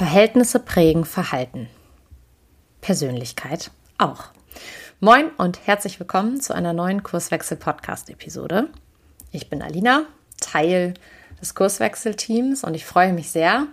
Verhältnisse 0.00 0.60
prägen 0.60 1.04
Verhalten. 1.04 1.68
Persönlichkeit 2.80 3.70
auch. 3.98 4.28
Moin 4.98 5.28
und 5.36 5.66
herzlich 5.66 6.00
willkommen 6.00 6.40
zu 6.40 6.54
einer 6.54 6.72
neuen 6.72 7.02
Kurswechsel-Podcast-Episode. 7.02 8.70
Ich 9.30 9.50
bin 9.50 9.60
Alina, 9.60 10.06
Teil 10.40 10.94
des 11.38 11.54
Kurswechselteams 11.54 12.64
und 12.64 12.72
ich 12.72 12.86
freue 12.86 13.12
mich 13.12 13.30
sehr, 13.30 13.66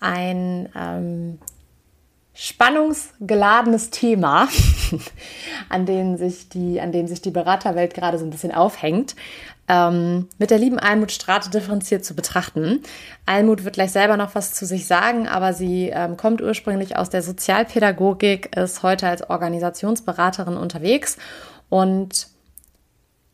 ein 0.00 0.68
ähm, 0.74 1.38
spannungsgeladenes 2.34 3.90
Thema, 3.90 4.48
an 5.68 5.86
dem 5.86 6.16
sich 6.16 6.48
die, 6.48 6.80
an 6.80 6.90
dem 6.90 7.06
sich 7.06 7.22
die 7.22 7.30
Beraterwelt 7.30 7.94
gerade 7.94 8.18
so 8.18 8.24
ein 8.24 8.30
bisschen 8.30 8.52
aufhängt, 8.52 9.14
ähm, 9.72 10.28
mit 10.36 10.50
der 10.50 10.58
lieben 10.58 10.78
Almut 10.78 11.12
Strate 11.12 11.48
differenziert 11.48 12.04
zu 12.04 12.14
betrachten. 12.14 12.82
Almut 13.24 13.64
wird 13.64 13.74
gleich 13.74 13.90
selber 13.90 14.18
noch 14.18 14.34
was 14.34 14.52
zu 14.52 14.66
sich 14.66 14.86
sagen, 14.86 15.26
aber 15.26 15.54
sie 15.54 15.88
ähm, 15.88 16.18
kommt 16.18 16.42
ursprünglich 16.42 16.96
aus 16.96 17.08
der 17.08 17.22
Sozialpädagogik, 17.22 18.54
ist 18.54 18.82
heute 18.82 19.08
als 19.08 19.28
Organisationsberaterin 19.28 20.58
unterwegs 20.58 21.16
und 21.70 22.28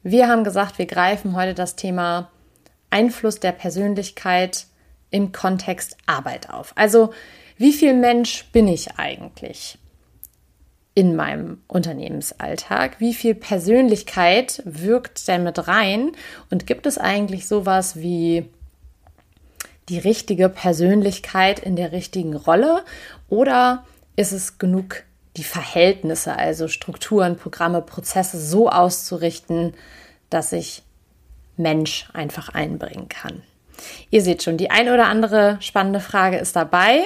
wir 0.04 0.28
haben 0.28 0.44
gesagt, 0.44 0.78
wir 0.78 0.86
greifen 0.86 1.34
heute 1.34 1.54
das 1.54 1.74
Thema 1.74 2.30
Einfluss 2.88 3.40
der 3.40 3.52
Persönlichkeit 3.52 4.66
im 5.10 5.32
Kontext 5.32 5.96
Arbeit 6.06 6.50
auf. 6.50 6.72
Also 6.76 7.12
wie 7.56 7.72
viel 7.72 7.94
Mensch 7.94 8.44
bin 8.52 8.68
ich 8.68 8.96
eigentlich 8.96 9.78
in 10.98 11.14
meinem 11.14 11.62
Unternehmensalltag? 11.68 12.98
Wie 12.98 13.14
viel 13.14 13.36
Persönlichkeit 13.36 14.60
wirkt 14.64 15.28
denn 15.28 15.44
mit 15.44 15.68
rein? 15.68 16.10
Und 16.50 16.66
gibt 16.66 16.86
es 16.86 16.98
eigentlich 16.98 17.46
sowas 17.46 17.94
wie 17.94 18.50
die 19.88 20.00
richtige 20.00 20.48
Persönlichkeit 20.48 21.60
in 21.60 21.76
der 21.76 21.92
richtigen 21.92 22.34
Rolle? 22.34 22.82
Oder 23.28 23.84
ist 24.16 24.32
es 24.32 24.58
genug, 24.58 25.04
die 25.36 25.44
Verhältnisse, 25.44 26.36
also 26.36 26.66
Strukturen, 26.66 27.36
Programme, 27.36 27.80
Prozesse 27.80 28.40
so 28.40 28.68
auszurichten, 28.68 29.74
dass 30.30 30.52
ich 30.52 30.82
Mensch 31.56 32.08
einfach 32.12 32.48
einbringen 32.48 33.08
kann? 33.08 33.44
Ihr 34.10 34.22
seht 34.22 34.42
schon, 34.42 34.56
die 34.56 34.72
ein 34.72 34.88
oder 34.88 35.06
andere 35.06 35.58
spannende 35.60 36.00
Frage 36.00 36.38
ist 36.38 36.56
dabei. 36.56 37.04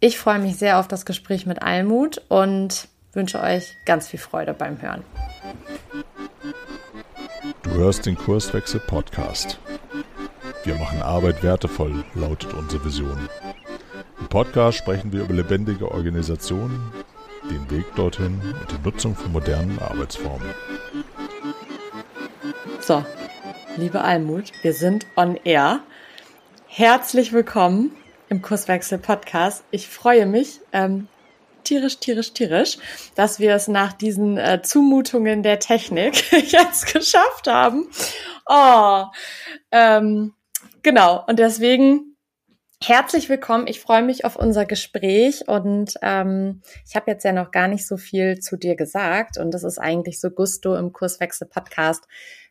Ich 0.00 0.16
freue 0.16 0.38
mich 0.38 0.56
sehr 0.56 0.78
auf 0.78 0.88
das 0.88 1.04
Gespräch 1.04 1.44
mit 1.44 1.60
Almut 1.60 2.22
und 2.30 2.88
wünsche 3.16 3.40
euch 3.40 3.76
ganz 3.84 4.08
viel 4.08 4.20
Freude 4.20 4.54
beim 4.54 4.80
Hören. 4.80 5.04
Du 7.62 7.70
hörst 7.70 8.06
den 8.06 8.16
Kurswechsel 8.16 8.80
Podcast. 8.80 9.58
Wir 10.64 10.74
machen 10.76 11.02
Arbeit 11.02 11.42
wertevoll, 11.42 12.04
lautet 12.14 12.54
unsere 12.54 12.84
Vision. 12.84 13.28
Im 14.20 14.28
Podcast 14.28 14.78
sprechen 14.78 15.12
wir 15.12 15.22
über 15.22 15.34
lebendige 15.34 15.90
Organisationen, 15.90 16.92
den 17.50 17.70
Weg 17.70 17.84
dorthin 17.96 18.40
und 18.40 18.70
die 18.70 18.82
Nutzung 18.82 19.14
von 19.14 19.32
modernen 19.32 19.78
Arbeitsformen. 19.78 20.48
So, 22.80 23.04
liebe 23.76 24.00
Almut, 24.00 24.52
wir 24.62 24.72
sind 24.72 25.06
on 25.16 25.36
air. 25.44 25.80
Herzlich 26.66 27.32
willkommen 27.32 27.92
im 28.28 28.42
Kurswechsel 28.42 28.98
Podcast. 28.98 29.64
Ich 29.70 29.88
freue 29.88 30.26
mich 30.26 30.60
ähm, 30.72 31.08
tierisch, 31.64 31.98
tierisch, 31.98 32.32
tierisch, 32.32 32.78
dass 33.14 33.38
wir 33.38 33.54
es 33.54 33.68
nach 33.68 33.92
diesen 33.92 34.38
äh, 34.38 34.62
Zumutungen 34.62 35.42
der 35.42 35.58
Technik 35.58 36.32
jetzt 36.52 36.92
geschafft 36.92 37.48
haben. 37.48 37.88
Oh, 38.46 39.04
ähm, 39.72 40.34
genau. 40.82 41.24
Und 41.26 41.38
deswegen 41.38 42.16
herzlich 42.82 43.28
willkommen. 43.28 43.66
Ich 43.66 43.80
freue 43.80 44.02
mich 44.02 44.24
auf 44.24 44.36
unser 44.36 44.66
Gespräch 44.66 45.48
und 45.48 45.94
ähm, 46.02 46.62
ich 46.86 46.94
habe 46.96 47.10
jetzt 47.10 47.24
ja 47.24 47.32
noch 47.32 47.50
gar 47.50 47.68
nicht 47.68 47.86
so 47.86 47.96
viel 47.96 48.38
zu 48.40 48.56
dir 48.56 48.76
gesagt 48.76 49.38
und 49.38 49.52
das 49.52 49.64
ist 49.64 49.78
eigentlich 49.78 50.20
so 50.20 50.30
Gusto 50.30 50.76
im 50.76 50.92
Kurswechsel 50.92 51.48
Podcast, 51.48 52.04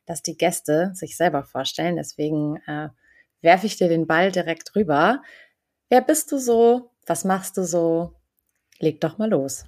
dass 0.05 0.21
die 0.21 0.37
Gäste 0.37 0.91
sich 0.93 1.15
selber 1.15 1.43
vorstellen. 1.43 1.95
Deswegen 1.95 2.57
äh, 2.67 2.89
werfe 3.41 3.67
ich 3.67 3.77
dir 3.77 3.89
den 3.89 4.07
Ball 4.07 4.31
direkt 4.31 4.75
rüber. 4.75 5.21
Wer 5.89 6.01
bist 6.01 6.31
du 6.31 6.37
so? 6.37 6.89
Was 7.05 7.25
machst 7.25 7.57
du 7.57 7.63
so? 7.63 8.15
Leg 8.79 8.99
doch 8.99 9.17
mal 9.17 9.29
los. 9.29 9.65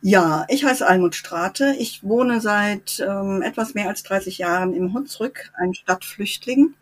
Ja, 0.00 0.46
ich 0.48 0.64
heiße 0.64 0.86
Almut 0.86 1.16
Strate. 1.16 1.74
Ich 1.78 2.04
wohne 2.04 2.40
seit 2.40 3.00
ähm, 3.00 3.42
etwas 3.42 3.74
mehr 3.74 3.88
als 3.88 4.04
30 4.04 4.38
Jahren 4.38 4.72
im 4.72 4.94
Hunsrück, 4.94 5.50
ein 5.54 5.74
Stadtflüchtling. 5.74 6.74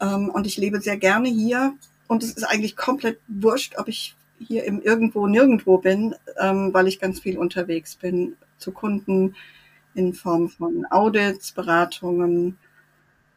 Ähm, 0.00 0.30
und 0.30 0.46
ich 0.46 0.56
lebe 0.56 0.80
sehr 0.80 0.96
gerne 0.96 1.28
hier. 1.28 1.74
Und 2.06 2.22
es 2.22 2.32
ist 2.32 2.44
eigentlich 2.44 2.76
komplett 2.76 3.18
wurscht, 3.26 3.76
ob 3.78 3.88
ich 3.88 4.14
hier 4.38 4.64
im 4.64 4.80
Irgendwo 4.80 5.26
nirgendwo 5.26 5.78
bin, 5.78 6.14
ähm, 6.38 6.72
weil 6.72 6.86
ich 6.86 7.00
ganz 7.00 7.20
viel 7.20 7.36
unterwegs 7.36 7.96
bin 7.96 8.36
zu 8.58 8.72
Kunden 8.72 9.34
in 9.94 10.14
Form 10.14 10.48
von 10.48 10.86
Audits, 10.90 11.52
Beratungen. 11.52 12.58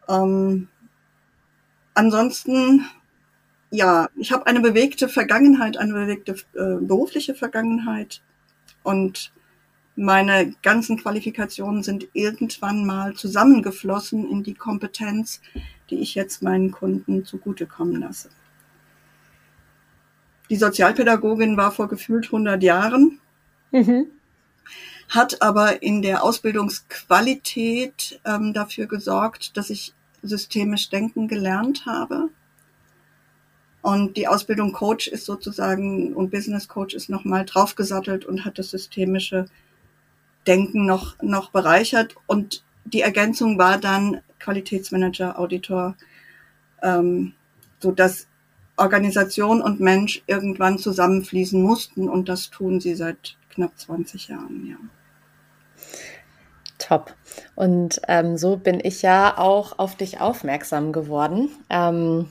Ähm, 0.08 0.68
ansonsten 1.94 2.86
ja, 3.74 4.08
ich 4.16 4.32
habe 4.32 4.46
eine 4.46 4.60
bewegte 4.60 5.10
Vergangenheit, 5.10 5.78
eine 5.78 5.94
bewegte 5.94 6.34
äh, 6.54 6.76
berufliche 6.80 7.34
Vergangenheit 7.34 8.22
und 8.84 9.34
meine 9.96 10.54
ganzen 10.62 10.98
Qualifikationen 10.98 11.82
sind 11.82 12.08
irgendwann 12.14 12.86
mal 12.86 13.16
zusammengeflossen 13.16 14.30
in 14.30 14.44
die 14.44 14.54
Kompetenz, 14.54 15.42
die 15.90 16.00
ich 16.00 16.14
jetzt 16.14 16.44
meinen 16.44 16.70
Kunden 16.70 17.26
zugutekommen 17.26 18.00
lasse. 18.00 18.30
Die 20.52 20.56
Sozialpädagogin 20.56 21.58
war 21.58 21.72
vor 21.72 21.88
gefühlt 21.88 22.26
100 22.26 22.62
Jahren, 22.62 23.20
mhm. 23.72 24.06
hat 25.10 25.42
aber 25.42 25.82
in 25.82 26.04
der 26.04 26.24
Ausbildungsqualität 26.24 28.20
ähm, 28.24 28.54
dafür 28.54 28.86
gesorgt, 28.86 29.58
dass 29.58 29.72
ich 29.72 29.96
systemisch 30.22 30.90
denken 30.90 31.28
gelernt 31.28 31.88
habe 31.88 32.30
und 33.84 34.16
die 34.16 34.30
Ausbildung 34.30 34.72
Coach 34.72 35.10
ist 35.10 35.26
sozusagen 35.26 36.14
und 36.14 36.32
Business 36.32 36.70
Coach 36.70 36.96
ist 36.96 37.10
nochmal 37.10 37.44
draufgesattelt 37.44 38.24
und 38.24 38.46
hat 38.46 38.58
das 38.58 38.70
systemische 38.70 39.48
Denken 40.48 40.86
noch, 40.86 41.22
noch 41.22 41.52
bereichert. 41.52 42.16
Und 42.26 42.64
die 42.86 43.02
Ergänzung 43.02 43.58
war 43.58 43.78
dann 43.78 44.22
Qualitätsmanager, 44.40 45.38
Auditor, 45.38 45.98
ähm, 46.82 47.34
so 47.80 47.92
dass 47.92 48.28
Organisation 48.78 49.62
und 49.62 49.82
Mensch 49.82 50.24
irgendwann 50.28 50.78
zusammenfließen 50.78 51.62
mussten. 51.62 52.08
Und 52.08 52.30
das 52.30 52.50
tun 52.50 52.80
sie 52.80 52.96
seit 52.96 53.36
knapp 53.50 53.78
20 53.78 54.30
Jahren, 54.30 54.66
ja. 54.66 54.78
Top. 56.78 57.14
Und 57.56 58.00
ähm, 58.08 58.38
so 58.38 58.56
bin 58.56 58.80
ich 58.82 59.02
ja 59.02 59.38
auch 59.38 59.78
auf 59.78 59.98
dich 59.98 60.22
aufmerksam 60.22 60.94
geworden. 60.94 61.50
Ähm, 61.70 62.30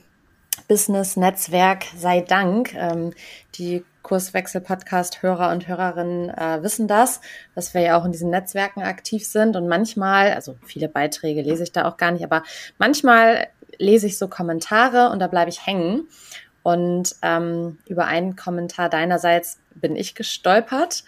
Business-Netzwerk 0.72 1.84
sei 1.94 2.22
Dank. 2.22 2.72
Ähm, 2.72 3.12
die 3.56 3.84
Kurswechsel-Podcast-Hörer 4.02 5.50
und 5.50 5.68
Hörerinnen 5.68 6.30
äh, 6.30 6.62
wissen 6.62 6.88
das, 6.88 7.20
dass 7.54 7.74
wir 7.74 7.82
ja 7.82 8.00
auch 8.00 8.06
in 8.06 8.12
diesen 8.12 8.30
Netzwerken 8.30 8.80
aktiv 8.80 9.26
sind. 9.26 9.54
Und 9.54 9.68
manchmal, 9.68 10.32
also 10.32 10.56
viele 10.64 10.88
Beiträge 10.88 11.42
lese 11.42 11.64
ich 11.64 11.72
da 11.72 11.86
auch 11.86 11.98
gar 11.98 12.10
nicht, 12.10 12.24
aber 12.24 12.42
manchmal 12.78 13.48
lese 13.76 14.06
ich 14.06 14.16
so 14.16 14.28
Kommentare 14.28 15.10
und 15.10 15.18
da 15.18 15.26
bleibe 15.26 15.50
ich 15.50 15.66
hängen. 15.66 16.08
Und 16.62 17.16
ähm, 17.20 17.76
über 17.86 18.06
einen 18.06 18.34
Kommentar 18.34 18.88
deinerseits 18.88 19.58
bin 19.74 19.94
ich 19.94 20.14
gestolpert. 20.14 21.04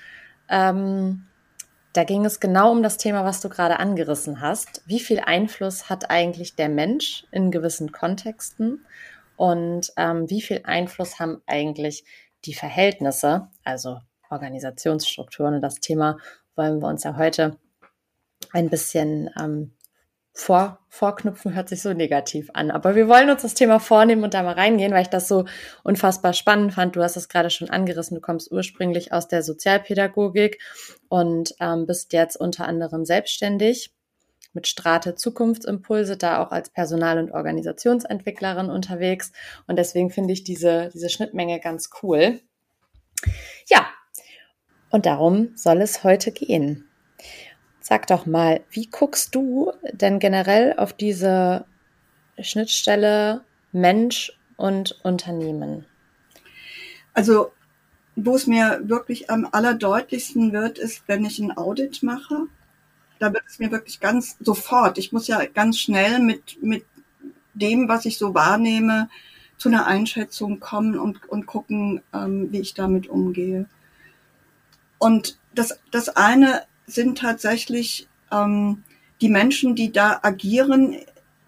Ähm, 0.50 1.24
da 1.94 2.04
ging 2.04 2.26
es 2.26 2.38
genau 2.38 2.70
um 2.70 2.82
das 2.82 2.98
Thema, 2.98 3.24
was 3.24 3.40
du 3.40 3.48
gerade 3.48 3.78
angerissen 3.78 4.42
hast. 4.42 4.82
Wie 4.84 5.00
viel 5.00 5.20
Einfluss 5.20 5.88
hat 5.88 6.10
eigentlich 6.10 6.54
der 6.54 6.68
Mensch 6.68 7.24
in 7.30 7.50
gewissen 7.50 7.92
Kontexten? 7.92 8.84
Und 9.36 9.92
ähm, 9.96 10.28
wie 10.30 10.42
viel 10.42 10.60
Einfluss 10.64 11.18
haben 11.18 11.42
eigentlich 11.46 12.04
die 12.44 12.54
Verhältnisse, 12.54 13.48
also 13.64 13.98
Organisationsstrukturen? 14.30 15.54
Und 15.54 15.62
das 15.62 15.80
Thema 15.80 16.18
wollen 16.56 16.80
wir 16.80 16.88
uns 16.88 17.04
ja 17.04 17.16
heute 17.16 17.58
ein 18.52 18.70
bisschen 18.70 19.30
ähm, 19.40 19.72
vor, 20.36 20.80
vorknüpfen, 20.88 21.54
hört 21.54 21.68
sich 21.68 21.80
so 21.80 21.92
negativ 21.92 22.50
an. 22.54 22.72
Aber 22.72 22.96
wir 22.96 23.08
wollen 23.08 23.30
uns 23.30 23.42
das 23.42 23.54
Thema 23.54 23.78
vornehmen 23.78 24.24
und 24.24 24.34
da 24.34 24.42
mal 24.42 24.54
reingehen, 24.54 24.92
weil 24.92 25.02
ich 25.02 25.08
das 25.08 25.28
so 25.28 25.44
unfassbar 25.84 26.32
spannend 26.32 26.74
fand. 26.74 26.96
Du 26.96 27.02
hast 27.02 27.16
es 27.16 27.28
gerade 27.28 27.50
schon 27.50 27.70
angerissen. 27.70 28.16
Du 28.16 28.20
kommst 28.20 28.50
ursprünglich 28.50 29.12
aus 29.12 29.28
der 29.28 29.44
Sozialpädagogik 29.44 30.60
und 31.08 31.54
ähm, 31.60 31.86
bist 31.86 32.12
jetzt 32.12 32.36
unter 32.36 32.66
anderem 32.66 33.04
selbstständig 33.04 33.93
mit 34.54 34.66
Strate 34.66 35.14
Zukunftsimpulse, 35.14 36.16
da 36.16 36.42
auch 36.42 36.50
als 36.50 36.70
Personal- 36.70 37.18
und 37.18 37.32
Organisationsentwicklerin 37.32 38.70
unterwegs. 38.70 39.32
Und 39.66 39.76
deswegen 39.76 40.10
finde 40.10 40.32
ich 40.32 40.44
diese, 40.44 40.90
diese 40.94 41.08
Schnittmenge 41.08 41.60
ganz 41.60 41.90
cool. 42.02 42.40
Ja, 43.68 43.86
und 44.90 45.06
darum 45.06 45.50
soll 45.56 45.82
es 45.82 46.04
heute 46.04 46.30
gehen. 46.30 46.88
Sag 47.80 48.06
doch 48.06 48.26
mal, 48.26 48.62
wie 48.70 48.86
guckst 48.86 49.34
du 49.34 49.72
denn 49.92 50.18
generell 50.18 50.74
auf 50.78 50.92
diese 50.92 51.66
Schnittstelle 52.38 53.44
Mensch 53.72 54.38
und 54.56 54.98
Unternehmen? 55.02 55.84
Also 57.12 57.52
wo 58.16 58.36
es 58.36 58.46
mir 58.46 58.80
wirklich 58.84 59.30
am 59.30 59.48
allerdeutlichsten 59.50 60.52
wird, 60.52 60.78
ist, 60.78 61.02
wenn 61.08 61.24
ich 61.24 61.38
ein 61.40 61.56
Audit 61.56 62.02
mache. 62.02 62.46
Da 63.18 63.32
wird 63.32 63.44
es 63.48 63.58
mir 63.58 63.70
wirklich 63.70 64.00
ganz 64.00 64.36
sofort. 64.40 64.98
Ich 64.98 65.12
muss 65.12 65.26
ja 65.26 65.44
ganz 65.46 65.78
schnell 65.78 66.18
mit, 66.18 66.62
mit 66.62 66.84
dem, 67.54 67.88
was 67.88 68.04
ich 68.04 68.18
so 68.18 68.34
wahrnehme, 68.34 69.08
zu 69.56 69.68
einer 69.68 69.86
Einschätzung 69.86 70.60
kommen 70.60 70.98
und, 70.98 71.28
und 71.28 71.46
gucken, 71.46 72.02
ähm, 72.12 72.50
wie 72.50 72.60
ich 72.60 72.74
damit 72.74 73.06
umgehe. 73.06 73.66
Und 74.98 75.38
das, 75.54 75.78
das 75.90 76.08
eine 76.08 76.62
sind 76.86 77.18
tatsächlich 77.18 78.08
ähm, 78.32 78.82
die 79.20 79.28
Menschen, 79.28 79.74
die 79.74 79.92
da 79.92 80.18
agieren 80.22 80.96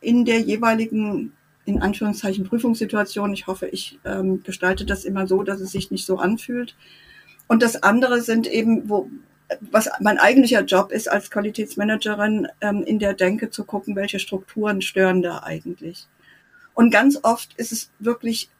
in 0.01 0.25
der 0.25 0.41
jeweiligen, 0.41 1.33
in 1.65 1.83
Anführungszeichen, 1.83 2.45
Prüfungssituation. 2.45 3.33
Ich 3.33 3.47
hoffe, 3.47 3.67
ich 3.67 3.99
ähm, 4.05 4.43
gestalte 4.43 4.87
das 4.87 5.05
immer 5.05 5.27
so, 5.27 5.43
dass 5.43 5.61
es 5.61 5.73
sich 5.73 5.91
nicht 5.91 6.07
so 6.07 6.19
anfühlt. 6.19 6.77
Und 7.49 7.63
das 7.63 7.83
andere 7.83 8.21
sind 8.21 8.47
eben, 8.47 8.89
wo, 8.89 9.11
was 9.61 9.89
mein 10.01 10.19
eigentlicher 10.19 10.63
Job 10.63 10.91
ist 10.91 11.09
als 11.11 11.31
Qualitätsmanagerin, 11.31 12.49
ähm, 12.61 12.83
in 12.83 12.99
der 12.99 13.15
Denke 13.15 13.51
zu 13.51 13.65
gucken, 13.65 13.95
welche 13.97 14.19
Strukturen 14.19 14.83
stören 14.83 15.23
da 15.23 15.43
eigentlich. 15.43 16.07
Und 16.75 16.91
ganz 16.91 17.19
oft 17.23 17.55
ist 17.55 17.73
es 17.73 17.91
wirklich, 17.99 18.51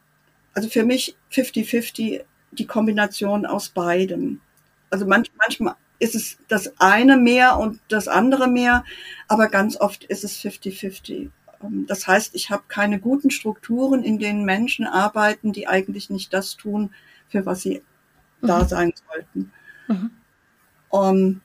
also 0.53 0.69
für 0.69 0.83
mich 0.83 1.15
50-50 1.31 2.23
die 2.51 2.67
Kombination 2.67 3.45
aus 3.45 3.69
beidem. 3.69 4.41
Also 4.89 5.05
manch, 5.05 5.31
manchmal 5.37 5.75
ist 5.99 6.15
es 6.15 6.37
das 6.47 6.79
eine 6.79 7.17
mehr 7.17 7.57
und 7.57 7.79
das 7.89 8.07
andere 8.07 8.47
mehr, 8.47 8.83
aber 9.27 9.49
ganz 9.49 9.79
oft 9.79 10.03
ist 10.05 10.23
es 10.23 10.39
50-50. 10.39 11.29
Ähm, 11.63 11.85
das 11.87 12.07
heißt, 12.07 12.33
ich 12.33 12.49
habe 12.49 12.63
keine 12.67 12.99
guten 12.99 13.29
Strukturen, 13.29 14.03
in 14.03 14.19
denen 14.19 14.45
Menschen 14.45 14.85
arbeiten, 14.85 15.51
die 15.51 15.67
eigentlich 15.67 16.09
nicht 16.09 16.33
das 16.33 16.55
tun, 16.55 16.91
für 17.29 17.45
was 17.45 17.61
sie 17.61 17.81
mhm. 18.41 18.47
da 18.47 18.65
sein 18.65 18.93
sollten. 19.09 19.51
Mhm. 19.87 20.11
Um, 20.89 21.15
ähm, 21.15 21.41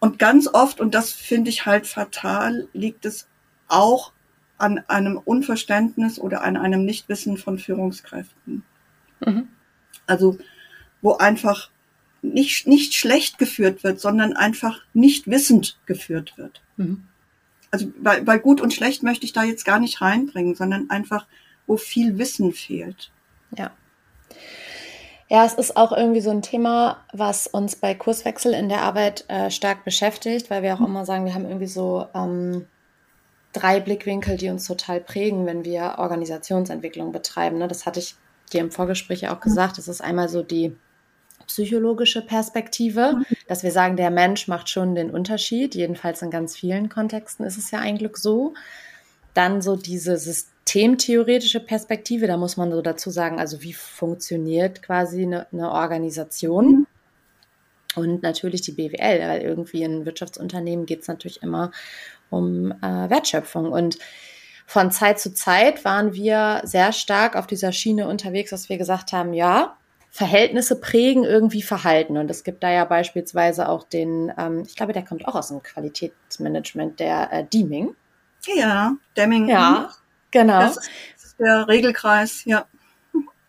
und 0.00 0.18
ganz 0.18 0.48
oft, 0.52 0.80
und 0.80 0.94
das 0.94 1.12
finde 1.12 1.48
ich 1.48 1.64
halt 1.64 1.86
fatal, 1.86 2.68
liegt 2.74 3.06
es 3.06 3.26
auch 3.68 4.12
an 4.58 4.84
einem 4.86 5.16
Unverständnis 5.16 6.18
oder 6.18 6.42
an 6.42 6.56
einem 6.56 6.84
Nichtwissen 6.84 7.38
von 7.38 7.58
Führungskräften. 7.58 8.64
Mhm. 9.20 9.48
Also, 10.06 10.38
wo 11.00 11.14
einfach 11.14 11.70
nicht, 12.20 12.66
nicht 12.66 12.94
schlecht 12.94 13.38
geführt 13.38 13.84
wird, 13.84 14.00
sondern 14.00 14.34
einfach 14.34 14.80
nicht 14.94 15.26
wissend 15.26 15.78
geführt 15.86 16.36
wird. 16.36 16.62
Mhm. 16.76 17.04
Also 17.70 17.92
bei, 18.00 18.20
bei 18.20 18.38
gut 18.38 18.60
und 18.60 18.72
schlecht 18.72 19.02
möchte 19.02 19.26
ich 19.26 19.32
da 19.32 19.42
jetzt 19.42 19.64
gar 19.64 19.78
nicht 19.78 20.00
reinbringen, 20.00 20.54
sondern 20.54 20.90
einfach, 20.90 21.26
wo 21.66 21.76
viel 21.76 22.18
Wissen 22.18 22.52
fehlt. 22.52 23.10
Ja. 23.56 23.72
Ja, 25.28 25.44
es 25.44 25.54
ist 25.54 25.76
auch 25.76 25.92
irgendwie 25.92 26.20
so 26.20 26.30
ein 26.30 26.42
Thema, 26.42 27.04
was 27.12 27.46
uns 27.46 27.76
bei 27.76 27.94
Kurswechsel 27.94 28.52
in 28.52 28.68
der 28.68 28.82
Arbeit 28.82 29.24
äh, 29.28 29.50
stark 29.50 29.84
beschäftigt, 29.84 30.50
weil 30.50 30.62
wir 30.62 30.74
auch 30.74 30.80
mhm. 30.80 30.86
immer 30.86 31.04
sagen, 31.06 31.24
wir 31.24 31.34
haben 31.34 31.46
irgendwie 31.46 31.66
so 31.66 32.06
ähm, 32.14 32.66
drei 33.52 33.80
Blickwinkel, 33.80 34.36
die 34.36 34.50
uns 34.50 34.66
total 34.66 35.00
prägen, 35.00 35.46
wenn 35.46 35.64
wir 35.64 35.94
Organisationsentwicklung 35.98 37.12
betreiben. 37.12 37.58
Ne? 37.58 37.68
Das 37.68 37.86
hatte 37.86 38.00
ich 38.00 38.16
dir 38.52 38.60
im 38.60 38.70
Vorgespräch 38.70 39.22
ja 39.22 39.32
auch 39.32 39.40
mhm. 39.40 39.48
gesagt. 39.48 39.78
Das 39.78 39.88
ist 39.88 40.02
einmal 40.02 40.28
so 40.28 40.42
die 40.42 40.76
psychologische 41.46 42.22
Perspektive, 42.22 43.14
mhm. 43.16 43.24
dass 43.48 43.62
wir 43.62 43.72
sagen, 43.72 43.96
der 43.96 44.10
Mensch 44.10 44.46
macht 44.48 44.68
schon 44.68 44.94
den 44.94 45.10
Unterschied. 45.10 45.74
Jedenfalls 45.74 46.20
in 46.20 46.30
ganz 46.30 46.54
vielen 46.56 46.90
Kontexten 46.90 47.46
ist 47.46 47.56
es 47.56 47.70
ja 47.70 47.78
eigentlich 47.78 48.16
so. 48.16 48.54
Dann 49.32 49.62
so 49.62 49.76
diese 49.76 50.18
systemtheoretische 50.66 51.60
Perspektive, 51.60 52.26
da 52.26 52.36
muss 52.36 52.56
man 52.56 52.72
so 52.72 52.82
dazu 52.82 53.10
sagen, 53.10 53.38
also 53.38 53.62
wie 53.62 53.72
funktioniert 53.72 54.82
quasi 54.82 55.22
eine, 55.22 55.46
eine 55.52 55.70
Organisation. 55.70 56.66
Mhm. 56.66 56.86
Und 57.96 58.22
natürlich 58.24 58.62
die 58.62 58.72
BWL, 58.72 59.20
weil 59.20 59.42
irgendwie 59.42 59.82
in 59.82 60.04
Wirtschaftsunternehmen 60.04 60.84
geht 60.84 61.02
es 61.02 61.08
natürlich 61.08 61.42
immer 61.42 61.70
um 62.28 62.72
äh, 62.82 63.08
Wertschöpfung. 63.08 63.70
Und 63.70 63.98
von 64.66 64.90
Zeit 64.90 65.20
zu 65.20 65.32
Zeit 65.32 65.84
waren 65.84 66.12
wir 66.12 66.62
sehr 66.64 66.92
stark 66.92 67.36
auf 67.36 67.46
dieser 67.46 67.70
Schiene 67.70 68.08
unterwegs, 68.08 68.50
dass 68.50 68.68
wir 68.68 68.78
gesagt 68.78 69.12
haben, 69.12 69.32
ja, 69.32 69.76
Verhältnisse 70.10 70.80
prägen 70.80 71.22
irgendwie 71.22 71.62
Verhalten. 71.62 72.16
Und 72.16 72.28
es 72.30 72.42
gibt 72.42 72.64
da 72.64 72.72
ja 72.72 72.84
beispielsweise 72.84 73.68
auch 73.68 73.84
den, 73.84 74.32
ähm, 74.36 74.64
ich 74.66 74.74
glaube, 74.74 74.92
der 74.92 75.04
kommt 75.04 75.28
auch 75.28 75.36
aus 75.36 75.48
dem 75.48 75.62
Qualitätsmanagement, 75.62 76.98
der 76.98 77.32
äh, 77.32 77.44
Deeming. 77.44 77.94
Ja, 78.56 78.96
Deming. 79.16 79.48
Ja, 79.48 79.90
genau. 80.34 80.60
Das 80.60 80.76
ist, 80.76 80.90
das 81.16 81.24
ist 81.24 81.40
der 81.40 81.68
Regelkreis, 81.68 82.44
ja. 82.44 82.66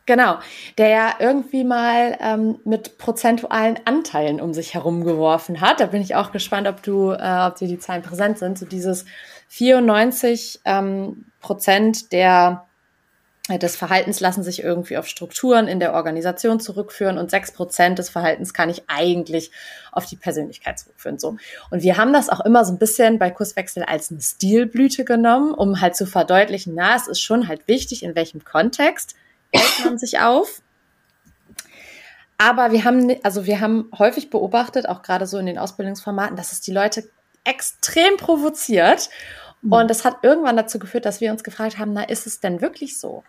Genau, 0.08 0.38
der 0.78 0.90
ja 0.90 1.16
irgendwie 1.20 1.64
mal 1.64 2.16
ähm, 2.22 2.60
mit 2.64 3.00
prozentualen 3.00 3.80
Anteilen 3.86 4.40
um 4.40 4.54
sich 4.54 4.76
herum 4.76 5.04
geworfen 5.04 5.62
hat. 5.62 5.80
Da 5.80 5.88
bin 5.88 6.02
ich 6.02 6.14
auch 6.14 6.32
gespannt, 6.32 6.68
ob 6.68 6.84
du, 6.84 7.12
äh, 7.12 7.48
ob 7.48 7.56
dir 7.56 7.68
die 7.68 7.80
Zahlen 7.80 8.04
präsent 8.04 8.38
sind. 8.38 8.60
So 8.60 8.68
dieses 8.68 9.06
94 9.48 10.60
ähm, 10.64 11.26
Prozent 11.40 12.12
der 12.12 12.65
des 13.48 13.76
Verhaltens 13.76 14.20
lassen 14.20 14.44
sich 14.44 14.64
irgendwie 14.64 14.98
auf 14.98 15.08
Strukturen 15.08 15.68
in 15.68 15.80
der 15.80 15.94
Organisation 15.94 16.60
zurückführen 16.60 17.20
und 17.20 17.30
sechs 17.30 17.52
Prozent 17.52 18.00
des 18.00 18.10
Verhaltens 18.10 18.56
kann 18.56 18.72
ich 18.72 18.84
eigentlich 18.88 19.52
auf 19.92 20.08
die 20.08 20.16
Persönlichkeit 20.16 20.80
zurückführen. 20.80 21.20
So. 21.20 21.38
Und 21.70 21.84
wir 21.84 21.98
haben 21.98 22.12
das 22.12 22.30
auch 22.30 22.40
immer 22.40 22.66
so 22.66 22.74
ein 22.74 22.80
bisschen 22.80 23.20
bei 23.20 23.30
Kurswechsel 23.30 23.84
als 23.84 24.10
eine 24.10 24.22
Stilblüte 24.22 25.06
genommen, 25.06 25.54
um 25.54 25.80
halt 25.80 25.96
zu 25.96 26.08
verdeutlichen, 26.08 26.74
na, 26.74 26.96
es 26.96 27.08
ist 27.08 27.22
schon 27.22 27.48
halt 27.48 27.68
wichtig, 27.68 28.02
in 28.02 28.16
welchem 28.16 28.44
Kontext 28.44 29.16
hält 29.54 29.86
man 29.86 30.00
sich 30.00 30.20
auf. 30.20 30.62
Aber 32.40 32.72
wir 32.72 32.84
haben, 32.84 33.16
also 33.24 33.46
wir 33.46 33.62
haben 33.62 33.92
häufig 33.98 34.32
beobachtet, 34.32 34.90
auch 34.90 35.04
gerade 35.04 35.28
so 35.28 35.38
in 35.38 35.46
den 35.46 35.60
Ausbildungsformaten, 35.60 36.36
dass 36.36 36.52
es 36.52 36.62
die 36.62 36.74
Leute 36.74 37.08
extrem 37.44 38.18
provoziert. 38.18 39.10
Mhm. 39.62 39.72
Und 39.72 39.90
das 39.90 40.04
hat 40.04 40.24
irgendwann 40.24 40.58
dazu 40.58 40.80
geführt, 40.80 41.06
dass 41.06 41.22
wir 41.22 41.32
uns 41.32 41.44
gefragt 41.44 41.78
haben, 41.78 41.94
na, 41.94 42.04
ist 42.04 42.26
es 42.26 42.40
denn 42.40 42.60
wirklich 42.60 43.00
so? 43.00 43.24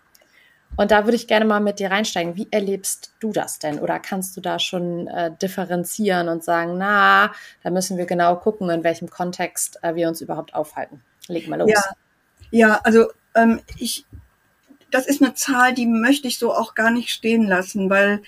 Und 0.75 0.91
da 0.91 1.05
würde 1.05 1.15
ich 1.15 1.27
gerne 1.27 1.45
mal 1.45 1.59
mit 1.59 1.79
dir 1.79 1.89
reinsteigen. 1.89 2.35
Wie 2.35 2.47
erlebst 2.51 3.13
du 3.19 3.31
das 3.31 3.57
denn? 3.57 3.79
Oder 3.79 3.99
kannst 3.99 4.37
du 4.37 4.41
da 4.41 4.59
schon 4.59 5.07
äh, 5.07 5.31
differenzieren 5.41 6.29
und 6.29 6.43
sagen, 6.43 6.77
na, 6.77 7.31
da 7.63 7.69
müssen 7.71 7.97
wir 7.97 8.05
genau 8.05 8.35
gucken, 8.35 8.69
in 8.69 8.83
welchem 8.83 9.09
Kontext 9.09 9.79
äh, 9.81 9.95
wir 9.95 10.07
uns 10.07 10.21
überhaupt 10.21 10.53
aufhalten? 10.53 11.01
Leg 11.27 11.47
mal 11.47 11.59
los. 11.59 11.71
Ja, 11.71 11.83
ja 12.51 12.79
also 12.83 13.07
ähm, 13.33 13.61
ich, 13.77 14.05
das 14.91 15.07
ist 15.07 15.21
eine 15.21 15.33
Zahl, 15.33 15.73
die 15.73 15.87
möchte 15.87 16.27
ich 16.27 16.37
so 16.37 16.53
auch 16.53 16.75
gar 16.75 16.91
nicht 16.91 17.09
stehen 17.09 17.43
lassen, 17.43 17.89
weil 17.89 18.21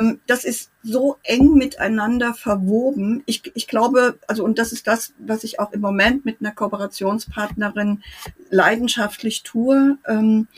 ähm, 0.00 0.20
das 0.26 0.44
ist 0.44 0.70
so 0.82 1.16
eng 1.22 1.54
miteinander 1.54 2.34
verwoben. 2.34 3.22
Ich, 3.26 3.50
ich 3.54 3.66
glaube, 3.66 4.18
also 4.26 4.44
und 4.44 4.58
das 4.58 4.72
ist 4.72 4.86
das, 4.86 5.14
was 5.18 5.44
ich 5.44 5.60
auch 5.60 5.72
im 5.72 5.80
Moment 5.80 6.24
mit 6.24 6.40
einer 6.40 6.52
Kooperationspartnerin 6.52 8.02
leidenschaftlich 8.50 9.42
tue. 9.42 9.98
Ähm, 10.06 10.48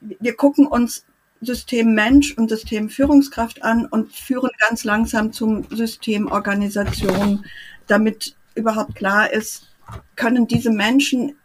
wir 0.00 0.34
gucken 0.36 0.66
uns 0.66 1.04
System 1.40 1.94
Mensch 1.94 2.36
und 2.36 2.48
System 2.48 2.90
Führungskraft 2.90 3.62
an 3.62 3.86
und 3.86 4.12
führen 4.12 4.50
ganz 4.58 4.84
langsam 4.84 5.32
zum 5.32 5.64
System 5.70 6.30
Organisation, 6.30 7.44
damit 7.86 8.36
überhaupt 8.54 8.94
klar 8.94 9.32
ist, 9.32 9.68
können 10.16 10.46
diese 10.46 10.70
Menschen, 10.70 11.36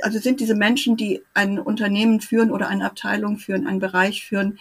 also 0.00 0.18
sind 0.18 0.40
diese 0.40 0.54
Menschen, 0.54 0.96
die 0.96 1.22
ein 1.34 1.58
Unternehmen 1.58 2.20
führen 2.20 2.50
oder 2.50 2.68
eine 2.68 2.86
Abteilung 2.86 3.36
führen, 3.38 3.66
einen 3.66 3.78
Bereich 3.78 4.24
führen, 4.24 4.58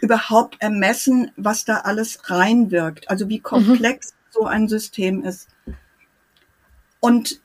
überhaupt 0.00 0.60
ermessen, 0.60 1.30
was 1.36 1.64
da 1.64 1.78
alles 1.78 2.30
reinwirkt, 2.30 3.10
also 3.10 3.28
wie 3.28 3.40
komplex 3.40 4.12
mhm. 4.12 4.16
so 4.30 4.44
ein 4.44 4.68
System 4.68 5.24
ist. 5.24 5.48
Und 7.00 7.40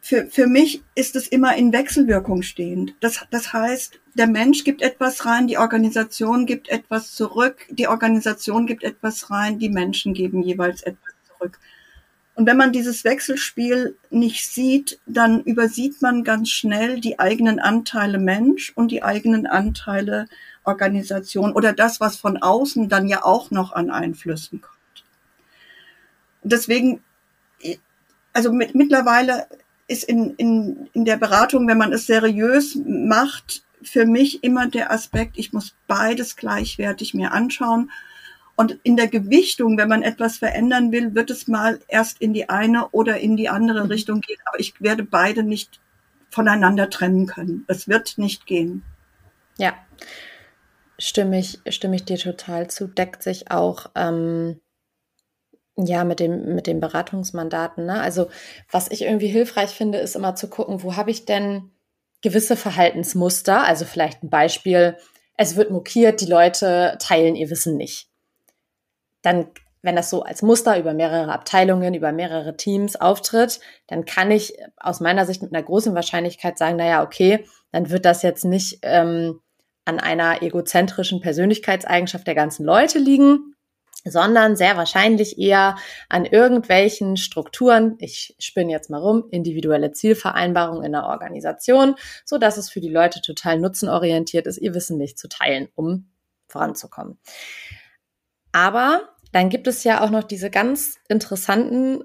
für, 0.00 0.26
für 0.26 0.46
mich 0.46 0.82
ist 0.94 1.16
es 1.16 1.28
immer 1.28 1.56
in 1.56 1.72
Wechselwirkung 1.72 2.42
stehend. 2.42 2.94
Das, 3.00 3.26
das 3.30 3.52
heißt, 3.52 3.99
der 4.14 4.26
Mensch 4.26 4.64
gibt 4.64 4.82
etwas 4.82 5.24
rein, 5.26 5.46
die 5.46 5.58
Organisation 5.58 6.46
gibt 6.46 6.68
etwas 6.68 7.14
zurück, 7.14 7.66
die 7.70 7.88
Organisation 7.88 8.66
gibt 8.66 8.82
etwas 8.84 9.30
rein, 9.30 9.58
die 9.58 9.68
Menschen 9.68 10.14
geben 10.14 10.42
jeweils 10.42 10.82
etwas 10.82 11.14
zurück. 11.26 11.58
Und 12.34 12.46
wenn 12.46 12.56
man 12.56 12.72
dieses 12.72 13.04
Wechselspiel 13.04 13.96
nicht 14.10 14.46
sieht, 14.46 14.98
dann 15.06 15.42
übersieht 15.42 16.00
man 16.00 16.24
ganz 16.24 16.48
schnell 16.48 17.00
die 17.00 17.18
eigenen 17.18 17.60
Anteile 17.60 18.18
Mensch 18.18 18.72
und 18.74 18.90
die 18.90 19.02
eigenen 19.02 19.46
Anteile 19.46 20.26
Organisation 20.64 21.52
oder 21.52 21.72
das, 21.72 22.00
was 22.00 22.16
von 22.16 22.38
außen 22.38 22.88
dann 22.88 23.08
ja 23.08 23.24
auch 23.24 23.50
noch 23.50 23.72
an 23.72 23.90
Einflüssen 23.90 24.60
kommt. 24.60 25.04
deswegen, 26.42 27.02
also 28.32 28.52
mit, 28.52 28.74
mittlerweile 28.74 29.46
ist 29.86 30.04
in, 30.04 30.34
in, 30.36 30.88
in 30.92 31.04
der 31.04 31.16
Beratung, 31.16 31.66
wenn 31.68 31.78
man 31.78 31.92
es 31.92 32.06
seriös 32.06 32.78
macht, 32.86 33.64
für 33.82 34.06
mich 34.06 34.44
immer 34.44 34.68
der 34.68 34.90
Aspekt, 34.90 35.38
ich 35.38 35.52
muss 35.52 35.74
beides 35.86 36.36
gleichwertig 36.36 37.14
mir 37.14 37.32
anschauen. 37.32 37.90
Und 38.56 38.78
in 38.82 38.96
der 38.96 39.08
Gewichtung, 39.08 39.78
wenn 39.78 39.88
man 39.88 40.02
etwas 40.02 40.36
verändern 40.36 40.92
will, 40.92 41.14
wird 41.14 41.30
es 41.30 41.48
mal 41.48 41.80
erst 41.88 42.20
in 42.20 42.34
die 42.34 42.50
eine 42.50 42.88
oder 42.90 43.18
in 43.18 43.36
die 43.36 43.48
andere 43.48 43.84
mhm. 43.84 43.90
Richtung 43.90 44.20
gehen. 44.20 44.38
Aber 44.44 44.60
ich 44.60 44.80
werde 44.80 45.02
beide 45.02 45.42
nicht 45.42 45.80
voneinander 46.28 46.90
trennen 46.90 47.26
können. 47.26 47.64
Es 47.68 47.88
wird 47.88 48.18
nicht 48.18 48.46
gehen. 48.46 48.82
Ja. 49.56 49.74
stimme 50.98 51.38
ich, 51.38 51.60
stimme 51.68 51.96
ich 51.96 52.04
dir 52.04 52.18
total 52.18 52.68
zu. 52.68 52.86
Deckt 52.86 53.22
sich 53.22 53.50
auch 53.50 53.86
ähm, 53.94 54.60
ja 55.76 56.04
mit 56.04 56.20
dem, 56.20 56.54
mit 56.54 56.66
den 56.66 56.80
Beratungsmandaten. 56.80 57.86
Ne? 57.86 58.00
Also 58.00 58.28
was 58.70 58.90
ich 58.90 59.02
irgendwie 59.02 59.28
hilfreich 59.28 59.70
finde, 59.70 59.98
ist 59.98 60.16
immer 60.16 60.34
zu 60.34 60.48
gucken, 60.48 60.82
wo 60.82 60.96
habe 60.96 61.10
ich 61.10 61.24
denn 61.24 61.70
gewisse 62.22 62.56
Verhaltensmuster? 62.56 63.64
Also 63.64 63.84
vielleicht 63.84 64.22
ein 64.22 64.30
Beispiel, 64.30 64.96
es 65.36 65.56
wird 65.56 65.70
mokiert, 65.70 66.20
die 66.20 66.26
Leute 66.26 66.96
teilen 67.00 67.34
ihr 67.34 67.50
Wissen 67.50 67.76
nicht. 67.76 68.08
Dann 69.22 69.48
wenn 69.82 69.96
das 69.96 70.10
so 70.10 70.22
als 70.22 70.42
Muster 70.42 70.78
über 70.78 70.92
mehrere 70.92 71.32
Abteilungen, 71.32 71.94
über 71.94 72.12
mehrere 72.12 72.56
Teams 72.56 72.96
auftritt, 72.96 73.60
dann 73.86 74.04
kann 74.04 74.30
ich 74.30 74.54
aus 74.76 75.00
meiner 75.00 75.24
Sicht 75.24 75.42
mit 75.42 75.54
einer 75.54 75.62
großen 75.62 75.94
Wahrscheinlichkeit 75.94 76.58
sagen, 76.58 76.76
naja, 76.76 77.02
okay, 77.02 77.46
dann 77.72 77.90
wird 77.90 78.04
das 78.04 78.22
jetzt 78.22 78.44
nicht 78.44 78.80
ähm, 78.82 79.40
an 79.84 79.98
einer 79.98 80.42
egozentrischen 80.42 81.20
Persönlichkeitseigenschaft 81.20 82.26
der 82.26 82.34
ganzen 82.34 82.64
Leute 82.64 82.98
liegen, 82.98 83.54
sondern 84.04 84.56
sehr 84.56 84.76
wahrscheinlich 84.76 85.38
eher 85.38 85.76
an 86.08 86.24
irgendwelchen 86.24 87.16
Strukturen, 87.16 87.96
ich 87.98 88.34
spinne 88.38 88.72
jetzt 88.72 88.90
mal 88.90 88.98
rum, 88.98 89.24
individuelle 89.30 89.92
Zielvereinbarungen 89.92 90.84
in 90.84 90.92
der 90.92 91.04
Organisation, 91.04 91.96
so 92.24 92.38
dass 92.38 92.56
es 92.56 92.70
für 92.70 92.80
die 92.80 92.88
Leute 92.88 93.20
total 93.20 93.58
nutzenorientiert 93.58 94.46
ist, 94.46 94.58
ihr 94.58 94.74
Wissen 94.74 94.96
nicht 94.96 95.18
zu 95.18 95.28
teilen, 95.28 95.68
um 95.74 96.10
voranzukommen. 96.48 97.18
Aber 98.52 99.08
dann 99.32 99.48
gibt 99.48 99.66
es 99.66 99.84
ja 99.84 100.02
auch 100.02 100.10
noch 100.10 100.24
diese 100.24 100.50
ganz 100.50 100.98
interessanten 101.08 102.04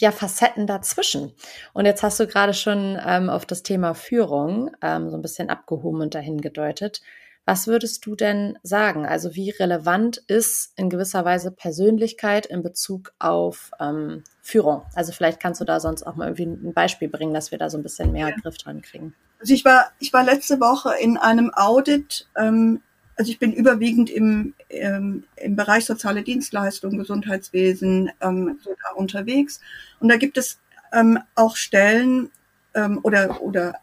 ja, 0.00 0.10
Facetten 0.10 0.66
dazwischen. 0.66 1.32
Und 1.72 1.86
jetzt 1.86 2.02
hast 2.02 2.18
du 2.18 2.26
gerade 2.26 2.54
schon 2.54 2.98
ähm, 3.04 3.30
auf 3.30 3.46
das 3.46 3.62
Thema 3.62 3.94
Führung 3.94 4.70
ähm, 4.82 5.10
so 5.10 5.16
ein 5.16 5.22
bisschen 5.22 5.50
abgehoben 5.50 6.00
und 6.00 6.14
dahin 6.14 6.40
gedeutet. 6.40 7.02
Was 7.46 7.66
würdest 7.66 8.06
du 8.06 8.16
denn 8.16 8.58
sagen? 8.62 9.04
Also 9.04 9.34
wie 9.34 9.50
relevant 9.50 10.18
ist 10.28 10.72
in 10.76 10.88
gewisser 10.88 11.24
Weise 11.24 11.50
Persönlichkeit 11.50 12.46
in 12.46 12.62
Bezug 12.62 13.12
auf 13.18 13.70
ähm, 13.78 14.24
Führung? 14.40 14.82
Also 14.94 15.12
vielleicht 15.12 15.40
kannst 15.40 15.60
du 15.60 15.64
da 15.64 15.78
sonst 15.78 16.04
auch 16.04 16.16
mal 16.16 16.28
irgendwie 16.28 16.68
ein 16.68 16.72
Beispiel 16.72 17.08
bringen, 17.08 17.34
dass 17.34 17.50
wir 17.50 17.58
da 17.58 17.68
so 17.68 17.76
ein 17.76 17.82
bisschen 17.82 18.12
mehr 18.12 18.30
ja. 18.30 18.36
Griff 18.36 18.56
dran 18.56 18.80
kriegen. 18.80 19.14
Also 19.40 19.52
ich 19.52 19.64
war, 19.64 19.92
ich 19.98 20.12
war 20.12 20.24
letzte 20.24 20.58
Woche 20.58 20.94
in 21.00 21.18
einem 21.18 21.52
Audit 21.54 22.26
ähm, 22.36 22.80
also 23.16 23.30
ich 23.30 23.38
bin 23.38 23.52
überwiegend 23.52 24.10
im, 24.10 24.54
ähm, 24.70 25.24
im 25.36 25.56
Bereich 25.56 25.84
soziale 25.84 26.22
Dienstleistungen, 26.22 26.98
Gesundheitswesen 26.98 28.10
ähm, 28.20 28.58
so 28.62 28.74
unterwegs. 28.96 29.60
Und 30.00 30.08
da 30.08 30.16
gibt 30.16 30.36
es 30.36 30.58
ähm, 30.92 31.18
auch 31.34 31.56
Stellen 31.56 32.30
ähm, 32.74 33.00
oder, 33.02 33.40
oder 33.40 33.74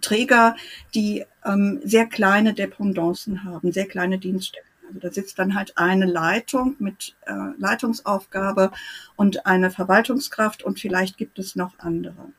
Träger, 0.00 0.56
die 0.94 1.24
ähm, 1.44 1.80
sehr 1.84 2.06
kleine 2.06 2.54
Dependancen 2.54 3.44
haben, 3.44 3.72
sehr 3.72 3.86
kleine 3.86 4.18
Dienststellen. 4.18 4.66
Also 4.88 5.00
da 5.00 5.12
sitzt 5.12 5.38
dann 5.38 5.54
halt 5.54 5.76
eine 5.78 6.06
Leitung 6.06 6.76
mit 6.78 7.14
äh, 7.26 7.32
Leitungsaufgabe 7.58 8.72
und 9.16 9.46
eine 9.46 9.70
Verwaltungskraft 9.70 10.62
und 10.62 10.80
vielleicht 10.80 11.16
gibt 11.16 11.38
es 11.38 11.54
noch 11.54 11.78
andere, 11.78 12.32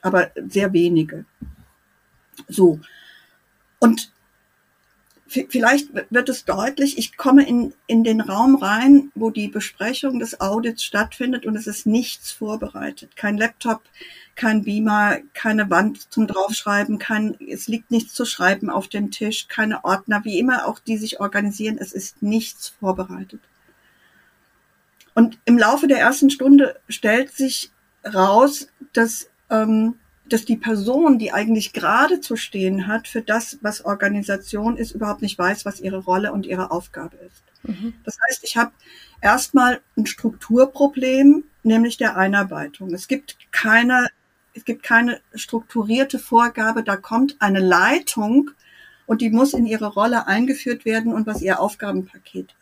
aber 0.00 0.30
sehr 0.48 0.72
wenige. 0.72 1.24
So. 2.46 2.78
Und 3.80 4.12
vielleicht 5.28 5.88
wird 6.10 6.28
es 6.28 6.44
deutlich, 6.44 6.98
ich 6.98 7.16
komme 7.16 7.46
in, 7.46 7.74
in 7.86 8.02
den 8.02 8.20
Raum 8.20 8.56
rein, 8.56 9.10
wo 9.14 9.30
die 9.30 9.48
Besprechung 9.48 10.18
des 10.18 10.40
Audits 10.40 10.82
stattfindet 10.82 11.44
und 11.44 11.54
es 11.54 11.66
ist 11.66 11.86
nichts 11.86 12.32
vorbereitet. 12.32 13.14
Kein 13.16 13.36
Laptop, 13.36 13.82
kein 14.34 14.62
Beamer, 14.64 15.18
keine 15.34 15.68
Wand 15.70 16.10
zum 16.12 16.26
Draufschreiben, 16.26 16.98
kein, 16.98 17.36
es 17.46 17.68
liegt 17.68 17.90
nichts 17.90 18.14
zu 18.14 18.24
schreiben 18.24 18.70
auf 18.70 18.88
dem 18.88 19.10
Tisch, 19.10 19.48
keine 19.48 19.84
Ordner, 19.84 20.24
wie 20.24 20.38
immer 20.38 20.66
auch 20.66 20.78
die 20.78 20.96
sich 20.96 21.20
organisieren, 21.20 21.78
es 21.78 21.92
ist 21.92 22.22
nichts 22.22 22.68
vorbereitet. 22.80 23.40
Und 25.14 25.38
im 25.44 25.58
Laufe 25.58 25.88
der 25.88 25.98
ersten 25.98 26.30
Stunde 26.30 26.78
stellt 26.88 27.32
sich 27.32 27.70
raus, 28.04 28.68
dass 28.92 29.28
ähm, 29.50 29.96
dass 30.32 30.44
die 30.44 30.56
Person, 30.56 31.18
die 31.18 31.32
eigentlich 31.32 31.72
gerade 31.72 32.20
zu 32.20 32.36
stehen 32.36 32.86
hat 32.86 33.08
für 33.08 33.22
das, 33.22 33.58
was 33.62 33.84
Organisation 33.84 34.76
ist, 34.76 34.92
überhaupt 34.92 35.22
nicht 35.22 35.38
weiß, 35.38 35.64
was 35.64 35.80
ihre 35.80 35.98
Rolle 35.98 36.32
und 36.32 36.46
ihre 36.46 36.70
Aufgabe 36.70 37.16
ist. 37.16 37.42
Mhm. 37.62 37.94
Das 38.04 38.18
heißt, 38.28 38.44
ich 38.44 38.56
habe 38.56 38.72
erstmal 39.20 39.80
ein 39.96 40.06
Strukturproblem, 40.06 41.44
nämlich 41.62 41.96
der 41.96 42.16
Einarbeitung. 42.16 42.92
Es 42.94 43.08
gibt 43.08 43.36
keine, 43.50 44.08
es 44.54 44.64
gibt 44.64 44.82
keine 44.82 45.20
strukturierte 45.34 46.18
Vorgabe, 46.18 46.82
da 46.82 46.96
kommt 46.96 47.36
eine 47.40 47.60
Leitung 47.60 48.50
und 49.06 49.20
die 49.20 49.30
muss 49.30 49.54
in 49.54 49.66
ihre 49.66 49.86
Rolle 49.86 50.26
eingeführt 50.26 50.84
werden 50.84 51.12
und 51.12 51.26
was 51.26 51.42
ihr 51.42 51.60
Aufgabenpaket 51.60 52.54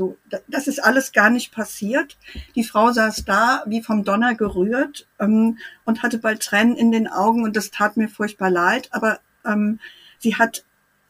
so, 0.00 0.16
das 0.48 0.66
ist 0.66 0.82
alles 0.82 1.12
gar 1.12 1.28
nicht 1.28 1.52
passiert. 1.52 2.16
Die 2.54 2.64
Frau 2.64 2.90
saß 2.90 3.26
da, 3.26 3.62
wie 3.66 3.82
vom 3.82 4.02
Donner 4.02 4.34
gerührt 4.34 5.06
ähm, 5.18 5.58
und 5.84 6.02
hatte 6.02 6.16
bald 6.16 6.42
Tränen 6.42 6.74
in 6.74 6.90
den 6.90 7.06
Augen 7.06 7.44
und 7.44 7.54
das 7.54 7.70
tat 7.70 7.98
mir 7.98 8.08
furchtbar 8.08 8.48
leid. 8.48 8.88
Aber 8.92 9.20
ähm, 9.44 9.78
sie 10.18 10.36
hat 10.36 10.64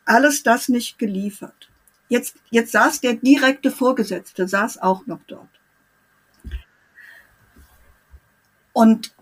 alles 0.06 0.42
das 0.42 0.68
nicht 0.68 0.98
geliefert. 0.98 1.70
Jetzt, 2.08 2.34
jetzt 2.50 2.72
saß 2.72 3.00
der 3.00 3.14
direkte 3.14 3.70
Vorgesetzte, 3.70 4.48
saß 4.48 4.78
auch 4.78 5.06
noch 5.06 5.20
dort. 5.28 5.60
Und 8.72 9.14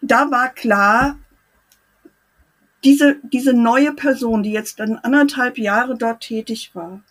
da 0.00 0.30
war 0.30 0.48
klar, 0.48 1.18
diese, 2.84 3.16
diese 3.22 3.52
neue 3.52 3.92
Person, 3.92 4.42
die 4.42 4.52
jetzt 4.52 4.80
dann 4.80 4.96
anderthalb 4.96 5.58
Jahre 5.58 5.94
dort 5.94 6.22
tätig 6.22 6.70
war, 6.72 7.02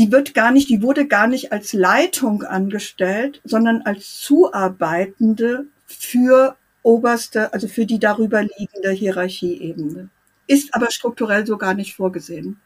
die 0.00 0.10
wird 0.10 0.32
gar 0.32 0.50
nicht, 0.50 0.70
die 0.70 0.80
wurde 0.80 1.06
gar 1.06 1.26
nicht 1.26 1.52
als 1.52 1.74
Leitung 1.74 2.42
angestellt, 2.42 3.42
sondern 3.44 3.82
als 3.82 4.18
Zuarbeitende 4.22 5.66
für 5.84 6.56
oberste, 6.82 7.52
also 7.52 7.68
für 7.68 7.84
die 7.84 7.98
darüber 7.98 8.42
liegende 8.42 8.92
Hierarchieebene. 8.92 10.08
Ist 10.46 10.74
aber 10.74 10.90
strukturell 10.90 11.46
so 11.46 11.58
gar 11.58 11.74
nicht 11.74 11.94
vorgesehen. 11.94 12.58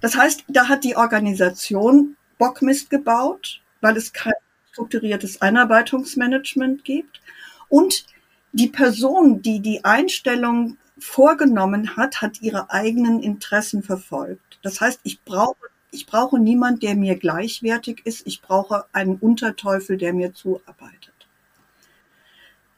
Das 0.00 0.16
heißt, 0.16 0.44
da 0.48 0.66
hat 0.66 0.82
die 0.82 0.96
Organisation 0.96 2.16
Bockmist 2.38 2.88
gebaut, 2.88 3.60
weil 3.82 3.98
es 3.98 4.14
kein 4.14 4.32
strukturiertes 4.72 5.42
Einarbeitungsmanagement 5.42 6.84
gibt. 6.84 7.20
Und 7.68 8.06
die 8.52 8.68
Person, 8.68 9.42
die 9.42 9.60
die 9.60 9.84
Einstellung 9.84 10.78
vorgenommen 11.04 11.96
hat, 11.96 12.22
hat 12.22 12.40
ihre 12.40 12.70
eigenen 12.70 13.22
Interessen 13.22 13.82
verfolgt. 13.82 14.58
Das 14.62 14.80
heißt, 14.80 15.00
ich 15.04 15.22
brauche 15.22 15.66
ich 15.90 16.06
brauche 16.06 16.40
niemand, 16.40 16.82
der 16.82 16.96
mir 16.96 17.14
gleichwertig 17.16 18.02
ist. 18.04 18.26
Ich 18.26 18.42
brauche 18.42 18.86
einen 18.92 19.14
Unterteufel, 19.16 19.96
der 19.96 20.12
mir 20.12 20.34
zuarbeitet. 20.34 21.14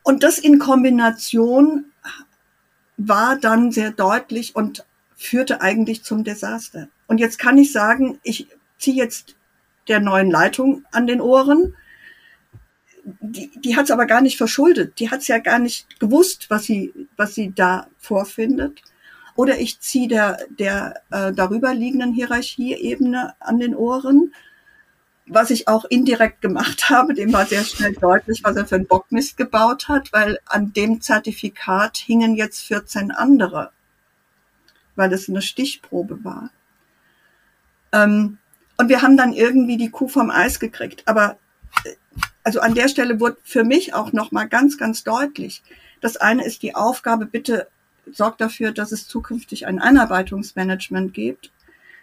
Und 0.02 0.22
das 0.22 0.38
in 0.38 0.58
Kombination 0.58 1.86
war 2.98 3.36
dann 3.36 3.72
sehr 3.72 3.90
deutlich 3.90 4.54
und 4.54 4.84
führte 5.16 5.62
eigentlich 5.62 6.02
zum 6.02 6.24
Desaster. 6.24 6.88
Und 7.06 7.18
jetzt 7.18 7.38
kann 7.38 7.56
ich 7.56 7.72
sagen, 7.72 8.18
ich 8.22 8.48
ziehe 8.76 8.96
jetzt 8.96 9.34
der 9.88 10.00
neuen 10.00 10.30
Leitung 10.30 10.84
an 10.92 11.06
den 11.06 11.22
Ohren 11.22 11.74
die, 13.06 13.50
die 13.60 13.76
hat 13.76 13.84
es 13.84 13.90
aber 13.90 14.06
gar 14.06 14.20
nicht 14.20 14.36
verschuldet. 14.36 14.98
Die 14.98 15.10
hat 15.10 15.20
es 15.20 15.28
ja 15.28 15.38
gar 15.38 15.58
nicht 15.58 16.00
gewusst, 16.00 16.50
was 16.50 16.64
sie, 16.64 16.92
was 17.16 17.34
sie 17.34 17.52
da 17.54 17.86
vorfindet. 17.98 18.82
Oder 19.36 19.58
ich 19.58 19.80
ziehe 19.80 20.08
der, 20.08 20.38
der 20.58 21.02
äh, 21.10 21.32
darüber 21.32 21.72
liegenden 21.72 22.12
Hierarchieebene 22.14 23.34
an 23.38 23.58
den 23.60 23.76
Ohren, 23.76 24.34
was 25.26 25.50
ich 25.50 25.68
auch 25.68 25.84
indirekt 25.84 26.40
gemacht 26.40 26.90
habe. 26.90 27.14
Dem 27.14 27.32
war 27.32 27.46
sehr 27.46 27.64
schnell 27.64 27.92
deutlich, 27.92 28.42
was 28.42 28.56
er 28.56 28.66
für 28.66 28.76
einen 28.76 28.86
Bockmist 28.86 29.36
gebaut 29.36 29.88
hat, 29.88 30.12
weil 30.12 30.40
an 30.46 30.72
dem 30.72 31.00
Zertifikat 31.00 31.96
hingen 31.98 32.34
jetzt 32.34 32.62
14 32.62 33.12
andere, 33.12 33.70
weil 34.96 35.12
es 35.12 35.28
eine 35.28 35.42
Stichprobe 35.42 36.24
war. 36.24 36.50
Ähm, 37.92 38.38
und 38.78 38.88
wir 38.88 39.02
haben 39.02 39.16
dann 39.16 39.32
irgendwie 39.32 39.76
die 39.76 39.90
Kuh 39.90 40.08
vom 40.08 40.30
Eis 40.30 40.58
gekriegt. 40.58 41.02
Aber 41.06 41.38
äh, 41.84 41.94
also 42.46 42.60
an 42.60 42.76
der 42.76 42.86
Stelle 42.86 43.18
wurde 43.18 43.38
für 43.42 43.64
mich 43.64 43.92
auch 43.92 44.12
noch 44.12 44.30
mal 44.30 44.44
ganz, 44.44 44.78
ganz 44.78 45.02
deutlich. 45.02 45.64
Das 46.00 46.16
eine 46.16 46.44
ist 46.44 46.62
die 46.62 46.76
Aufgabe, 46.76 47.26
bitte 47.26 47.66
sorgt 48.08 48.40
dafür, 48.40 48.70
dass 48.70 48.92
es 48.92 49.08
zukünftig 49.08 49.66
ein 49.66 49.80
Einarbeitungsmanagement 49.80 51.12
gibt, 51.12 51.50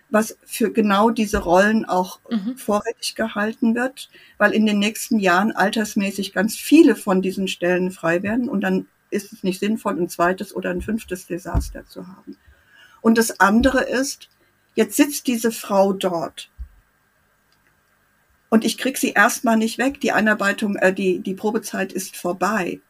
was 0.10 0.38
für 0.44 0.70
genau 0.70 1.12
diese 1.12 1.38
Rollen 1.38 1.86
auch 1.86 2.20
mhm. 2.30 2.58
vorrätig 2.58 3.16
gehalten 3.16 3.74
wird, 3.74 4.10
weil 4.38 4.52
in 4.52 4.66
den 4.66 4.80
nächsten 4.80 5.18
Jahren 5.18 5.54
altersmäßig 5.54 6.34
ganz 6.34 6.58
viele 6.58 6.98
von 6.98 7.22
diesen 7.22 7.48
Stellen 7.48 7.90
frei 7.90 8.22
werden 8.22 8.50
und 8.50 8.60
dann 8.60 8.88
ist 9.12 9.32
es 9.32 9.44
nicht 9.44 9.62
sinnvoll, 9.62 9.98
ein 9.98 10.10
zweites 10.10 10.54
oder 10.54 10.72
ein 10.72 10.82
fünftes 10.82 11.26
Desaster 11.26 11.88
zu 11.88 12.06
haben. 12.06 12.36
Und 13.00 13.18
das 13.18 13.40
andere 13.40 13.84
ist, 13.84 14.28
jetzt 14.76 14.98
sitzt 14.98 15.28
diese 15.28 15.54
Frau 15.54 15.94
dort 15.94 16.50
und 18.53 18.63
ich 18.63 18.77
krieg 18.77 19.00
sie 19.00 19.13
erstmal 19.13 19.57
nicht 19.57 19.79
weg. 19.79 20.00
Die 20.00 20.12
Einarbeitung, 20.12 20.75
äh, 20.75 20.93
die, 20.93 21.22
die 21.22 21.33
Probezeit 21.33 21.91
ist 21.91 22.15
vorbei. 22.15 22.81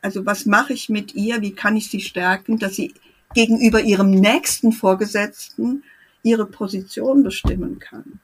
Also 0.00 0.24
was 0.24 0.46
mache 0.46 0.72
ich 0.72 0.88
mit 0.88 1.14
ihr? 1.14 1.42
Wie 1.42 1.54
kann 1.54 1.76
ich 1.76 1.90
sie 1.90 2.00
stärken, 2.00 2.58
dass 2.58 2.76
sie 2.76 2.94
gegenüber 3.34 3.82
ihrem 3.82 4.10
nächsten 4.10 4.72
Vorgesetzten 4.72 5.84
ihre 6.22 6.46
Position 6.46 7.22
bestimmen 7.22 7.78
kann. 7.78 8.20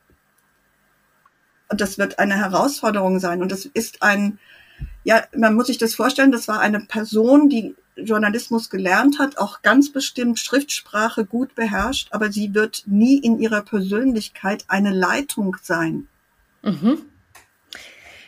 Und 1.68 1.82
das 1.82 1.98
wird 1.98 2.18
eine 2.18 2.36
Herausforderung 2.38 3.18
sein. 3.18 3.42
Und 3.42 3.52
das 3.52 3.66
ist 3.66 4.02
ein, 4.02 4.38
ja, 5.04 5.24
man 5.36 5.54
muss 5.54 5.66
sich 5.66 5.76
das 5.76 5.94
vorstellen, 5.94 6.32
das 6.32 6.48
war 6.48 6.60
eine 6.60 6.80
Person, 6.80 7.50
die 7.50 7.74
Journalismus 7.96 8.70
gelernt 8.70 9.18
hat, 9.18 9.36
auch 9.36 9.60
ganz 9.60 9.92
bestimmt 9.92 10.38
Schriftsprache 10.38 11.26
gut 11.26 11.54
beherrscht, 11.54 12.08
aber 12.12 12.32
sie 12.32 12.54
wird 12.54 12.84
nie 12.86 13.18
in 13.18 13.38
ihrer 13.38 13.60
Persönlichkeit 13.60 14.64
eine 14.68 14.90
Leitung 14.90 15.58
sein. 15.62 16.08
Mhm. 16.62 17.02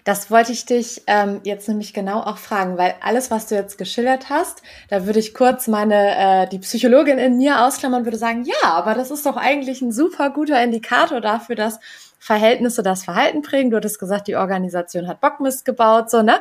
Das 0.05 0.31
wollte 0.31 0.53
ich 0.53 0.65
dich 0.65 1.03
ähm, 1.07 1.41
jetzt 1.45 1.69
nämlich 1.69 1.93
genau 1.93 2.21
auch 2.21 2.39
fragen, 2.39 2.79
weil 2.79 2.95
alles, 3.03 3.31
was 3.31 3.47
du 3.47 3.57
jetzt 3.57 3.77
geschildert 3.77 4.31
hast, 4.31 4.63
da 4.89 5.05
würde 5.05 5.19
ich 5.19 5.35
kurz 5.35 5.69
meine 5.69 6.17
äh, 6.17 6.49
die 6.49 6.61
Psychologin 6.61 7.19
in 7.19 7.37
mir 7.37 7.67
ausklammern 7.67 8.01
und 8.01 8.07
würde 8.07 8.17
sagen, 8.17 8.45
ja, 8.45 8.71
aber 8.71 8.95
das 8.95 9.11
ist 9.11 9.27
doch 9.27 9.37
eigentlich 9.37 9.83
ein 9.83 9.93
super 9.93 10.31
guter 10.31 10.63
Indikator 10.63 11.21
dafür, 11.21 11.57
dass 11.57 11.79
Verhältnisse 12.19 12.83
das 12.83 13.05
Verhalten 13.05 13.43
prägen. 13.43 13.71
Du 13.71 13.77
hattest 13.77 13.99
gesagt, 13.99 14.29
die 14.29 14.37
Organisation 14.37 15.07
hat 15.09 15.21
Bockmist 15.21 15.67
gebaut, 15.67 16.11
so 16.11 16.23
ne? 16.23 16.41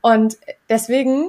Und 0.00 0.38
deswegen 0.70 1.28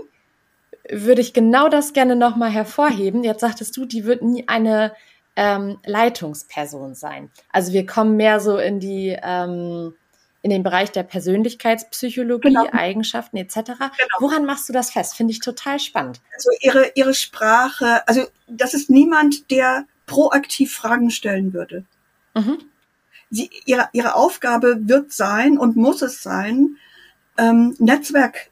würde 0.89 1.19
ich 1.19 1.33
genau 1.33 1.67
das 1.67 1.93
gerne 1.93 2.15
nochmal 2.15 2.51
hervorheben. 2.51 3.23
Jetzt 3.23 3.41
sagtest 3.41 3.75
du, 3.75 3.85
die 3.85 4.05
wird 4.05 4.21
nie 4.21 4.47
eine 4.47 4.93
ähm, 5.36 5.80
Leitungsperson 5.86 6.96
sein. 6.96 7.30
Also 7.51 7.74
wir 7.74 7.86
kommen 7.86 8.15
mehr 8.15 8.39
so 8.39 8.58
in 8.58 8.80
die 8.80 9.18
ähm, 9.22 9.94
in 10.42 10.51
den 10.51 10.62
Bereich 10.62 10.92
der 10.92 11.01
Persönlichkeitspsychologie, 11.01 12.50
genau. 12.50 12.68
Eigenschaften 12.72 13.38
etc. 13.38 13.56
Genau. 13.56 13.80
Woran 14.20 14.46
machst 14.46 14.70
du 14.70 14.74
das 14.74 14.92
fest? 14.92 15.15
Finde 15.15 15.32
ich 15.32 15.39
total 15.39 15.80
spannend. 15.80 16.22
Also 16.34 16.50
ihre 16.62 16.92
ihre 16.96 17.13
Sprache, 17.13 18.08
also 18.08 18.25
das 18.48 18.74
ist 18.74 18.89
niemand, 18.89 19.50
der 19.50 19.86
proaktiv 20.06 20.74
Fragen 20.74 21.10
stellen 21.10 21.54
würde. 21.54 21.86
Mhm. 22.36 22.60
Sie, 23.32 23.50
ihre, 23.65 23.89
ihre 23.92 24.15
Aufgabe 24.15 24.77
wird 24.82 25.12
sein 25.12 25.58
und 25.58 25.75
muss 25.75 26.01
es 26.01 26.22
sein, 26.22 26.77
ähm, 27.38 27.75
Netzwerk 27.80 28.50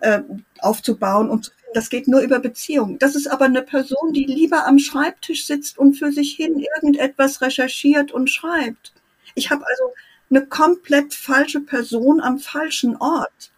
äh, 0.00 0.22
aufzubauen 0.60 1.30
und 1.30 1.52
das 1.74 1.90
geht 1.90 2.08
nur 2.08 2.20
über 2.20 2.38
Beziehung. 2.38 2.98
Das 2.98 3.14
ist 3.14 3.26
aber 3.26 3.44
eine 3.44 3.62
Person, 3.62 4.12
die 4.12 4.24
lieber 4.24 4.66
am 4.66 4.78
Schreibtisch 4.78 5.46
sitzt 5.46 5.78
und 5.78 5.94
für 5.94 6.10
sich 6.10 6.34
hin 6.34 6.58
irgendetwas 6.58 7.42
recherchiert 7.42 8.12
und 8.12 8.30
schreibt. 8.30 8.92
Ich 9.34 9.50
habe 9.50 9.66
also 9.66 9.92
eine 10.30 10.46
komplett 10.46 11.14
falsche 11.14 11.60
Person 11.60 12.20
am 12.20 12.38
falschen 12.38 12.96
Ort. 12.96 13.52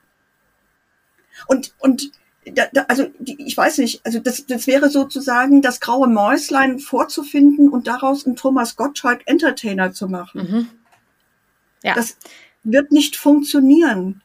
Und, 1.47 1.75
und 1.79 2.11
da, 2.45 2.67
da, 2.73 2.83
also 2.89 3.07
die, 3.19 3.41
ich 3.47 3.57
weiß 3.57 3.79
nicht, 3.79 4.05
also 4.05 4.19
das, 4.19 4.47
das 4.47 4.67
wäre 4.67 4.91
sozusagen 4.91 5.63
das 5.63 5.81
graue 5.81 6.09
Mäuslein 6.09 6.79
vorzufinden 6.79 7.69
und 7.69 7.87
daraus 7.87 8.27
einen 8.27 8.37
Thomas 8.37 8.77
Gottschalk 8.77 9.23
Entertainer 9.27 9.93
zu 9.93 10.09
machen. 10.09 10.41
Mhm. 10.41 10.69
Ja. 11.83 11.95
Das 11.95 12.17
wird 12.65 12.91
nicht 12.91 13.17
funktionieren. 13.17 14.23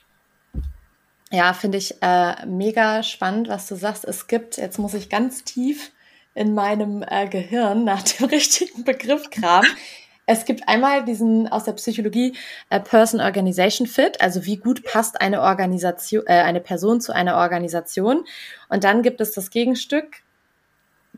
Ja, 1.34 1.54
finde 1.54 1.80
ich 1.80 1.96
äh, 2.04 2.46
mega 2.46 3.02
spannend, 3.02 3.48
was 3.48 3.66
du 3.66 3.74
sagst. 3.74 4.06
Es 4.06 4.28
gibt, 4.28 4.58
jetzt 4.58 4.78
muss 4.78 4.94
ich 4.94 5.10
ganz 5.10 5.44
tief 5.44 5.92
in 6.36 6.54
meinem 6.54 7.04
äh, 7.10 7.28
Gehirn 7.28 7.84
nach 7.86 8.04
dem 8.04 8.28
richtigen 8.28 8.84
Begriff 8.84 9.30
graben. 9.32 9.68
Es 10.26 10.46
gibt 10.46 10.70
einmal 10.70 11.04
diesen 11.04 11.50
aus 11.50 11.66
der 11.66 11.74
Psychologie 11.74 12.34
äh, 12.70 12.80
Person 12.80 13.20
Organization 13.20 13.88
Fit, 13.88 14.22
also 14.22 14.46
wie 14.46 14.56
gut 14.56 14.86
passt 14.86 15.20
eine 15.20 15.42
Organisation, 15.42 16.24
äh, 16.28 16.40
eine 16.44 16.62
Person 16.62 17.02
zu 17.02 17.14
einer 17.14 17.36
Organisation. 17.36 18.24
Und 18.70 18.86
dann 18.86 19.02
gibt 19.02 19.20
es 19.20 19.34
das 19.34 19.50
Gegenstück, 19.50 20.22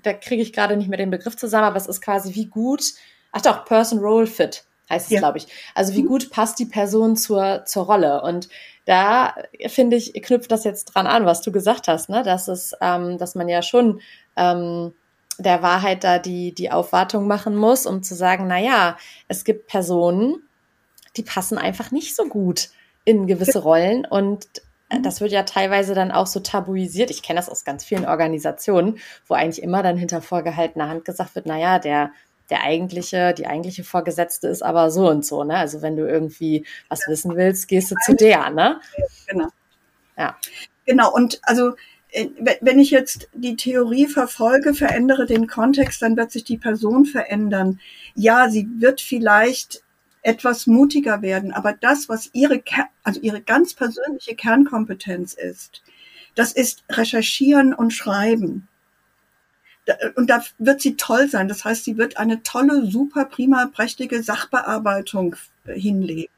da 0.01 0.11
kriege 0.11 0.41
ich 0.41 0.53
gerade 0.53 0.75
nicht 0.75 0.87
mehr 0.87 0.97
den 0.97 1.11
Begriff 1.11 1.37
zusammen, 1.37 1.65
aber 1.65 1.77
es 1.77 1.85
ist 1.85 2.01
quasi 2.01 2.33
wie 2.33 2.47
gut, 2.47 2.93
ach 3.31 3.43
doch, 3.43 3.65
Person 3.65 3.99
Role 3.99 4.25
Fit 4.25 4.63
heißt 4.89 5.05
es, 5.05 5.11
ja. 5.11 5.19
glaube 5.19 5.37
ich. 5.37 5.47
Also 5.73 5.93
wie 5.93 6.03
mhm. 6.03 6.07
gut 6.07 6.29
passt 6.31 6.59
die 6.59 6.65
Person 6.65 7.15
zur, 7.15 7.65
zur 7.65 7.85
Rolle. 7.85 8.21
Und 8.21 8.49
da 8.85 9.35
finde 9.67 9.95
ich, 9.95 10.13
knüpft 10.21 10.51
das 10.51 10.63
jetzt 10.63 10.85
dran 10.85 11.07
an, 11.07 11.25
was 11.25 11.41
du 11.41 11.51
gesagt 11.51 11.87
hast, 11.87 12.09
ne? 12.09 12.23
Dass 12.23 12.47
es, 12.47 12.73
ähm, 12.81 13.17
dass 13.17 13.35
man 13.35 13.49
ja 13.49 13.61
schon 13.61 13.99
ähm, 14.35 14.93
der 15.37 15.61
Wahrheit 15.61 16.03
da 16.03 16.19
die, 16.19 16.53
die 16.53 16.71
Aufwartung 16.71 17.27
machen 17.27 17.55
muss, 17.55 17.85
um 17.85 18.03
zu 18.03 18.15
sagen, 18.15 18.47
na 18.47 18.59
ja, 18.59 18.97
es 19.27 19.43
gibt 19.43 19.67
Personen, 19.67 20.37
die 21.17 21.23
passen 21.23 21.57
einfach 21.57 21.91
nicht 21.91 22.15
so 22.15 22.25
gut 22.25 22.69
in 23.05 23.27
gewisse 23.27 23.59
Rollen 23.59 24.05
und 24.05 24.47
mhm. 24.91 25.03
das 25.03 25.19
wird 25.21 25.31
ja 25.31 25.43
teilweise 25.43 25.93
dann 25.93 26.11
auch 26.11 26.27
so 26.27 26.39
tabuisiert. 26.39 27.09
Ich 27.09 27.23
kenne 27.23 27.39
das 27.39 27.49
aus 27.49 27.65
ganz 27.65 27.83
vielen 27.83 28.05
Organisationen, 28.05 28.99
wo 29.27 29.33
eigentlich 29.33 29.63
immer 29.63 29.83
dann 29.83 29.97
hinter 29.97 30.21
vorgehaltener 30.21 30.89
Hand 30.89 31.05
gesagt 31.05 31.35
wird, 31.35 31.45
na 31.45 31.57
ja, 31.57 31.79
der 31.79 32.11
der 32.49 32.63
eigentliche, 32.63 33.33
die 33.33 33.47
eigentliche 33.47 33.83
Vorgesetzte 33.83 34.47
ist 34.47 34.61
aber 34.61 34.91
so 34.91 35.09
und 35.09 35.25
so, 35.25 35.43
ne? 35.43 35.57
Also 35.57 35.81
wenn 35.81 35.95
du 35.95 36.07
irgendwie 36.07 36.65
was 36.89 37.01
wissen 37.07 37.35
willst, 37.35 37.67
gehst 37.67 37.91
du 37.91 37.95
zu 38.05 38.15
der, 38.15 38.49
ne? 38.49 38.79
Genau. 39.27 39.47
Ja. 40.17 40.37
Genau. 40.85 41.11
Und 41.13 41.39
also, 41.43 41.73
äh, 42.09 42.27
wenn 42.61 42.79
ich 42.79 42.91
jetzt 42.91 43.29
die 43.33 43.55
Theorie 43.55 44.07
verfolge, 44.07 44.73
verändere 44.73 45.25
den 45.25 45.47
Kontext, 45.47 46.01
dann 46.01 46.15
wird 46.15 46.31
sich 46.31 46.43
die 46.43 46.57
Person 46.57 47.05
verändern. 47.05 47.79
Ja, 48.13 48.49
sie 48.49 48.67
wird 48.77 49.01
vielleicht 49.01 49.81
etwas 50.21 50.65
mutiger 50.65 51.21
werden, 51.21 51.51
aber 51.53 51.73
das, 51.73 52.09
was 52.09 52.31
ihre, 52.33 52.63
also 53.03 53.19
ihre 53.21 53.41
ganz 53.41 53.75
persönliche 53.75 54.35
Kernkompetenz 54.35 55.33
ist, 55.33 55.83
das 56.33 56.51
ist 56.51 56.83
recherchieren 56.89 57.73
und 57.73 57.91
schreiben 57.91 58.67
und 60.15 60.29
da 60.29 60.43
wird 60.57 60.81
sie 60.81 60.95
toll 60.95 61.29
sein. 61.29 61.47
Das 61.47 61.63
heißt, 61.63 61.83
sie 61.83 61.97
wird 61.97 62.17
eine 62.17 62.43
tolle, 62.43 62.85
super 62.87 63.25
prima, 63.25 63.67
prächtige 63.67 64.23
Sachbearbeitung 64.23 65.35
hinlegen. 65.65 66.31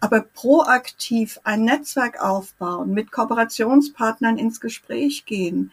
Aber 0.00 0.20
proaktiv 0.20 1.40
ein 1.42 1.64
Netzwerk 1.64 2.20
aufbauen, 2.22 2.94
mit 2.94 3.10
Kooperationspartnern 3.10 4.38
ins 4.38 4.60
Gespräch 4.60 5.24
gehen 5.24 5.72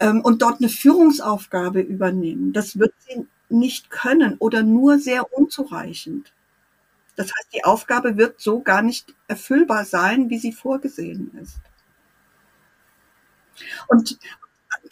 ähm, 0.00 0.20
und 0.20 0.42
dort 0.42 0.60
eine 0.60 0.68
Führungsaufgabe 0.68 1.80
übernehmen, 1.80 2.52
das 2.52 2.78
wird 2.78 2.92
sie 3.06 3.26
nicht 3.48 3.90
können 3.90 4.36
oder 4.38 4.62
nur 4.62 4.98
sehr 4.98 5.32
unzureichend. 5.32 6.32
Das 7.14 7.26
heißt, 7.26 7.48
die 7.54 7.64
Aufgabe 7.64 8.16
wird 8.16 8.40
so 8.40 8.60
gar 8.60 8.82
nicht 8.82 9.14
erfüllbar 9.28 9.84
sein, 9.84 10.30
wie 10.30 10.38
sie 10.38 10.52
vorgesehen 10.52 11.30
ist. 11.40 11.58
Und 13.86 14.18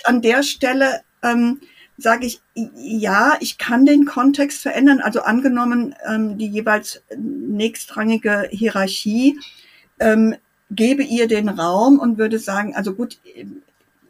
an 0.05 0.23
der 0.23 0.43
Stelle 0.43 1.01
ähm, 1.23 1.61
sage 2.01 2.27
ich, 2.27 2.41
ja, 2.55 3.37
ich 3.41 3.59
kann 3.59 3.85
den 3.85 4.07
Kontext 4.07 4.63
verändern. 4.63 5.01
Also 5.01 5.23
angenommen, 5.23 5.95
ähm, 6.07 6.39
die 6.39 6.49
jeweils 6.49 7.03
nächstrangige 7.17 8.49
Hierarchie 8.51 9.39
ähm, 9.99 10.37
gebe 10.71 11.03
ihr 11.03 11.29
den 11.29 11.49
Raum 11.49 11.99
und 11.99 12.19
würde 12.19 12.39
sagen, 12.39 12.75
also 12.75 12.95
gut, 12.95 13.19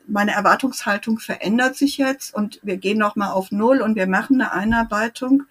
meine 0.07 0.33
Erwartungshaltung 0.33 1.19
verändert 1.19 1.77
sich 1.77 1.99
jetzt 1.99 2.35
und 2.35 2.61
wir 2.63 2.77
gehen 2.77 2.99
nochmal 2.99 3.33
auf 3.33 3.51
Null 3.51 3.81
und 3.81 3.95
wir 3.95 4.07
machen 4.07 4.41
eine 4.41 4.53
Einarbeitung, 4.53 5.45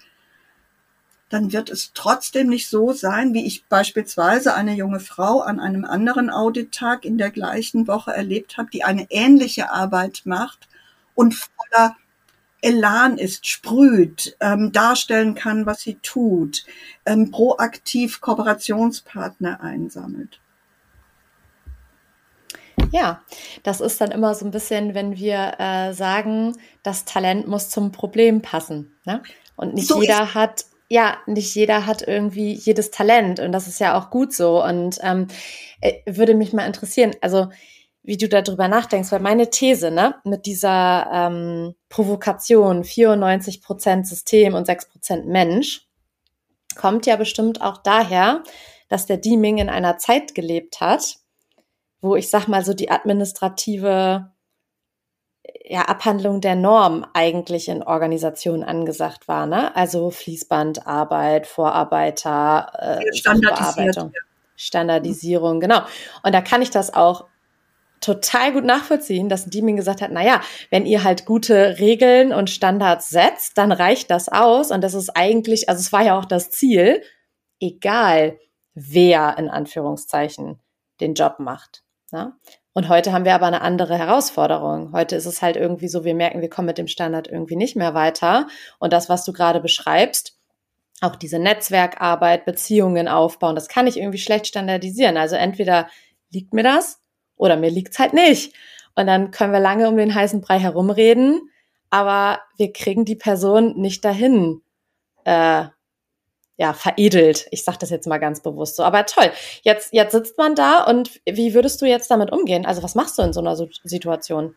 dann 1.30 1.54
wird 1.54 1.70
es 1.70 1.92
trotzdem 1.94 2.48
nicht 2.48 2.70
so 2.70 2.92
sein, 2.92 3.34
wie 3.34 3.46
ich 3.46 3.66
beispielsweise 3.66 4.56
eine 4.56 4.74
junge 4.74 5.00
Frau 5.00 5.42
an 5.42 5.60
einem 5.60 5.86
anderen 5.86 6.30
Audittag 6.30 7.06
in 7.06 7.18
der 7.18 7.30
gleichen 7.30 7.88
Woche 7.88 8.12
erlebt 8.12 8.58
habe, 8.58 8.70
die 8.72 8.84
eine 8.84 9.08
ähnliche 9.10 9.72
Arbeit 9.72 10.22
macht 10.26 10.69
und 11.20 11.36
voller 11.36 11.98
Elan 12.62 13.18
ist, 13.18 13.46
sprüht, 13.46 14.38
ähm, 14.40 14.72
darstellen 14.72 15.36
kann, 15.36 15.66
was 15.66 15.82
sie 15.82 15.96
tut, 15.96 16.64
ähm, 17.06 17.30
proaktiv 17.30 18.22
Kooperationspartner 18.22 19.60
einsammelt. 19.60 20.40
Ja, 22.94 23.22
das 23.64 23.82
ist 23.82 24.00
dann 24.00 24.12
immer 24.12 24.34
so 24.34 24.46
ein 24.46 24.52
bisschen, 24.52 24.94
wenn 24.94 25.18
wir 25.18 25.60
äh, 25.60 25.94
sagen, 25.94 26.56
das 26.84 27.04
Talent 27.04 27.50
muss 27.50 27.70
zum 27.70 27.92
Problem 27.92 28.42
passen. 28.42 28.94
Ne? 29.04 29.22
Und 29.58 29.74
nicht 29.74 29.90
so 29.90 30.02
jeder 30.02 30.34
hat, 30.34 30.68
ja, 30.88 31.18
nicht 31.28 31.54
jeder 31.54 31.86
hat 31.86 32.02
irgendwie 32.02 32.54
jedes 32.54 32.92
Talent 32.92 33.42
und 33.42 33.52
das 33.52 33.68
ist 33.68 33.80
ja 33.80 34.00
auch 34.00 34.10
gut 34.10 34.34
so. 34.34 34.64
Und 34.64 35.00
ähm, 35.02 35.28
äh, 35.82 35.96
würde 36.06 36.34
mich 36.34 36.54
mal 36.54 36.66
interessieren, 36.66 37.14
also 37.20 37.50
wie 38.04 38.18
du 38.18 38.30
darüber 38.30 38.68
nachdenkst, 38.68 39.12
weil 39.12 39.20
meine 39.20 39.50
These, 39.50 39.92
ne, 39.92 40.16
mit 40.24 40.46
dieser 40.46 41.10
ähm, 41.12 41.76
Provokation, 41.90 42.84
94 42.84 43.62
Prozent 43.62 44.08
System 44.08 44.54
und 44.56 44.66
6 44.66 44.90
Prozent 44.90 45.28
Mensch, 45.28 45.88
kommt 46.76 47.06
ja 47.06 47.18
bestimmt 47.18 47.62
auch 47.62 47.78
daher, 47.78 48.44
dass 48.88 49.06
der 49.06 49.18
Deeming 49.18 49.58
in 49.58 49.70
einer 49.70 49.98
Zeit 49.98 50.34
gelebt 50.34 50.82
hat, 50.82 51.18
wo 52.02 52.16
ich 52.16 52.30
sag 52.30 52.48
mal 52.48 52.64
so 52.64 52.74
die 52.74 52.90
administrative 52.90 54.32
ja, 55.66 55.82
Abhandlung 55.82 56.42
der 56.42 56.56
Norm 56.56 57.06
eigentlich 57.14 57.68
in 57.70 57.84
Organisationen 57.84 58.64
angesagt 58.64 59.28
war, 59.28 59.46
ne? 59.46 59.76
Also 59.76 60.10
Fließbandarbeit, 60.10 61.48
Vorarbeiter, 61.48 63.00
äh, 63.02 63.16
Standardisierung, 63.16 64.14
Standardisierung, 64.56 65.60
genau. 65.60 65.82
Und 66.24 66.34
da 66.34 66.42
kann 66.42 66.62
ich 66.62 66.70
das 66.70 66.94
auch 66.94 67.26
total 68.02 68.54
gut 68.54 68.66
nachvollziehen, 68.66 69.30
dass 69.30 69.46
die 69.46 69.62
mir 69.62 69.76
gesagt 69.76 70.02
hat, 70.02 70.12
na 70.12 70.24
ja, 70.24 70.42
wenn 70.70 70.86
ihr 70.86 71.04
halt 71.04 71.26
gute 71.26 71.80
Regeln 71.80 72.34
und 72.34 72.50
Standards 72.50 73.10
setzt, 73.10 73.58
dann 73.58 73.72
reicht 73.72 74.10
das 74.12 74.30
aus 74.30 74.72
und 74.72 74.82
das 74.82 74.94
ist 74.94 75.10
eigentlich, 75.16 75.70
also 75.70 75.80
es 75.80 75.92
war 75.92 76.04
ja 76.04 76.18
auch 76.18 76.26
das 76.26 76.50
Ziel, 76.52 77.02
egal 77.60 78.40
wer 78.74 79.38
in 79.38 79.50
Anführungszeichen 79.50 80.60
den 81.02 81.14
Job 81.14 81.40
macht. 81.40 81.84
Ja? 82.12 82.38
Und 82.74 82.88
heute 82.88 83.12
haben 83.12 83.26
wir 83.26 83.36
aber 83.36 83.48
eine 83.48 83.62
andere 83.62 83.98
Herausforderung. 83.98 84.94
Heute 84.94 85.16
ist 85.16 85.26
es 85.26 85.42
halt 85.42 85.58
irgendwie 85.58 85.88
so, 85.88 86.04
wir 86.04 86.16
merken, 86.16 86.42
wir 86.42 86.50
kommen 86.50 86.68
mit 86.68 86.78
dem 86.78 86.88
Standard 86.88 87.28
irgendwie 87.28 87.56
nicht 87.56 87.76
mehr 87.76 87.94
weiter. 87.94 88.48
Und 88.78 88.94
das, 88.94 89.10
was 89.10 89.26
du 89.26 89.34
gerade 89.34 89.60
beschreibst, 89.60 90.38
auch 91.02 91.16
diese 91.16 91.40
Netzwerkarbeit, 91.40 92.46
Beziehungen 92.46 93.08
aufbauen, 93.08 93.56
das 93.56 93.68
kann 93.68 93.88
ich 93.88 93.98
irgendwie 93.98 94.18
schlecht 94.18 94.48
standardisieren. 94.48 95.18
Also 95.18 95.36
entweder 95.36 95.88
liegt 96.32 96.54
mir 96.54 96.64
das 96.64 96.99
oder 97.40 97.58
mir 97.58 97.72
liegt's 97.72 97.98
halt 97.98 98.14
nicht. 98.14 98.54
Und 98.96 99.08
dann 99.08 99.32
können 99.32 99.54
wir 99.54 99.60
lange 99.60 99.88
um 99.88 99.98
den 99.98 100.14
heißen 100.14 100.42
Brei 100.42 100.60
herumreden, 100.60 101.50
aber 101.90 102.42
wir 102.58 102.72
kriegen 102.72 103.06
die 103.06 103.16
Person 103.16 103.76
nicht 103.78 104.06
dahin, 104.06 104.62
äh, 105.24 105.66
ja, 106.58 106.74
veredelt. 106.74 107.48
Ich 107.52 107.64
sage 107.64 107.78
das 107.80 107.90
jetzt 107.90 108.08
mal 108.08 108.18
ganz 108.18 108.42
bewusst 108.42 108.76
so. 108.76 108.84
Aber 108.84 109.06
toll, 109.06 109.32
jetzt, 109.64 109.94
jetzt 109.94 110.12
sitzt 110.12 110.38
man 110.38 110.56
da 110.56 110.84
und 110.84 111.22
wie 111.26 111.54
würdest 111.54 111.82
du 111.82 111.86
jetzt 111.86 112.12
damit 112.12 112.32
umgehen? 112.32 112.66
Also 112.66 112.84
was 112.84 112.96
machst 112.96 113.18
du 113.18 113.22
in 113.22 113.32
so 113.32 113.40
einer 113.40 113.56
Situation? 113.56 114.56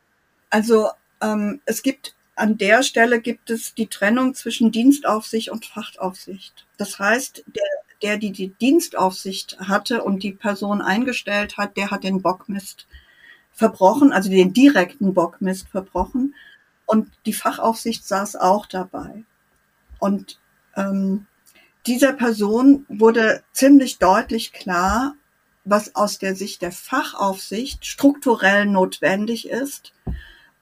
Also 0.51 0.89
ähm, 1.23 1.63
es 1.65 1.83
gibt 1.83 2.17
an 2.35 2.59
der 2.59 2.83
Stelle 2.83 3.21
gibt 3.21 3.51
es 3.51 3.75
die 3.75 3.87
Trennung 3.87 4.35
zwischen 4.35 4.73
Dienstaufsicht 4.73 5.51
und 5.51 5.67
Fachaufsicht. 5.67 6.67
Das 6.79 6.99
heißt, 6.99 7.45
der, 7.47 7.63
der 8.03 8.17
die, 8.19 8.33
die 8.33 8.49
Dienstaufsicht 8.49 9.59
hatte 9.61 10.03
und 10.03 10.23
die 10.23 10.33
Person 10.33 10.81
eingestellt 10.81 11.57
hat, 11.57 11.77
der 11.77 11.91
hat 11.91 12.05
den 12.05 12.23
Bockmist 12.23 12.87
verbrochen, 13.53 14.13
also 14.13 14.31
den 14.31 14.53
direkten 14.53 15.15
Bockmist 15.15 15.69
verbrochen. 15.69 16.35
Und 16.87 17.09
die 17.27 17.33
Fachaufsicht 17.33 18.07
saß 18.07 18.37
auch 18.37 18.67
dabei. 18.67 19.25
Und 19.99 20.39
ähm, 20.77 21.27
dieser 21.87 22.13
Person 22.13 22.87
wurde 22.89 23.43
ziemlich 23.53 23.99
deutlich 23.99 24.53
klar, 24.53 25.15
was 25.65 25.95
aus 25.95 26.19
der 26.19 26.35
Sicht 26.35 26.63
der 26.63 26.73
Fachaufsicht 26.73 27.87
strukturell 27.87 28.67
notwendig 28.67 29.49
ist, 29.49 29.93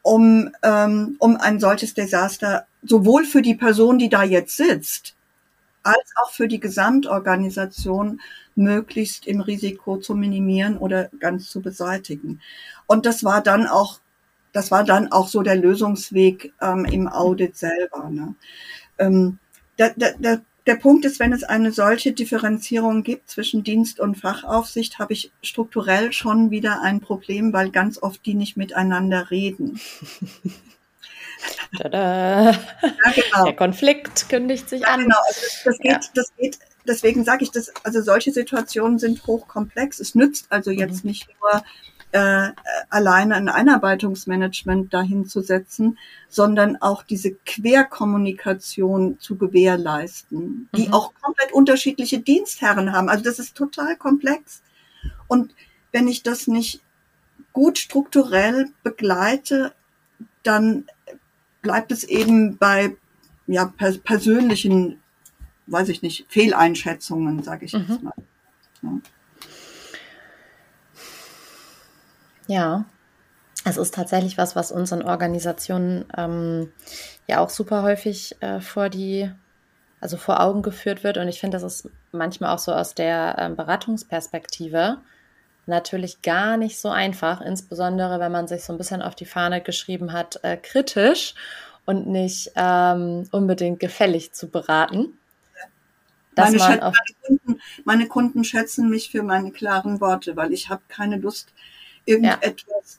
um, 0.03 0.51
ähm, 0.63 1.17
um 1.19 1.37
ein 1.37 1.61
solches 1.61 1.95
Desaster 1.95 2.67
sowohl 2.83 3.25
für 3.25 3.43
die 3.43 3.55
Person, 3.55 3.99
die 3.99 4.09
da 4.09 4.23
jetzt 4.23 4.57
sitzt, 4.57 5.15
als 5.83 6.13
auch 6.23 6.31
für 6.31 6.49
die 6.49 6.61
Gesamtorganisation 6.61 8.21
möglichst 8.55 9.27
im 9.27 9.41
Risiko 9.41 9.97
zu 9.99 10.15
minimieren 10.15 10.77
oder 10.77 11.09
ganz 11.19 11.49
zu 11.49 11.61
beseitigen. 11.63 12.41
Und 12.87 13.07
das 13.07 13.25
war 13.25 13.43
dann 13.43 13.67
auch, 13.67 14.01
das 14.53 14.71
war 14.71 14.85
dann 14.85 15.13
auch 15.13 15.29
so 15.29 15.43
der 15.43 15.57
Lösungsweg 15.57 16.53
ähm, 16.61 16.85
im 16.85 17.09
Audit 17.09 17.57
selber. 17.57 18.11
Ne? 18.11 18.35
Ähm, 18.99 19.39
der, 19.79 19.95
der, 19.95 20.19
der 20.19 20.43
der 20.67 20.77
Punkt 20.77 21.05
ist, 21.05 21.19
wenn 21.19 21.33
es 21.33 21.43
eine 21.43 21.73
solche 21.73 22.13
Differenzierung 22.13 23.03
gibt 23.03 23.31
zwischen 23.31 23.65
Dienst 23.65 23.99
und 23.99 24.19
Fachaufsicht, 24.19 24.99
habe 24.99 25.15
ich 25.15 25.33
strukturell 25.43 26.13
schon 26.13 26.51
wieder 26.51 26.83
ein 26.83 27.01
Problem, 27.01 27.53
weil 27.53 27.71
ganz 27.71 28.01
oft 28.03 28.25
die 28.27 28.35
nicht 28.35 28.57
miteinander 28.57 29.31
reden. 29.31 29.81
Tada. 31.79 32.53
Ja, 32.53 32.59
genau. 33.15 33.45
Der 33.45 33.57
Konflikt 33.57 34.29
kündigt 34.29 34.69
sich 34.69 34.83
ja, 34.83 34.89
an. 34.89 35.01
Genau, 35.01 35.17
also 35.27 35.41
das, 35.41 35.63
das, 35.65 35.79
geht, 35.79 35.93
ja. 35.93 36.01
das 36.15 36.33
geht, 36.37 36.59
deswegen 36.87 37.25
sage 37.25 37.45
ich 37.45 37.51
das, 37.51 37.73
also 37.85 38.03
solche 38.03 38.33
Situationen 38.33 38.99
sind 38.99 39.27
hochkomplex. 39.27 40.01
Es 40.01 40.15
nützt 40.15 40.47
also 40.51 40.71
jetzt 40.71 41.05
mhm. 41.05 41.11
nicht 41.11 41.29
nur 41.41 41.63
äh, 42.13 42.51
alleine 42.89 43.37
ein 43.37 43.49
Einarbeitungsmanagement 43.49 44.93
dahin 44.93 45.27
zu 45.27 45.43
setzen, 45.43 45.99
sondern 46.29 46.77
auch 46.77 47.03
diese 47.03 47.35
Querkommunikation 47.35 49.19
zu 49.21 49.37
gewährleisten, 49.37 50.69
die 50.77 50.89
mhm. 50.89 50.95
auch 50.95 51.13
komplett 51.21 51.53
unterschiedliche 51.53 52.19
Dienstherren 52.19 52.93
haben. 52.93 53.09
Also 53.09 53.23
das 53.23 53.39
ist 53.39 53.55
total 53.55 53.97
komplex. 53.97 54.63
Und 55.29 55.55
wenn 55.93 56.09
ich 56.09 56.23
das 56.23 56.47
nicht 56.47 56.81
gut 57.53 57.79
strukturell 57.79 58.71
begleite, 58.83 59.73
dann 60.43 60.87
bleibt 61.63 61.93
es 61.93 62.05
eben 62.05 62.57
bei 62.59 62.97
ja, 63.47 63.67
per 63.67 63.93
persönlichen, 63.99 65.01
weiß 65.67 65.89
ich 65.89 66.03
nicht, 66.03 66.27
Fehleinschätzungen, 66.29 67.43
sage 67.43 67.65
ich 67.65 67.73
mhm. 67.73 67.87
jetzt 67.89 68.03
mal. 68.03 68.15
Ja. 68.83 68.91
Ja, 72.47 72.85
es 73.65 73.77
ist 73.77 73.95
tatsächlich 73.95 74.39
was, 74.39 74.57
was 74.57 74.73
uns 74.73 74.91
in 74.91 75.03
Organisationen 75.03 76.05
ähm, 76.17 76.73
ja 77.29 77.39
auch 77.39 77.51
super 77.51 77.83
häufig 77.83 78.37
äh, 78.41 78.61
vor 78.61 78.89
die, 78.89 79.31
also 80.01 80.17
vor 80.17 80.41
Augen 80.41 80.63
geführt 80.63 81.05
wird. 81.05 81.19
Und 81.19 81.29
ich 81.29 81.39
finde, 81.39 81.59
das 81.59 81.63
ist 81.63 81.91
manchmal 82.11 82.55
auch 82.55 82.59
so 82.59 82.73
aus 82.73 82.95
der 82.95 83.37
ähm, 83.39 83.57
Beratungsperspektive 83.57 84.99
natürlich 85.67 86.23
gar 86.23 86.57
nicht 86.57 86.79
so 86.79 86.89
einfach, 86.89 87.41
insbesondere 87.41 88.21
wenn 88.21 88.33
man 88.33 88.49
sich 88.49 88.65
so 88.65 88.73
ein 88.73 88.79
bisschen 88.79 89.03
auf 89.03 89.15
die 89.15 89.27
Fahne 89.27 89.61
geschrieben 89.61 90.13
hat, 90.13 90.41
äh, 90.43 90.57
kritisch 90.57 91.35
und 91.85 92.07
nicht 92.07 92.53
ähm, 92.57 93.29
unbedingt 93.31 93.81
gefällig 93.81 94.33
zu 94.33 94.49
beraten. 94.49 95.17
Meine, 96.37 96.57
meine, 96.57 96.93
Kunden, 97.27 97.61
meine, 97.85 98.07
Kunden, 98.07 98.45
schätzen 98.45 98.89
mich 98.89 99.11
für 99.11 99.23
meine 99.23 99.51
klaren 99.51 100.01
Worte, 100.01 100.37
weil 100.37 100.53
ich 100.53 100.71
habe 100.71 100.81
keine 100.89 101.17
Lust, 101.17 101.53
irgendetwas, 102.07 102.99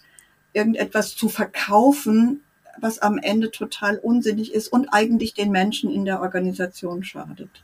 ja. 0.54 0.62
irgendetwas 0.62 1.16
zu 1.16 1.30
verkaufen, 1.30 2.44
was 2.80 3.00
am 3.00 3.18
Ende 3.18 3.50
total 3.52 3.98
unsinnig 3.98 4.54
ist 4.54 4.68
und 4.68 4.90
eigentlich 4.90 5.34
den 5.34 5.52
Menschen 5.52 5.90
in 5.90 6.06
der 6.06 6.22
Organisation 6.22 7.04
schadet. 7.04 7.64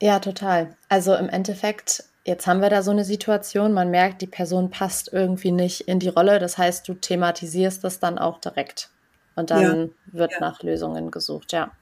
Ja, 0.00 0.18
total. 0.18 0.76
Also 0.88 1.14
im 1.14 1.28
Endeffekt, 1.28 2.04
jetzt 2.24 2.46
haben 2.46 2.60
wir 2.60 2.70
da 2.70 2.82
so 2.82 2.90
eine 2.90 3.04
Situation, 3.04 3.72
man 3.72 3.90
merkt, 3.90 4.22
die 4.22 4.26
Person 4.26 4.70
passt 4.70 5.12
irgendwie 5.12 5.52
nicht 5.52 5.82
in 5.82 6.00
die 6.00 6.08
Rolle. 6.08 6.38
Das 6.38 6.58
heißt, 6.58 6.88
du 6.88 6.94
thematisierst 6.94 7.84
das 7.84 8.00
dann 8.00 8.18
auch 8.18 8.38
direkt. 8.38 8.90
Und 9.36 9.50
dann 9.50 9.62
ja, 9.62 9.88
wird 10.12 10.32
ja. 10.32 10.40
nach 10.40 10.62
Lösungen 10.62 11.10
gesucht, 11.10 11.52
ja. 11.52 11.72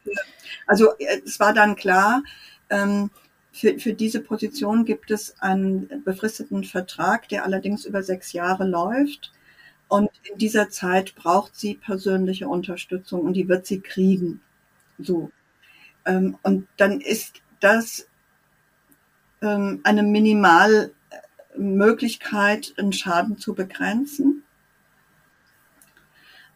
Also 0.67 0.93
äh, 0.99 1.21
es 1.25 1.39
war 1.39 1.53
dann 1.53 1.77
klar, 1.77 2.23
ähm, 2.71 3.11
für, 3.53 3.79
für 3.79 3.93
diese 3.93 4.21
Position 4.21 4.87
gibt 4.87 5.11
es 5.11 5.39
einen 5.41 6.03
befristeten 6.05 6.65
Vertrag, 6.65 7.29
der 7.29 7.45
allerdings 7.45 7.85
über 7.85 8.03
sechs 8.03 8.33
Jahre 8.33 8.65
läuft. 8.65 9.33
Und 9.89 10.11
in 10.23 10.39
dieser 10.39 10.71
Zeit 10.71 11.15
braucht 11.15 11.55
sie 11.55 11.75
persönliche 11.75 12.49
Unterstützung 12.49 13.21
und 13.21 13.35
die 13.35 13.49
wird 13.49 13.67
sie 13.67 13.81
kriegen. 13.81 14.41
So. 14.99 15.31
Ähm, 16.07 16.39
und 16.43 16.67
dann 16.79 17.03
ist 17.03 17.43
das 17.61 18.07
ähm, 19.43 19.81
eine 19.83 20.03
Minimalmöglichkeit, 20.03 22.75
einen 22.79 22.93
Schaden 22.93 23.39
zu 23.39 23.55
begrenzen. 23.55 24.45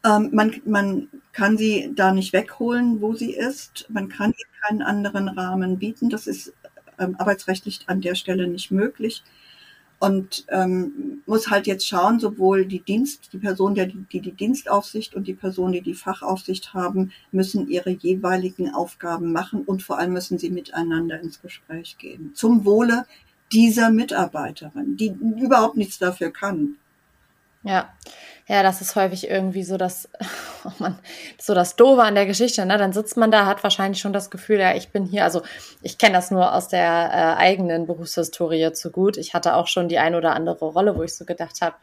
Ähm, 0.04 0.30
man, 0.32 0.60
man 0.64 1.08
kann 1.32 1.58
sie 1.58 1.92
da 1.94 2.12
nicht 2.12 2.32
wegholen, 2.32 3.00
wo 3.00 3.14
sie 3.14 3.34
ist. 3.34 3.86
Man 3.90 4.08
kann 4.08 4.32
ihr 4.38 4.46
keinen 4.62 4.82
anderen 4.82 5.28
Rahmen 5.28 5.78
bieten. 5.78 6.08
Das 6.08 6.26
ist 6.26 6.54
ähm, 6.98 7.16
arbeitsrechtlich 7.18 7.80
an 7.88 8.00
der 8.00 8.14
Stelle 8.14 8.48
nicht 8.48 8.70
möglich. 8.70 9.22
Und 9.98 10.44
ähm, 10.48 11.22
muss 11.24 11.48
halt 11.48 11.66
jetzt 11.66 11.86
schauen, 11.86 12.20
sowohl 12.20 12.66
die 12.66 12.80
Dienst, 12.80 13.30
die 13.32 13.38
Person, 13.38 13.74
die, 13.74 13.86
die 14.12 14.20
die 14.20 14.32
Dienstaufsicht 14.32 15.14
und 15.14 15.26
die 15.26 15.34
Person, 15.34 15.72
die 15.72 15.80
die 15.80 15.94
Fachaufsicht 15.94 16.74
haben, 16.74 17.12
müssen 17.32 17.68
ihre 17.68 17.90
jeweiligen 17.90 18.74
Aufgaben 18.74 19.32
machen 19.32 19.62
und 19.62 19.82
vor 19.82 19.98
allem 19.98 20.12
müssen 20.12 20.38
sie 20.38 20.50
miteinander 20.50 21.18
ins 21.20 21.40
Gespräch 21.40 21.96
gehen. 21.98 22.32
Zum 22.34 22.66
Wohle 22.66 23.06
dieser 23.52 23.90
Mitarbeiterin, 23.90 24.96
die 24.96 25.14
überhaupt 25.40 25.76
nichts 25.76 25.98
dafür 25.98 26.30
kann. 26.30 26.76
Ja, 27.66 27.92
ja, 28.48 28.62
das 28.62 28.80
ist 28.80 28.94
häufig 28.94 29.28
irgendwie 29.28 29.64
so 29.64 29.76
das, 29.76 30.08
oh 30.64 30.70
Mann, 30.78 30.98
so 31.38 31.52
das 31.52 31.74
Doofe 31.74 32.02
an 32.02 32.14
der 32.14 32.26
Geschichte. 32.26 32.64
Ne? 32.64 32.78
Dann 32.78 32.92
sitzt 32.92 33.16
man 33.16 33.32
da, 33.32 33.44
hat 33.44 33.64
wahrscheinlich 33.64 34.00
schon 34.00 34.12
das 34.12 34.30
Gefühl, 34.30 34.60
ja, 34.60 34.74
ich 34.74 34.90
bin 34.90 35.04
hier. 35.04 35.24
Also 35.24 35.42
ich 35.82 35.98
kenne 35.98 36.14
das 36.14 36.30
nur 36.30 36.54
aus 36.54 36.68
der 36.68 36.80
äh, 36.80 37.40
eigenen 37.40 37.86
Berufshistorie 37.86 38.72
zu 38.72 38.92
gut. 38.92 39.16
Ich 39.16 39.34
hatte 39.34 39.56
auch 39.56 39.66
schon 39.66 39.88
die 39.88 39.98
ein 39.98 40.14
oder 40.14 40.34
andere 40.34 40.64
Rolle, 40.64 40.96
wo 40.96 41.02
ich 41.02 41.14
so 41.14 41.24
gedacht 41.24 41.60
habe, 41.60 41.74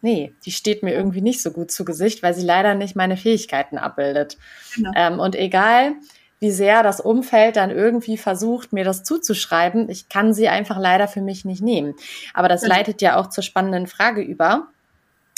nee, 0.00 0.32
die 0.44 0.52
steht 0.52 0.84
mir 0.84 0.94
irgendwie 0.94 1.22
nicht 1.22 1.42
so 1.42 1.50
gut 1.50 1.72
zu 1.72 1.84
Gesicht, 1.84 2.22
weil 2.22 2.34
sie 2.34 2.46
leider 2.46 2.74
nicht 2.74 2.94
meine 2.94 3.16
Fähigkeiten 3.16 3.76
abbildet. 3.76 4.38
Genau. 4.76 4.92
Ähm, 4.94 5.18
und 5.18 5.34
egal, 5.34 5.94
wie 6.38 6.52
sehr 6.52 6.84
das 6.84 7.00
Umfeld 7.00 7.56
dann 7.56 7.70
irgendwie 7.70 8.16
versucht, 8.16 8.72
mir 8.72 8.84
das 8.84 9.02
zuzuschreiben, 9.02 9.90
ich 9.90 10.08
kann 10.08 10.32
sie 10.32 10.48
einfach 10.48 10.78
leider 10.78 11.08
für 11.08 11.20
mich 11.20 11.44
nicht 11.44 11.62
nehmen. 11.62 11.94
Aber 12.32 12.48
das 12.48 12.62
genau. 12.62 12.76
leitet 12.76 13.02
ja 13.02 13.16
auch 13.16 13.28
zur 13.28 13.42
spannenden 13.42 13.88
Frage 13.88 14.22
über 14.22 14.68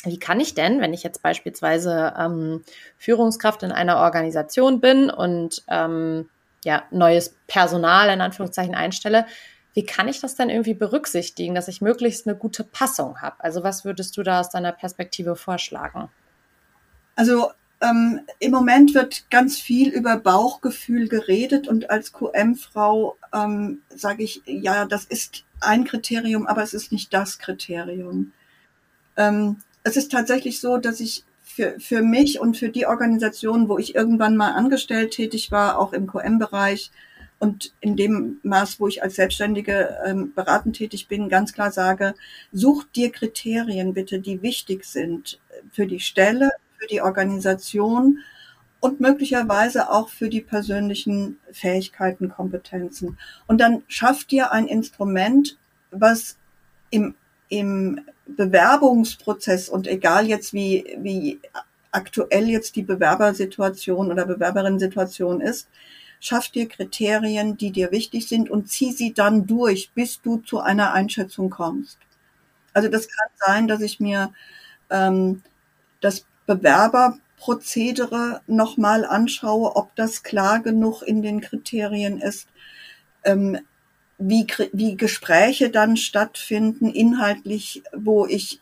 wie 0.05 0.19
kann 0.19 0.41
ich 0.41 0.55
denn, 0.55 0.81
wenn 0.81 0.93
ich 0.93 1.03
jetzt 1.03 1.23
beispielsweise 1.23 2.15
ähm, 2.19 2.65
Führungskraft 2.99 3.63
in 3.63 3.73
einer 3.73 3.99
Organisation 3.99 4.81
bin 4.81 5.11
und 5.11 5.63
ähm, 5.69 6.29
ja, 6.65 6.85
neues 6.91 7.35
Personal 7.47 8.09
in 8.11 8.21
Anführungszeichen 8.21 8.75
einstelle, 8.75 9.27
Wie 9.75 9.85
kann 9.85 10.09
ich 10.09 10.21
das 10.21 10.35
denn 10.35 10.51
irgendwie 10.51 10.75
berücksichtigen, 10.75 11.55
dass 11.55 11.69
ich 11.69 11.81
möglichst 11.81 12.27
eine 12.27 12.37
gute 12.37 12.65
Passung 12.65 13.23
habe? 13.23 13.37
Also 13.39 13.65
was 13.65 13.85
würdest 13.85 14.17
du 14.17 14.23
da 14.23 14.41
aus 14.41 14.51
deiner 14.51 14.73
Perspektive 14.73 15.35
vorschlagen? 15.35 16.11
Also 17.17 17.51
ähm, 17.81 18.21
im 18.39 18.53
Moment 18.53 18.95
wird 18.95 19.29
ganz 19.31 19.59
viel 19.59 19.89
über 19.89 20.17
Bauchgefühl 20.19 21.09
geredet 21.09 21.69
und 21.69 21.91
als 21.91 22.13
QM-Frau 22.13 23.17
ähm, 23.33 23.83
sage 23.89 24.23
ich, 24.23 24.43
ja, 24.47 24.85
das 24.85 25.05
ist 25.05 25.45
ein 25.61 25.85
Kriterium, 25.85 26.47
aber 26.47 26.63
es 26.63 26.75
ist 26.75 26.93
nicht 26.93 27.13
das 27.15 27.39
Kriterium. 27.39 28.33
Ähm, 29.17 29.57
es 29.85 29.97
ist 29.97 30.13
tatsächlich 30.13 30.61
so, 30.61 30.79
dass 30.79 31.01
ich 31.01 31.25
für, 31.43 31.79
für 31.79 32.03
mich 32.03 32.41
und 32.41 32.57
für 32.57 32.71
die 32.71 32.87
Organisation, 32.87 33.69
wo 33.69 33.79
ich 33.79 33.95
irgendwann 33.95 34.37
mal 34.37 34.53
angestellt 34.53 35.13
tätig 35.13 35.51
war, 35.51 35.79
auch 35.79 35.93
im 35.93 36.07
QM-Bereich 36.07 36.91
und 37.39 37.75
in 37.81 37.97
dem 37.97 38.39
Maß, 38.43 38.79
wo 38.79 38.87
ich 38.87 39.03
als 39.03 39.17
Selbstständige 39.17 39.99
ähm, 40.07 40.33
beratend 40.35 40.77
tätig 40.77 41.09
bin, 41.09 41.29
ganz 41.29 41.53
klar 41.53 41.73
sage, 41.73 42.15
such 42.53 42.85
dir 42.95 43.11
Kriterien 43.11 43.95
bitte, 43.95 44.21
die 44.21 44.43
wichtig 44.43 44.85
sind 44.85 45.41
für 45.73 45.87
die 45.87 46.01
Stelle, 46.01 46.51
für 46.79 46.87
die 46.87 47.03
Organisation 47.03 48.21
und 48.81 49.01
möglicherweise 49.01 49.91
auch 49.91 50.09
für 50.09 50.29
die 50.29 50.41
persönlichen 50.41 51.39
Fähigkeiten, 51.53 52.31
Kompetenzen. 52.31 53.19
Und 53.47 53.61
dann 53.61 53.83
schaff 53.89 54.25
dir 54.25 54.53
ein 54.53 54.67
Instrument, 54.67 55.59
was 55.91 56.37
im, 56.91 57.15
im 57.49 58.01
Bewerbungsprozess 58.37 59.69
und 59.69 59.87
egal 59.87 60.27
jetzt 60.27 60.53
wie, 60.53 60.97
wie 60.99 61.41
aktuell 61.91 62.49
jetzt 62.49 62.77
die 62.77 62.83
Bewerbersituation 62.83 64.11
oder 64.11 64.27
Bewerberin-Situation 64.27 65.41
ist, 65.41 65.69
schaff 66.21 66.49
dir 66.49 66.69
Kriterien, 66.69 67.57
die 67.57 67.71
dir 67.71 67.91
wichtig 67.91 68.29
sind 68.29 68.49
und 68.51 68.69
zieh 68.69 68.93
sie 68.93 69.13
dann 69.13 69.47
durch, 69.47 69.91
bis 69.95 70.23
du 70.23 70.39
zu 70.39 70.61
einer 70.61 70.93
Einschätzung 70.93 71.51
kommst. 71.51 71.99
Also 72.73 72.89
das 72.89 73.09
kann 73.09 73.29
sein, 73.37 73.69
dass 73.69 73.83
ich 73.83 74.01
mir 74.01 74.33
ähm, 74.91 75.43
das 76.01 76.25
Bewerberprozedere 76.47 78.41
nochmal 78.47 79.05
anschaue, 79.05 79.77
ob 79.77 79.95
das 79.97 80.23
klar 80.23 80.61
genug 80.61 81.03
in 81.03 81.23
den 81.23 81.41
Kriterien 81.41 82.21
ist, 82.21 82.49
ähm, 83.25 83.59
wie, 84.19 84.47
wie 84.73 84.97
Gespräche 84.97 85.71
dann 85.71 85.97
stattfinden, 85.97 86.91
inhaltlich, 86.91 87.83
wo 87.95 88.27
ich 88.27 88.61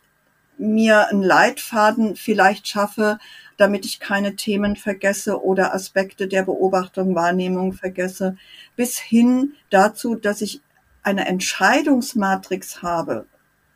mir 0.57 1.07
einen 1.09 1.23
Leitfaden 1.23 2.15
vielleicht 2.15 2.67
schaffe, 2.67 3.17
damit 3.57 3.85
ich 3.85 3.99
keine 3.99 4.35
Themen 4.35 4.75
vergesse 4.75 5.43
oder 5.43 5.73
Aspekte 5.73 6.27
der 6.27 6.43
Beobachtung, 6.43 7.15
Wahrnehmung 7.15 7.73
vergesse, 7.73 8.37
bis 8.75 8.97
hin 8.97 9.53
dazu, 9.69 10.15
dass 10.15 10.41
ich 10.41 10.61
eine 11.03 11.27
Entscheidungsmatrix 11.27 12.81
habe, 12.81 13.25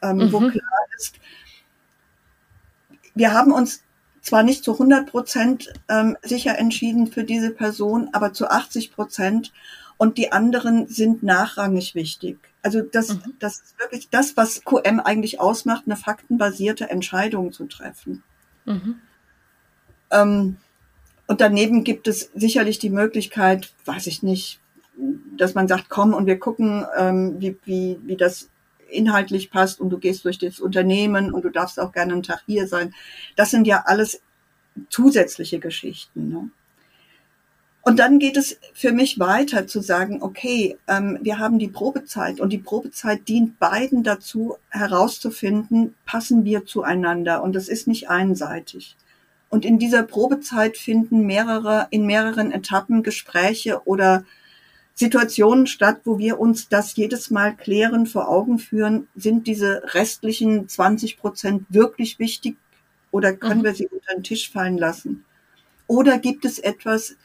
ähm, 0.02 0.18
mhm. 0.18 0.32
wo 0.32 0.40
klar 0.40 0.88
ist, 0.98 1.20
wir 3.16 3.34
haben 3.34 3.52
uns 3.52 3.84
zwar 4.22 4.44
nicht 4.44 4.64
zu 4.64 4.74
100 4.74 5.10
Prozent 5.10 5.72
ähm, 5.88 6.18
sicher 6.22 6.58
entschieden 6.58 7.08
für 7.08 7.24
diese 7.24 7.52
Person, 7.52 8.10
aber 8.12 8.34
zu 8.34 8.50
80 8.50 8.92
Prozent 8.92 9.54
und 9.98 10.18
die 10.18 10.32
anderen 10.32 10.88
sind 10.88 11.24
nachrangig 11.24 11.96
wichtig. 11.96 12.38
Also 12.62 12.82
das, 12.82 13.10
mhm. 13.10 13.34
das 13.40 13.60
ist 13.60 13.80
wirklich 13.80 14.10
das, 14.10 14.36
was 14.36 14.64
QM 14.64 15.00
eigentlich 15.00 15.40
ausmacht, 15.40 15.84
eine 15.86 15.96
faktenbasierte 15.96 16.90
Entscheidung 16.90 17.52
zu 17.52 17.66
treffen. 17.66 18.24
Mhm. 18.66 18.96
Ähm, 20.12 20.58
und 21.28 21.42
daneben 21.42 21.84
gibt 21.84 22.08
es 22.08 22.32
sicherlich 22.36 22.80
die 22.80 22.90
Möglichkeit, 22.90 23.74
weiß 23.86 24.08
ich 24.08 24.22
nicht, 24.22 24.60
dass 25.38 25.56
man 25.56 25.68
sagt, 25.68 25.90
komm 25.90 26.14
und 26.14 26.26
wir 26.26 26.40
gucken, 26.40 26.86
ähm, 26.98 27.36
wie, 27.40 27.58
wie, 27.66 28.00
wie 28.04 28.16
das 28.16 28.50
inhaltlich 28.90 29.52
passt 29.52 29.80
und 29.80 29.90
du 29.90 29.98
gehst 29.98 30.26
durch 30.26 30.38
das 30.38 30.60
Unternehmen 30.60 31.34
und 31.34 31.44
du 31.44 31.50
darfst 31.50 31.80
auch 31.80 31.92
gerne 31.92 32.14
einen 32.14 32.24
Tag 32.24 32.44
hier 32.46 32.68
sein. 32.68 32.94
Das 33.36 33.52
sind 33.52 33.68
ja 33.68 33.84
alles 33.86 34.22
zusätzliche 34.90 35.60
Geschichten. 35.60 36.30
Ne? 36.30 36.50
Und 37.88 38.00
dann 38.00 38.18
geht 38.18 38.36
es 38.36 38.58
für 38.74 38.92
mich 38.92 39.20
weiter 39.20 39.68
zu 39.68 39.80
sagen, 39.80 40.24
okay, 40.24 40.76
ähm, 40.88 41.20
wir 41.22 41.38
haben 41.38 41.60
die 41.60 41.68
Probezeit 41.68 42.40
und 42.40 42.50
die 42.50 42.58
Probezeit 42.58 43.28
dient 43.28 43.60
beiden 43.60 44.02
dazu 44.04 44.58
herauszufinden, 44.70 45.94
passen 46.04 46.46
wir 46.46 46.66
zueinander 46.66 47.44
und 47.44 47.54
das 47.54 47.68
ist 47.68 47.88
nicht 47.88 48.10
einseitig. 48.10 48.96
Und 49.50 49.66
in 49.66 49.78
dieser 49.78 50.02
Probezeit 50.02 50.78
finden 50.78 51.28
mehrere, 51.28 51.86
in 51.92 52.08
mehreren 52.08 52.52
Etappen 52.52 53.04
Gespräche 53.04 53.80
oder 53.86 54.26
Situationen 54.96 55.68
statt, 55.68 56.02
wo 56.06 56.18
wir 56.18 56.40
uns 56.40 56.68
das 56.70 56.96
jedes 56.96 57.30
Mal 57.30 57.56
klären, 57.56 58.08
vor 58.08 58.30
Augen 58.30 58.58
führen, 58.58 59.08
sind 59.16 59.46
diese 59.46 59.84
restlichen 59.94 60.68
20 60.68 61.18
Prozent 61.18 61.66
wirklich 61.70 62.18
wichtig 62.18 62.58
oder 63.12 63.32
können 63.32 63.60
mhm. 63.60 63.66
wir 63.66 63.76
sie 63.76 63.88
unter 63.88 64.16
den 64.16 64.24
Tisch 64.24 64.52
fallen 64.52 64.80
lassen? 64.80 65.24
Oder 65.86 66.18
gibt 66.18 66.46
es 66.46 66.58
etwas, 66.58 67.16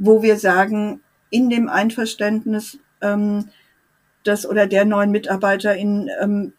wo 0.00 0.22
wir 0.22 0.38
sagen, 0.38 1.00
in 1.28 1.50
dem 1.50 1.68
Einverständnis 1.68 2.78
ähm, 3.02 3.50
des 4.26 4.46
oder 4.46 4.66
der 4.66 4.84
neuen 4.84 5.10
Mitarbeiterin, 5.10 6.10
ähm, 6.20 6.52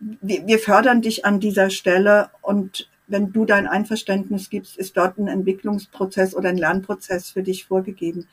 wir, 0.00 0.46
wir 0.46 0.58
fördern 0.58 1.00
dich 1.00 1.24
an 1.24 1.38
dieser 1.38 1.70
Stelle 1.70 2.30
und 2.42 2.88
wenn 3.06 3.32
du 3.32 3.44
dein 3.44 3.68
Einverständnis 3.68 4.50
gibst, 4.50 4.76
ist 4.76 4.96
dort 4.96 5.18
ein 5.18 5.28
Entwicklungsprozess 5.28 6.34
oder 6.34 6.48
ein 6.48 6.58
Lernprozess 6.58 7.30
für 7.30 7.42
dich 7.42 7.64
vorgegeben. 7.66 8.26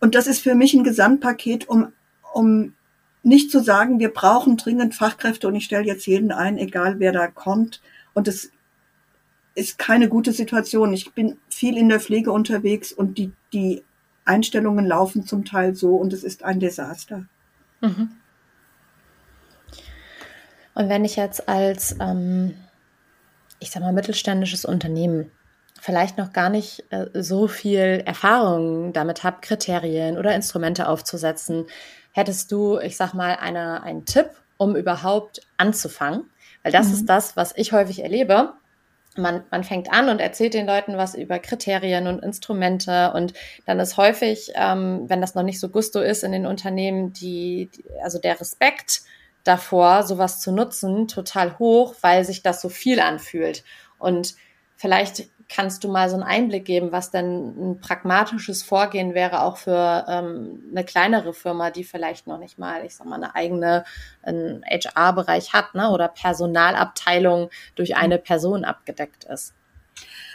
Und 0.00 0.14
das 0.14 0.26
ist 0.26 0.40
für 0.40 0.54
mich 0.54 0.74
ein 0.74 0.84
Gesamtpaket, 0.84 1.68
um, 1.68 1.92
um 2.32 2.74
nicht 3.24 3.50
zu 3.50 3.60
sagen, 3.60 3.98
wir 3.98 4.12
brauchen 4.12 4.56
dringend 4.56 4.94
Fachkräfte 4.94 5.48
und 5.48 5.56
ich 5.56 5.64
stelle 5.64 5.86
jetzt 5.86 6.06
jeden 6.06 6.30
ein, 6.30 6.58
egal 6.58 7.00
wer 7.00 7.10
da 7.10 7.26
kommt. 7.26 7.80
Und 8.12 8.28
das 8.28 8.50
ist 9.54 9.78
keine 9.78 10.08
gute 10.08 10.32
Situation. 10.32 10.92
Ich 10.92 11.12
bin 11.12 11.38
viel 11.48 11.76
in 11.76 11.88
der 11.88 12.00
Pflege 12.00 12.32
unterwegs 12.32 12.92
und 12.92 13.18
die, 13.18 13.32
die 13.52 13.84
Einstellungen 14.24 14.86
laufen 14.86 15.26
zum 15.26 15.44
Teil 15.44 15.74
so 15.74 15.96
und 15.96 16.12
es 16.12 16.24
ist 16.24 16.44
ein 16.44 16.60
Desaster. 16.60 17.26
Mhm. 17.80 18.10
Und 20.74 20.88
wenn 20.88 21.04
ich 21.04 21.16
jetzt 21.16 21.48
als, 21.48 21.96
ähm, 22.00 22.56
ich 23.60 23.70
sag 23.70 23.82
mal, 23.82 23.92
mittelständisches 23.92 24.64
Unternehmen 24.64 25.30
vielleicht 25.80 26.18
noch 26.18 26.32
gar 26.32 26.48
nicht 26.48 26.84
äh, 26.90 27.06
so 27.22 27.46
viel 27.46 28.02
Erfahrung 28.04 28.92
damit 28.92 29.22
habe, 29.22 29.38
Kriterien 29.40 30.16
oder 30.16 30.34
Instrumente 30.34 30.88
aufzusetzen, 30.88 31.66
hättest 32.12 32.50
du, 32.50 32.78
ich 32.78 32.96
sag 32.96 33.12
mal, 33.12 33.36
eine, 33.36 33.82
einen 33.82 34.04
Tipp, 34.04 34.30
um 34.56 34.76
überhaupt 34.76 35.42
anzufangen? 35.58 36.30
Weil 36.62 36.72
das 36.72 36.88
mhm. 36.88 36.94
ist 36.94 37.06
das, 37.06 37.36
was 37.36 37.52
ich 37.56 37.72
häufig 37.72 38.02
erlebe. 38.02 38.54
Man, 39.16 39.44
man 39.50 39.62
fängt 39.62 39.92
an 39.92 40.08
und 40.08 40.20
erzählt 40.20 40.54
den 40.54 40.66
Leuten 40.66 40.96
was 40.96 41.14
über 41.14 41.38
Kriterien 41.38 42.06
und 42.06 42.22
Instrumente 42.22 43.12
und 43.12 43.32
dann 43.64 43.78
ist 43.78 43.96
häufig, 43.96 44.52
ähm, 44.56 45.04
wenn 45.08 45.20
das 45.20 45.34
noch 45.34 45.44
nicht 45.44 45.60
so 45.60 45.68
gusto 45.68 46.00
ist 46.00 46.24
in 46.24 46.32
den 46.32 46.46
Unternehmen, 46.46 47.12
die, 47.12 47.70
die 47.76 47.84
also 48.02 48.18
der 48.18 48.40
Respekt 48.40 49.02
davor, 49.44 50.02
sowas 50.02 50.40
zu 50.40 50.50
nutzen, 50.50 51.06
total 51.06 51.58
hoch, 51.58 51.94
weil 52.00 52.24
sich 52.24 52.42
das 52.42 52.60
so 52.60 52.68
viel 52.68 52.98
anfühlt. 52.98 53.62
Und 53.98 54.34
vielleicht 54.76 55.28
kannst 55.48 55.84
du 55.84 55.88
mal 55.88 56.08
so 56.08 56.14
einen 56.14 56.24
Einblick 56.24 56.64
geben, 56.64 56.92
was 56.92 57.10
denn 57.10 57.72
ein 57.72 57.80
pragmatisches 57.80 58.62
Vorgehen 58.62 59.14
wäre, 59.14 59.42
auch 59.42 59.56
für 59.56 60.04
ähm, 60.08 60.62
eine 60.70 60.84
kleinere 60.84 61.34
Firma, 61.34 61.70
die 61.70 61.84
vielleicht 61.84 62.26
noch 62.26 62.38
nicht 62.38 62.58
mal, 62.58 62.84
ich 62.84 62.96
sag 62.96 63.06
mal, 63.06 63.16
eine 63.16 63.34
eigene 63.34 63.84
HR-Bereich 64.24 65.52
hat, 65.52 65.74
ne, 65.74 65.90
oder 65.90 66.08
Personalabteilung 66.08 67.50
durch 67.74 67.90
mhm. 67.90 67.96
eine 67.96 68.18
Person 68.18 68.64
abgedeckt 68.64 69.24
ist. 69.24 69.54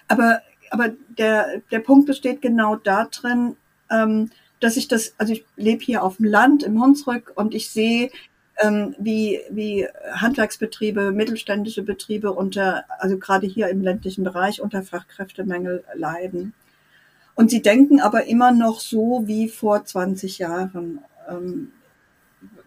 Aber, 0.07 0.41
aber 0.71 0.89
der, 1.17 1.61
der 1.71 1.79
Punkt 1.79 2.05
besteht 2.05 2.41
genau 2.41 2.75
darin, 2.75 3.57
ähm, 3.89 4.31
dass 4.59 4.77
ich 4.77 4.87
das, 4.87 5.13
also 5.17 5.33
ich 5.33 5.45
lebe 5.55 5.83
hier 5.83 6.03
auf 6.03 6.17
dem 6.17 6.25
Land 6.25 6.63
im 6.63 6.81
Hunsrück 6.81 7.31
und 7.35 7.53
ich 7.53 7.69
sehe 7.69 8.11
ähm, 8.59 8.95
wie, 8.99 9.39
wie 9.49 9.87
Handwerksbetriebe, 10.13 11.11
mittelständische 11.11 11.83
Betriebe 11.83 12.31
unter, 12.31 12.85
also 12.99 13.17
gerade 13.17 13.47
hier 13.47 13.69
im 13.69 13.81
ländlichen 13.81 14.23
Bereich 14.23 14.61
unter 14.61 14.83
Fachkräftemangel 14.83 15.83
leiden. 15.95 16.53
Und 17.35 17.49
sie 17.49 17.61
denken 17.61 18.01
aber 18.01 18.25
immer 18.25 18.51
noch 18.51 18.79
so 18.79 19.23
wie 19.25 19.47
vor 19.47 19.85
20 19.85 20.39
Jahren. 20.39 20.99
Ähm, 21.29 21.71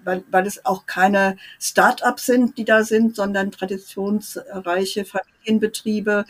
weil, 0.04 0.24
weil 0.30 0.46
es 0.46 0.64
auch 0.64 0.86
keine 0.86 1.36
Start-ups 1.60 2.26
sind, 2.26 2.58
die 2.58 2.64
da 2.64 2.84
sind, 2.84 3.16
sondern 3.16 3.50
traditionsreiche 3.50 5.04
Familienbetriebe, 5.04 6.24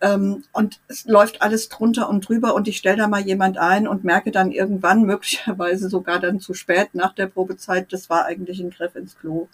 ähm, 0.00 0.44
und 0.52 0.80
es 0.88 1.04
läuft 1.06 1.42
alles 1.42 1.68
drunter 1.68 2.08
und 2.08 2.28
drüber 2.28 2.54
und 2.54 2.68
ich 2.68 2.76
stelle 2.76 2.98
da 2.98 3.08
mal 3.08 3.22
jemand 3.22 3.58
ein 3.58 3.88
und 3.88 4.04
merke 4.04 4.30
dann 4.30 4.52
irgendwann, 4.52 5.02
möglicherweise 5.06 5.88
sogar 5.88 6.20
dann 6.20 6.40
zu 6.40 6.54
spät 6.54 6.94
nach 6.94 7.14
der 7.14 7.26
Probezeit, 7.26 7.92
das 7.92 8.10
war 8.10 8.24
eigentlich 8.24 8.60
ein 8.60 8.70
Griff 8.70 8.96
ins 8.96 9.16
Klo. 9.18 9.48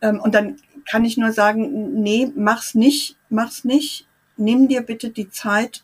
Ähm, 0.00 0.20
und 0.20 0.34
dann 0.34 0.56
kann 0.88 1.04
ich 1.04 1.16
nur 1.16 1.32
sagen, 1.32 2.02
nee, 2.02 2.30
mach's 2.34 2.74
nicht, 2.74 3.16
mach's 3.28 3.64
nicht. 3.64 4.06
Nimm 4.36 4.68
dir 4.68 4.82
bitte 4.82 5.10
die 5.10 5.30
Zeit 5.30 5.82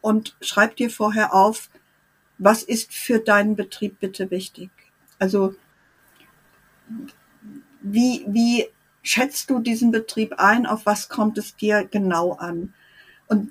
und 0.00 0.36
schreib 0.40 0.76
dir 0.76 0.90
vorher 0.90 1.34
auf, 1.34 1.70
was 2.38 2.62
ist 2.62 2.92
für 2.92 3.20
deinen 3.20 3.54
Betrieb 3.54 4.00
bitte 4.00 4.30
wichtig. 4.30 4.70
Also 5.18 5.54
wie, 7.80 8.24
wie 8.26 8.66
schätzt 9.02 9.50
du 9.50 9.60
diesen 9.60 9.90
Betrieb 9.90 10.34
ein? 10.38 10.66
Auf 10.66 10.86
was 10.86 11.08
kommt 11.08 11.38
es 11.38 11.56
dir 11.56 11.84
genau 11.84 12.32
an? 12.32 12.74
Und 13.32 13.50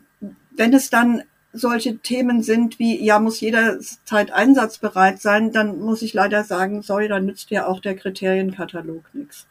wenn 0.51 0.73
es 0.73 0.89
dann 0.89 1.23
solche 1.53 1.97
Themen 1.97 2.43
sind 2.43 2.79
wie, 2.79 3.03
ja, 3.03 3.19
muss 3.19 3.41
jederzeit 3.41 4.31
einsatzbereit 4.31 5.21
sein, 5.21 5.51
dann 5.51 5.79
muss 5.79 6.01
ich 6.01 6.13
leider 6.13 6.43
sagen, 6.43 6.81
sorry, 6.81 7.07
dann 7.07 7.25
nützt 7.25 7.49
ja 7.49 7.65
auch 7.65 7.79
der 7.79 7.95
Kriterienkatalog 7.95 9.03
nichts. 9.13 9.47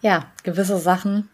Ja, 0.00 0.30
gewisse 0.42 0.78
Sachen. 0.78 1.28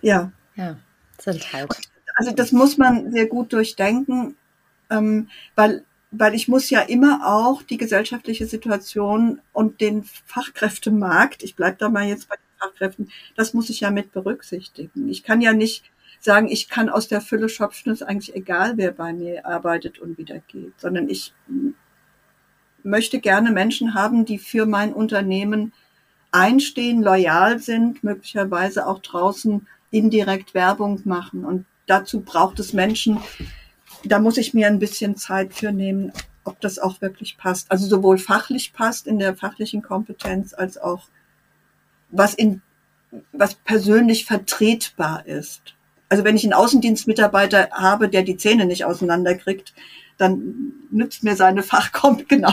Ja. 0.00 0.32
Ja, 0.56 0.76
sind 1.20 1.52
halt. 1.52 1.70
Also 2.16 2.30
das 2.30 2.52
muss 2.52 2.78
man 2.78 3.10
sehr 3.10 3.26
gut 3.26 3.52
durchdenken, 3.52 4.36
ähm, 4.90 5.28
weil, 5.56 5.84
weil 6.12 6.34
ich 6.34 6.46
muss 6.46 6.70
ja 6.70 6.80
immer 6.80 7.22
auch 7.24 7.62
die 7.62 7.76
gesellschaftliche 7.76 8.46
Situation 8.46 9.40
und 9.52 9.80
den 9.80 10.04
Fachkräftemarkt, 10.04 11.42
ich 11.42 11.56
bleibe 11.56 11.76
da 11.78 11.88
mal 11.88 12.06
jetzt 12.06 12.28
bei 12.28 12.36
den 12.36 12.58
Fachkräften, 12.58 13.10
das 13.34 13.54
muss 13.54 13.70
ich 13.70 13.80
ja 13.80 13.90
mit 13.90 14.12
berücksichtigen. 14.12 15.08
Ich 15.08 15.24
kann 15.24 15.40
ja 15.40 15.52
nicht 15.52 15.90
sagen, 16.24 16.48
ich 16.48 16.68
kann 16.68 16.88
aus 16.88 17.06
der 17.06 17.20
Fülle 17.20 17.48
schöpfen, 17.48 17.92
ist 17.92 18.02
eigentlich 18.02 18.34
egal, 18.34 18.76
wer 18.76 18.92
bei 18.92 19.12
mir 19.12 19.44
arbeitet 19.44 19.98
und 19.98 20.16
wieder 20.16 20.38
geht, 20.48 20.80
sondern 20.80 21.08
ich 21.10 21.34
möchte 22.82 23.20
gerne 23.20 23.50
Menschen 23.50 23.94
haben, 23.94 24.24
die 24.24 24.38
für 24.38 24.64
mein 24.64 24.94
Unternehmen 24.94 25.72
einstehen, 26.32 27.02
loyal 27.02 27.58
sind, 27.58 28.02
möglicherweise 28.02 28.86
auch 28.86 29.00
draußen 29.00 29.66
indirekt 29.90 30.54
Werbung 30.54 31.00
machen. 31.04 31.44
Und 31.44 31.66
dazu 31.86 32.20
braucht 32.20 32.58
es 32.58 32.72
Menschen, 32.72 33.18
da 34.04 34.18
muss 34.18 34.38
ich 34.38 34.54
mir 34.54 34.66
ein 34.66 34.78
bisschen 34.78 35.16
Zeit 35.16 35.52
für 35.52 35.72
nehmen, 35.72 36.10
ob 36.42 36.60
das 36.60 36.78
auch 36.78 37.00
wirklich 37.02 37.36
passt. 37.36 37.70
Also 37.70 37.86
sowohl 37.86 38.18
fachlich 38.18 38.72
passt 38.72 39.06
in 39.06 39.18
der 39.18 39.36
fachlichen 39.36 39.82
Kompetenz 39.82 40.54
als 40.54 40.78
auch 40.78 41.08
was 42.10 42.34
in 42.34 42.62
was 43.32 43.54
persönlich 43.54 44.24
vertretbar 44.24 45.26
ist. 45.26 45.74
Also 46.14 46.22
wenn 46.22 46.36
ich 46.36 46.44
einen 46.44 46.52
Außendienstmitarbeiter 46.52 47.70
habe, 47.72 48.08
der 48.08 48.22
die 48.22 48.36
Zähne 48.36 48.66
nicht 48.66 48.84
auseinanderkriegt, 48.84 49.74
dann 50.16 50.72
nützt 50.92 51.24
mir 51.24 51.34
seine 51.34 51.64
Fachkomp 51.64 52.28
genau. 52.28 52.52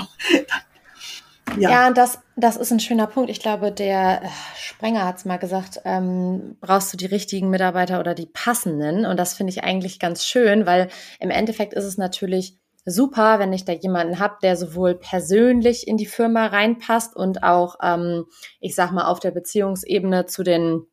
ja, 1.60 1.69
ja 1.69 1.91
das, 1.91 2.17
das 2.36 2.58
ist 2.58 2.71
ein 2.71 2.80
schöner 2.80 3.06
Punkt. 3.06 3.30
Ich 3.30 3.39
glaube, 3.39 3.71
der 3.71 4.24
äh, 4.24 4.28
Sprenger 4.56 5.06
hat 5.06 5.17
es 5.17 5.26
mal 5.26 5.38
gesagt, 5.38 5.80
ähm, 5.86 6.58
brauchst 6.60 6.91
du 6.91 6.97
die 6.97 7.06
richtigen 7.06 7.52
Mitarbeiter 7.52 8.00
oder 8.00 8.15
die 8.15 8.26
passenden. 8.26 9.06
Und 9.06 9.19
das 9.19 9.36
finde 9.36 9.54
ich 9.54 9.63
eigentlich 9.63 10.00
ganz 10.00 10.26
schön, 10.26 10.65
weil 10.65 10.88
im 11.19 11.30
Endeffekt 11.30 11.76
ist 11.76 11.86
es 11.86 12.00
natürlich 12.00 12.58
super, 12.84 13.38
wenn 13.38 13.54
ich 13.54 13.63
da 13.63 13.74
jemanden 13.74 14.17
habe, 14.17 14.38
der 14.41 14.58
sowohl 14.58 14.95
persönlich 14.95 15.88
in 15.88 15.97
die 15.97 16.08
Firma 16.08 16.47
reinpasst 16.47 17.15
und 17.15 17.43
auch, 17.43 17.76
ähm, 17.84 18.26
ich 18.60 18.74
sag 18.74 18.91
mal, 18.91 19.06
auf 19.06 19.19
der 19.19 19.30
Beziehungsebene 19.30 20.26
zu 20.26 20.41
den 20.41 20.88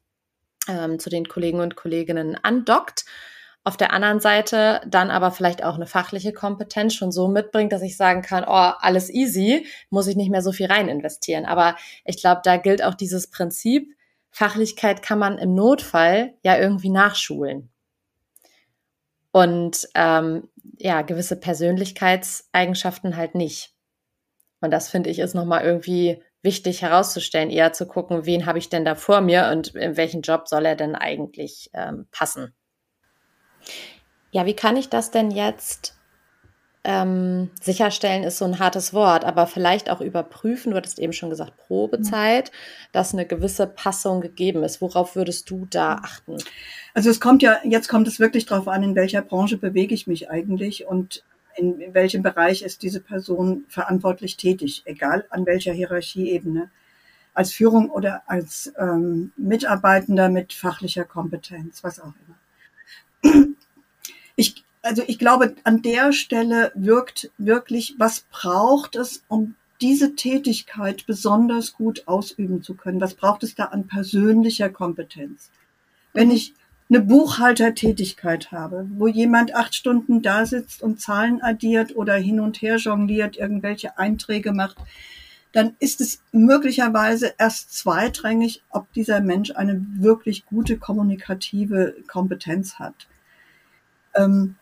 ähm, 0.69 0.99
zu 0.99 1.11
den 1.11 1.29
Kollegen 1.29 1.61
und 1.61 1.77
Kolleginnen 1.77 2.37
andockt. 2.43 3.05
Auf 3.65 3.77
der 3.77 3.93
anderen 3.93 4.21
Seite 4.21 4.81
dann 4.87 5.11
aber 5.11 5.31
vielleicht 5.31 5.63
auch 5.63 5.75
eine 5.75 5.87
fachliche 5.87 6.33
Kompetenz 6.33 6.95
schon 6.95 7.13
so 7.13 7.29
mitbringt, 7.29 7.73
dass 7.73 7.83
ich 7.83 7.97
sagen 7.97 8.23
kann, 8.23 8.45
oh, 8.45 8.73
alles 8.79 9.11
easy, 9.11 9.67
muss 9.91 10.07
ich 10.07 10.17
nicht 10.17 10.31
mehr 10.31 10.43
so 10.43 10.53
viel 10.53 10.67
rein 10.67 10.89
investieren. 10.89 11.45
Aber 11.45 11.77
ich 12.05 12.19
glaube, 12.19 12.41
da 12.45 12.57
gilt 12.57 12.83
auch 12.83 12.95
dieses 12.95 13.31
Prinzip, 13.31 13.95
Fachlichkeit 14.31 15.03
kann 15.03 15.19
man 15.19 15.39
im 15.39 15.55
Notfall 15.55 16.35
ja 16.43 16.57
irgendwie 16.57 16.91
nachschulen. 16.91 17.71
Und 19.33 19.89
ähm, 19.95 20.49
ja, 20.79 21.03
gewisse 21.03 21.37
Persönlichkeitseigenschaften 21.37 23.17
halt 23.17 23.35
nicht. 23.35 23.75
Und 24.61 24.71
das 24.71 24.89
finde 24.89 25.11
ich 25.11 25.19
ist 25.19 25.35
nochmal 25.35 25.65
irgendwie 25.65 26.23
wichtig 26.49 26.81
herauszustellen, 26.81 27.51
eher 27.51 27.75
zu 27.75 27.87
gucken, 27.87 28.25
wen 28.25 28.47
habe 28.47 28.59
ich 28.59 28.71
denn 28.71 28.87
da 28.87 28.95
vor 28.95 29.21
mir 29.21 29.51
und 29.53 29.75
in 29.75 29.99
welchen 29.99 30.23
Job 30.23 30.49
soll 30.49 30.65
er 30.65 30.77
denn 30.77 30.95
eigentlich 30.95 31.71
ähm, 31.75 32.07
passen. 32.11 32.55
Ja, 34.31 34.47
wie 34.47 34.55
kann 34.55 34.79
ich 34.79 34.89
das 34.89 35.11
denn 35.11 35.31
jetzt 35.31 35.95
ähm, 36.85 37.51
sicherstellen, 37.61 38.23
ist 38.23 38.39
so 38.39 38.47
ein 38.47 38.59
hartes 38.59 38.95
Wort, 38.95 39.27
aber 39.27 39.47
vielleicht 39.47 39.91
auch 39.91 40.01
überprüfen, 40.01 40.71
du 40.71 40.77
hattest 40.79 40.99
eben 40.99 41.13
schon 41.13 41.29
gesagt, 41.29 41.59
Probezeit, 41.67 42.51
dass 42.93 43.13
eine 43.13 43.27
gewisse 43.27 43.67
Passung 43.67 44.23
gegeben 44.23 44.63
ist. 44.63 44.81
Worauf 44.81 45.15
würdest 45.15 45.51
du 45.51 45.67
da 45.69 45.97
achten? 45.97 46.39
Also 46.95 47.11
es 47.11 47.21
kommt 47.21 47.43
ja, 47.43 47.59
jetzt 47.63 47.89
kommt 47.89 48.09
es 48.09 48.21
wirklich 48.21 48.47
darauf 48.47 48.69
an, 48.69 48.83
in 48.83 48.95
welcher 48.95 49.21
Branche 49.21 49.59
bewege 49.59 49.95
ich 49.95 50.07
mich 50.07 50.31
eigentlich 50.31 50.87
und 50.87 51.25
in, 51.59 51.81
in 51.81 51.95
welchem 51.95 52.23
Bereich 52.23 52.63
ist 52.63 52.83
diese 52.83 53.01
Person 53.01 53.65
verantwortlich 53.69 54.37
tätig, 54.37 54.83
egal 54.85 55.27
an 55.31 55.47
welcher 55.47 55.73
Hierarchieebene, 55.73 56.71
als 57.35 57.53
Führung 57.53 57.91
oder 57.91 58.23
als 58.27 58.73
ähm, 58.79 59.33
Mitarbeitender 59.37 60.29
mit 60.29 60.53
fachlicher 60.53 61.05
Kompetenz, 61.05 61.85
was 61.85 62.01
auch 62.01 62.15
immer. 63.23 63.49
Ich, 64.37 64.65
also 64.83 65.03
ich 65.07 65.19
glaube, 65.19 65.57
an 65.65 65.83
der 65.83 66.13
Stelle 66.13 66.71
wirkt 66.75 67.31
wirklich, 67.39 67.97
was 67.99 68.21
braucht 68.31 68.95
es, 68.95 69.25
um 69.27 69.57
diese 69.81 70.15
Tätigkeit 70.15 71.07
besonders 71.07 71.73
gut 71.73 72.07
ausüben 72.07 72.63
zu 72.63 72.75
können? 72.75 73.01
Was 73.01 73.15
braucht 73.15 73.43
es 73.43 73.55
da 73.55 73.65
an 73.65 73.87
persönlicher 73.89 74.71
Kompetenz? 74.71 75.51
Wenn 76.13 76.31
ich 76.31 76.55
eine 76.91 77.01
Buchhaltertätigkeit 77.01 78.51
habe, 78.51 78.89
wo 78.95 79.09
jemand 79.09 79.55
acht 79.55 79.75
Stunden 79.75 80.23
da 80.23 80.47
sitzt 80.47 80.83
und 80.83 81.01
Zahlen 81.01 81.43
addiert 81.43 81.95
oder 81.95 82.15
hin 82.15 82.41
und 82.41 82.63
her 82.63 82.77
jongliert, 82.77 83.37
irgendwelche 83.37 83.99
Einträge 83.99 84.53
macht, 84.53 84.79
dann 85.53 85.77
ist 85.79 86.01
es 86.01 86.23
möglicherweise 86.33 87.35
erst 87.39 87.77
zweitrangig, 87.77 88.63
ob 88.71 88.91
dieser 88.93 89.21
Mensch 89.21 89.51
eine 89.51 89.85
wirklich 89.99 90.47
gute 90.47 90.79
kommunikative 90.79 91.95
Kompetenz 92.07 92.79
hat. 92.79 93.07
Ähm, 94.15 94.57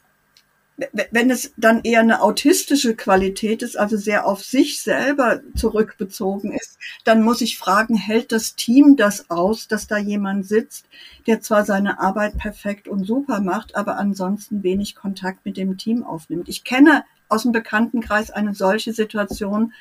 wenn 1.11 1.31
es 1.31 1.55
dann 1.57 1.81
eher 1.85 2.01
eine 2.01 2.21
autistische 2.21 2.95
Qualität 2.95 3.63
ist, 3.63 3.79
also 3.79 3.97
sehr 3.97 4.27
auf 4.27 4.45
sich 4.45 4.83
selber 4.83 5.41
zurückbezogen 5.55 6.53
ist, 6.53 6.79
dann 7.05 7.23
muss 7.23 7.41
ich 7.41 7.57
fragen, 7.57 7.97
hält 7.97 8.31
das 8.31 8.57
Team 8.57 8.97
das 8.97 9.31
aus, 9.31 9.69
dass 9.69 9.87
da 9.87 9.97
jemand 9.97 10.47
sitzt, 10.47 10.87
der 11.27 11.41
zwar 11.41 11.65
seine 11.65 11.99
Arbeit 11.99 12.37
perfekt 12.37 12.89
und 12.89 13.05
super 13.05 13.41
macht, 13.41 13.75
aber 13.75 13.97
ansonsten 13.97 14.63
wenig 14.63 14.95
Kontakt 14.95 15.47
mit 15.47 15.57
dem 15.57 15.79
Team 15.79 16.05
aufnimmt. 16.05 16.49
Ich 16.49 16.63
kenne 16.63 17.05
aus 17.29 17.45
dem 17.45 17.53
Bekanntenkreis 17.53 18.31
eine 18.31 18.55
solche 18.55 18.93
Situation, 18.93 19.73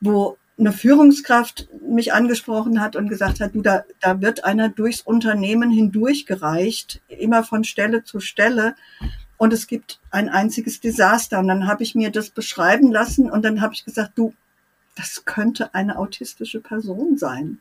wo 0.00 0.38
eine 0.58 0.72
Führungskraft 0.72 1.68
mich 1.86 2.14
angesprochen 2.14 2.80
hat 2.80 2.96
und 2.96 3.10
gesagt 3.10 3.40
hat, 3.40 3.54
du, 3.54 3.60
da, 3.60 3.84
da 4.00 4.22
wird 4.22 4.44
einer 4.44 4.70
durchs 4.70 5.02
Unternehmen 5.02 5.70
hindurchgereicht, 5.70 7.02
immer 7.08 7.44
von 7.44 7.64
Stelle 7.64 8.04
zu 8.04 8.20
Stelle 8.20 8.74
und 9.38 9.52
es 9.52 9.66
gibt 9.66 10.00
ein 10.10 10.28
einziges 10.28 10.80
Desaster. 10.80 11.38
Und 11.38 11.48
dann 11.48 11.66
habe 11.66 11.82
ich 11.82 11.94
mir 11.94 12.10
das 12.10 12.30
beschreiben 12.30 12.90
lassen 12.90 13.30
und 13.30 13.44
dann 13.44 13.60
habe 13.60 13.74
ich 13.74 13.84
gesagt, 13.84 14.12
du, 14.16 14.34
das 14.94 15.24
könnte 15.24 15.74
eine 15.74 15.98
autistische 15.98 16.60
Person 16.60 17.18
sein. 17.18 17.58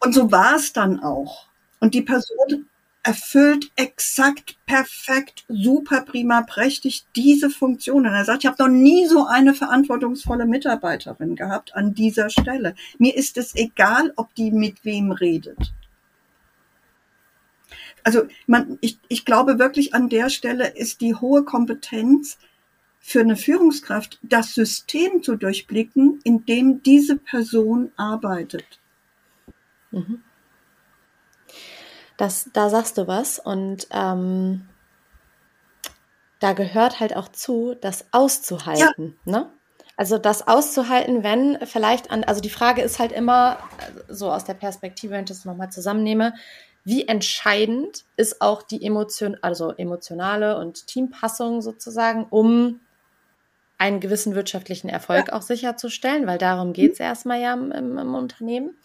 Und 0.00 0.14
so 0.14 0.30
war 0.30 0.56
es 0.56 0.72
dann 0.72 1.00
auch. 1.00 1.46
Und 1.80 1.94
die 1.94 2.02
Person 2.02 2.66
erfüllt 3.02 3.70
exakt, 3.76 4.56
perfekt, 4.66 5.44
super 5.48 6.02
prima, 6.02 6.42
prächtig 6.42 7.06
diese 7.16 7.50
Funktion. 7.50 8.06
Und 8.06 8.12
er 8.12 8.24
sagt, 8.24 8.44
ich 8.44 8.50
habe 8.50 8.62
noch 8.62 8.70
nie 8.70 9.06
so 9.06 9.26
eine 9.26 9.54
verantwortungsvolle 9.54 10.46
Mitarbeiterin 10.46 11.34
gehabt 11.34 11.74
an 11.74 11.94
dieser 11.94 12.30
Stelle. 12.30 12.74
Mir 12.98 13.16
ist 13.16 13.38
es 13.38 13.56
egal, 13.56 14.12
ob 14.16 14.34
die 14.34 14.50
mit 14.52 14.84
wem 14.84 15.10
redet 15.10 15.72
also 18.04 18.22
man, 18.46 18.78
ich, 18.80 18.98
ich 19.08 19.24
glaube 19.24 19.58
wirklich 19.58 19.94
an 19.94 20.08
der 20.08 20.30
Stelle 20.30 20.68
ist 20.68 21.00
die 21.00 21.14
hohe 21.14 21.44
Kompetenz 21.44 22.38
für 23.00 23.20
eine 23.20 23.36
Führungskraft, 23.36 24.18
das 24.22 24.54
System 24.54 25.22
zu 25.22 25.36
durchblicken, 25.36 26.20
in 26.24 26.44
dem 26.44 26.82
diese 26.82 27.16
Person 27.16 27.92
arbeitet. 27.96 28.80
Mhm. 29.90 30.22
Das, 32.16 32.50
da 32.52 32.68
sagst 32.68 32.98
du 32.98 33.06
was 33.06 33.38
und 33.38 33.86
ähm, 33.92 34.68
da 36.40 36.52
gehört 36.52 37.00
halt 37.00 37.16
auch 37.16 37.28
zu, 37.28 37.76
das 37.80 38.06
auszuhalten. 38.12 39.16
Ja. 39.24 39.32
Ne? 39.32 39.52
Also 39.96 40.18
das 40.18 40.46
auszuhalten, 40.46 41.24
wenn 41.24 41.58
vielleicht 41.66 42.10
an, 42.10 42.22
also 42.24 42.40
die 42.40 42.50
Frage 42.50 42.82
ist 42.82 42.98
halt 42.98 43.10
immer, 43.10 43.58
so 44.08 44.30
aus 44.30 44.44
der 44.44 44.54
Perspektive, 44.54 45.12
wenn 45.12 45.24
ich 45.24 45.28
das 45.28 45.44
nochmal 45.44 45.70
zusammennehme, 45.70 46.34
wie 46.84 47.06
entscheidend 47.06 48.04
ist 48.16 48.40
auch 48.40 48.62
die 48.62 48.84
Emotion, 48.84 49.36
also 49.42 49.72
emotionale 49.72 50.58
und 50.58 50.86
Teampassung 50.86 51.60
sozusagen, 51.60 52.26
um 52.30 52.80
einen 53.78 54.00
gewissen 54.00 54.34
wirtschaftlichen 54.34 54.88
Erfolg 54.88 55.28
ja. 55.28 55.34
auch 55.34 55.42
sicherzustellen, 55.42 56.26
weil 56.26 56.38
darum 56.38 56.72
geht 56.72 56.94
es 56.94 56.98
mhm. 56.98 57.04
erstmal 57.04 57.40
ja 57.40 57.54
im, 57.54 57.70
im, 57.70 58.14
Unternehmen. 58.14 58.76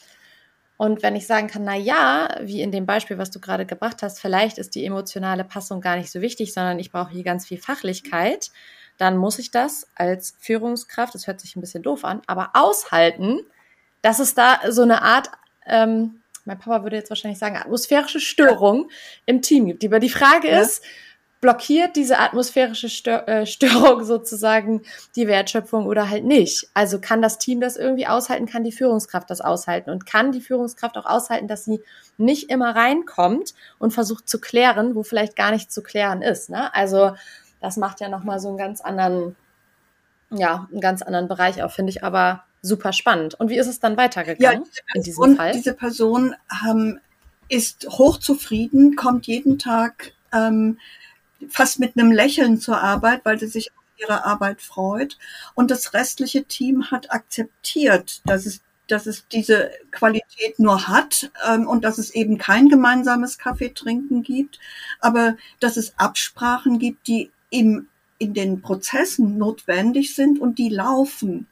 Und 0.78 1.02
wenn 1.02 1.16
ich 1.16 1.28
sagen 1.28 1.48
kann, 1.48 1.64
na 1.64 1.76
ja, 1.76 2.36
wie 2.42 2.62
in 2.62 2.72
dem 2.72 2.86
Beispiel, 2.86 3.18
was 3.18 3.32
du 3.32 3.40
gerade 3.40 3.66
gebracht 3.66 4.04
hast, 4.04 4.20
vielleicht 4.20 4.58
ist 4.58 4.76
die 4.76 4.86
emotionale 4.86 5.44
Passung 5.44 5.82
gar 5.82 5.98
nicht 5.98 6.12
so 6.12 6.22
wichtig, 6.22 6.54
sondern 6.54 6.80
ich 6.80 6.92
brauche 6.92 7.12
hier 7.12 7.24
ganz 7.24 7.48
viel 7.48 7.58
Fachlichkeit, 7.58 8.52
dann 8.98 9.18
muss 9.18 9.40
ich 9.40 9.50
das 9.50 9.88
als 9.96 10.36
Führungskraft, 10.40 11.16
das 11.16 11.26
hört 11.28 11.42
sich 11.42 11.56
ein 11.56 11.62
bisschen 11.62 11.84
doof 11.84 12.06
an, 12.06 12.22
aber 12.28 12.52
aushalten, 12.54 13.40
dass 14.02 14.20
es 14.20 14.36
da 14.36 14.60
so 14.70 14.84
eine 14.84 15.02
Art, 15.02 15.30
ähm, 15.66 16.22
mein 16.46 16.60
Papa 16.60 16.84
würde 16.84 16.98
jetzt 16.98 17.10
wahrscheinlich 17.10 17.40
sagen, 17.40 17.56
atmosphärische 17.56 18.20
Störung 18.20 18.90
im 19.26 19.42
Team 19.42 19.66
gibt. 19.68 19.86
Aber 19.86 20.00
die 20.00 20.10
Frage 20.10 20.50
ja. 20.50 20.62
ist, 20.62 20.84
blockiert 21.44 21.98
diese 21.98 22.20
atmosphärische 22.20 22.88
äh, 23.28 23.46
Störung 23.46 24.04
sozusagen 24.06 24.82
die 25.18 25.28
Wertschöpfung 25.28 25.88
oder 25.88 26.10
halt 26.10 26.24
nicht? 26.24 26.70
Also 26.74 27.02
kann 27.02 27.22
das 27.22 27.38
Team 27.38 27.60
das 27.60 27.76
irgendwie 27.76 28.08
aushalten, 28.08 28.46
kann 28.46 28.64
die 28.64 28.72
Führungskraft 28.72 29.30
das 29.30 29.42
aushalten 29.42 29.90
und 29.90 30.06
kann 30.06 30.32
die 30.32 30.40
Führungskraft 30.40 30.98
auch 30.98 31.06
aushalten, 31.06 31.50
dass 31.50 31.66
sie 31.66 31.82
nicht 32.18 32.50
immer 32.50 32.74
reinkommt 32.74 33.54
und 33.78 33.92
versucht 33.92 34.30
zu 34.30 34.40
klären, 34.40 34.96
wo 34.96 35.04
vielleicht 35.04 35.36
gar 35.36 35.52
nichts 35.52 35.74
zu 35.74 35.84
klären 35.84 36.22
ist. 36.22 36.50
Ne? 36.50 36.74
Also 36.74 37.12
das 37.60 37.76
macht 37.76 38.00
ja 38.00 38.08
nochmal 38.08 38.40
so 38.40 38.48
einen 38.48 38.58
ganz 38.58 38.80
anderen, 38.80 39.36
ja, 40.30 40.70
einen 40.72 40.80
ganz 40.80 41.02
anderen 41.02 41.28
Bereich 41.28 41.62
auch, 41.62 41.72
finde 41.72 41.90
ich 41.90 42.06
aber 42.06 42.46
super 42.64 42.94
spannend. 42.94 43.36
Und 43.36 43.50
wie 43.50 43.58
ist 43.58 43.68
es 43.68 43.80
dann 43.80 43.98
weitergegangen 43.98 44.64
ja, 44.64 44.82
in 44.96 45.04
diesem 45.04 45.36
Fall? 45.36 45.52
Diese 45.52 45.74
Person 45.74 46.34
ähm, 46.68 47.00
ist 47.50 47.86
hochzufrieden, 47.88 48.96
kommt 48.96 49.28
jeden 49.28 49.60
Tag 49.60 50.14
ähm, 50.34 50.80
fast 51.50 51.80
mit 51.80 51.98
einem 51.98 52.12
Lächeln 52.12 52.60
zur 52.60 52.82
Arbeit, 52.82 53.22
weil 53.26 53.38
sie 53.38 53.48
sich 53.48 53.72
auf 53.72 53.84
ihre 53.98 54.26
Arbeit 54.26 54.62
freut. 54.62 55.18
Und 55.54 55.70
das 55.70 55.94
restliche 55.94 56.46
Team 56.46 56.90
hat 56.90 57.12
akzeptiert, 57.12 58.22
dass 58.26 58.48
es 58.48 58.62
dass 58.88 59.08
es 59.08 59.26
diese 59.30 59.72
Qualität 59.92 60.60
nur 60.60 60.90
hat 60.90 61.32
ähm, 61.48 61.68
und 61.68 61.86
dass 61.86 61.98
es 61.98 62.12
eben 62.12 62.38
kein 62.38 62.68
gemeinsames 62.68 63.38
Kaffeetrinken 63.38 64.24
gibt, 64.24 64.60
aber 65.00 65.38
dass 65.62 65.78
es 65.78 65.98
Absprachen 65.98 66.80
gibt, 66.80 67.08
die 67.08 67.32
im, 67.50 67.88
in 68.18 68.34
den 68.34 68.62
Prozessen 68.62 69.38
notwendig 69.38 70.14
sind 70.16 70.38
und 70.38 70.58
die 70.60 70.68
laufen. 70.68 71.48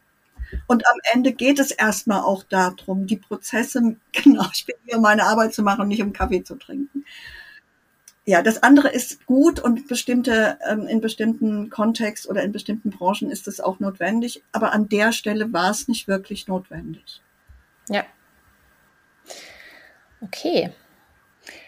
Und 0.68 0.86
am 0.88 0.97
Ende 1.14 1.34
geht 1.34 1.60
es 1.60 1.72
erstmal 1.72 2.22
auch 2.22 2.43
darum, 2.43 3.08
die 3.08 3.18
Prozesse, 3.18 3.95
genau, 4.12 4.45
ich 4.54 4.66
bin 4.66 4.76
hier, 4.86 4.97
um 4.97 5.02
meine 5.02 5.24
Arbeit 5.24 5.54
zu 5.54 5.64
machen 5.64 5.82
und 5.82 5.88
nicht 5.88 6.02
um 6.02 6.14
Kaffee 6.14 6.43
zu 6.43 6.56
trinken 6.56 7.06
ja, 8.26 8.41
das 8.41 8.62
andere 8.62 8.89
ist 8.89 9.26
gut 9.26 9.60
und 9.60 9.88
bestimmte, 9.88 10.60
ähm, 10.70 10.88
in 10.88 11.02
bestimmten 11.02 11.70
Kontext 11.70 12.30
oder 12.30 12.43
in 12.43 12.52
bestimmten 12.52 12.91
Branchen 12.91 13.32
ist 13.32 13.47
es 13.47 13.60
auch 13.60 13.80
notwendig, 13.80 14.43
aber 14.52 14.74
an 14.74 14.89
der 14.89 15.12
Stelle 15.12 15.52
war 15.54 15.72
es 15.72 15.88
nicht 15.88 16.08
wirklich 16.08 16.47
notwendig. 16.47 17.22
Ja. 17.89 18.06
Okay. 20.22 20.72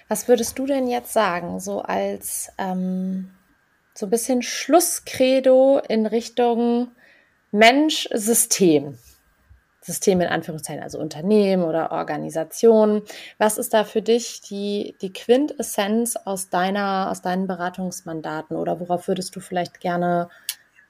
Was 0.07 0.27
würdest 0.27 0.59
du 0.59 0.67
denn 0.67 0.87
jetzt 0.87 1.11
sagen, 1.11 1.59
so 1.59 1.81
als 1.81 2.51
ähm, 2.59 3.31
so 3.95 4.05
ein 4.05 4.11
bisschen 4.11 4.43
Schlusskredo 4.43 5.81
in 5.89 6.05
Richtung 6.05 6.91
Mensch-System? 7.53 8.97
System 9.79 10.21
in 10.21 10.27
Anführungszeichen, 10.27 10.81
also 10.81 10.97
Unternehmen 10.97 11.63
oder 11.63 11.91
Organisationen. 11.91 13.01
Was 13.37 13.57
ist 13.57 13.73
da 13.73 13.83
für 13.83 14.01
dich 14.01 14.41
die, 14.41 14.95
die 15.01 15.13
Quintessenz 15.13 16.15
aus 16.15 16.49
deiner, 16.49 17.11
aus 17.11 17.21
deinen 17.21 17.47
Beratungsmandaten 17.47 18.57
oder 18.57 18.79
worauf 18.79 19.07
würdest 19.07 19.35
du 19.35 19.39
vielleicht 19.39 19.81
gerne 19.81 20.29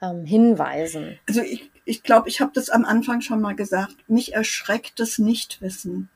ähm, 0.01 0.26
hinweisen? 0.26 1.20
Also 1.28 1.41
ich, 1.41 1.70
ich 1.86 2.03
glaube, 2.03 2.30
ich 2.30 2.39
habe 2.39 2.51
das 2.53 2.70
am 2.70 2.86
Anfang 2.86 3.22
schon 3.22 3.41
mal 3.41 3.55
gesagt. 3.55 3.95
Mich 4.07 4.34
erschreckt 4.34 4.99
das 4.99 5.18
Nichtwissen 5.18 6.09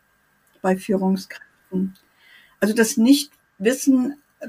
bei 0.61 0.77
Führungskräften. 0.77 1.97
Also 2.59 2.73
das 2.73 2.95
Nichtwissen, 2.95 4.21
äh, 4.39 4.47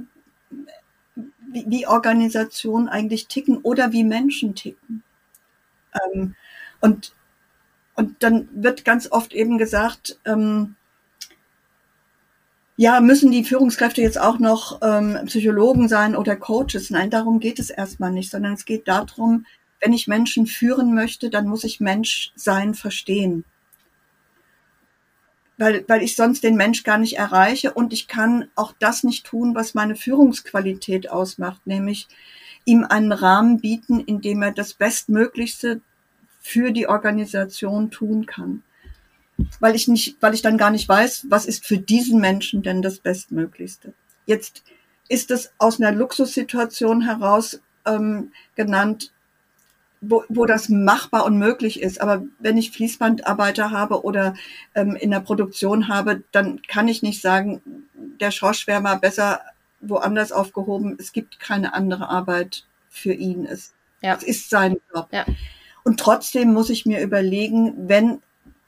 wie, 1.50 1.64
wie 1.66 1.86
Organisationen 1.86 2.88
eigentlich 2.88 3.26
ticken 3.26 3.58
oder 3.58 3.92
wie 3.92 4.04
Menschen 4.04 4.54
ticken. 4.54 5.02
Ähm, 5.94 6.34
und 6.80 7.12
und 7.98 8.22
dann 8.22 8.48
wird 8.52 8.84
ganz 8.84 9.10
oft 9.10 9.32
eben 9.32 9.58
gesagt, 9.58 10.20
ähm, 10.24 10.76
ja, 12.76 13.00
müssen 13.00 13.32
die 13.32 13.42
Führungskräfte 13.42 14.00
jetzt 14.00 14.20
auch 14.20 14.38
noch 14.38 14.78
ähm, 14.82 15.18
Psychologen 15.26 15.88
sein 15.88 16.14
oder 16.14 16.36
Coaches? 16.36 16.90
Nein, 16.90 17.10
darum 17.10 17.40
geht 17.40 17.58
es 17.58 17.70
erstmal 17.70 18.12
nicht, 18.12 18.30
sondern 18.30 18.52
es 18.52 18.64
geht 18.66 18.86
darum, 18.86 19.46
wenn 19.80 19.92
ich 19.92 20.06
Menschen 20.06 20.46
führen 20.46 20.94
möchte, 20.94 21.28
dann 21.28 21.48
muss 21.48 21.64
ich 21.64 21.80
Mensch 21.80 22.30
sein 22.36 22.74
verstehen. 22.74 23.44
Weil, 25.56 25.84
weil 25.88 26.02
ich 26.02 26.14
sonst 26.14 26.44
den 26.44 26.54
Mensch 26.54 26.84
gar 26.84 26.98
nicht 26.98 27.18
erreiche 27.18 27.74
und 27.74 27.92
ich 27.92 28.06
kann 28.06 28.48
auch 28.54 28.72
das 28.78 29.02
nicht 29.02 29.26
tun, 29.26 29.56
was 29.56 29.74
meine 29.74 29.96
Führungsqualität 29.96 31.10
ausmacht, 31.10 31.66
nämlich 31.66 32.06
ihm 32.68 32.84
einen 32.84 33.12
Rahmen 33.12 33.60
bieten, 33.60 33.98
in 34.00 34.20
dem 34.20 34.42
er 34.42 34.52
das 34.52 34.74
Bestmöglichste 34.74 35.80
für 36.38 36.70
die 36.70 36.86
Organisation 36.86 37.90
tun 37.90 38.26
kann. 38.26 38.62
Weil 39.58 39.74
ich 39.74 39.88
nicht, 39.88 40.18
weil 40.20 40.34
ich 40.34 40.42
dann 40.42 40.58
gar 40.58 40.70
nicht 40.70 40.86
weiß, 40.86 41.26
was 41.30 41.46
ist 41.46 41.64
für 41.64 41.78
diesen 41.78 42.20
Menschen 42.20 42.62
denn 42.62 42.82
das 42.82 42.98
Bestmöglichste. 42.98 43.94
Jetzt 44.26 44.64
ist 45.08 45.30
es 45.30 45.50
aus 45.56 45.80
einer 45.80 45.92
Luxussituation 45.92 47.00
heraus 47.00 47.60
ähm, 47.86 48.32
genannt, 48.54 49.12
wo, 50.02 50.24
wo 50.28 50.44
das 50.44 50.68
machbar 50.68 51.24
und 51.24 51.38
möglich 51.38 51.80
ist. 51.80 52.02
Aber 52.02 52.22
wenn 52.38 52.58
ich 52.58 52.72
Fließbandarbeiter 52.72 53.70
habe 53.70 54.04
oder 54.04 54.34
ähm, 54.74 54.94
in 54.94 55.10
der 55.10 55.20
Produktion 55.20 55.88
habe, 55.88 56.22
dann 56.32 56.60
kann 56.68 56.86
ich 56.86 57.02
nicht 57.02 57.22
sagen, 57.22 57.62
der 58.20 58.30
Schorsch 58.30 58.66
wäre 58.66 58.82
mal 58.82 58.96
besser 58.96 59.40
woanders 59.80 60.32
aufgehoben. 60.32 60.96
Es 60.98 61.12
gibt 61.12 61.40
keine 61.40 61.74
andere 61.74 62.08
Arbeit 62.08 62.66
für 62.88 63.12
ihn. 63.12 63.44
Es, 63.44 63.74
ja. 64.02 64.14
es 64.14 64.22
ist 64.22 64.50
sein 64.50 64.78
Job. 64.94 65.08
Ja. 65.12 65.24
Und 65.84 66.00
trotzdem 66.00 66.52
muss 66.52 66.70
ich 66.70 66.86
mir 66.86 67.00
überlegen, 67.00 67.88
wenn 67.88 68.20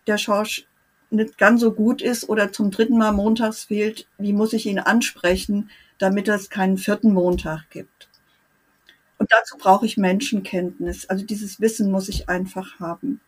der 0.07 0.19
Schorsch 0.19 0.67
nicht 1.11 1.39
ganz 1.39 1.61
so 1.61 1.73
gut 1.73 2.03
ist 2.03 2.29
oder 2.29 2.53
zum 2.53 2.71
dritten 2.71 2.97
Mal 2.97 3.13
montags 3.13 3.65
fehlt, 3.65 4.07
wie 4.19 4.33
muss 4.33 4.53
ich 4.53 4.67
ihn 4.67 4.79
ansprechen, 4.79 5.71
damit 5.99 6.29
es 6.29 6.51
keinen 6.51 6.79
vierten 6.79 7.13
Montag 7.13 7.69
gibt. 7.71 8.09
Und 9.19 9.31
dazu 9.33 9.59
brauche 9.59 9.85
ich 9.85 9.99
Menschenkenntnis. 9.99 11.07
Also 11.07 11.27
dieses 11.27 11.61
Wissen 11.61 11.91
muss 11.91 12.09
ich 12.09 12.29
einfach 12.29 12.81
haben. 12.81 13.21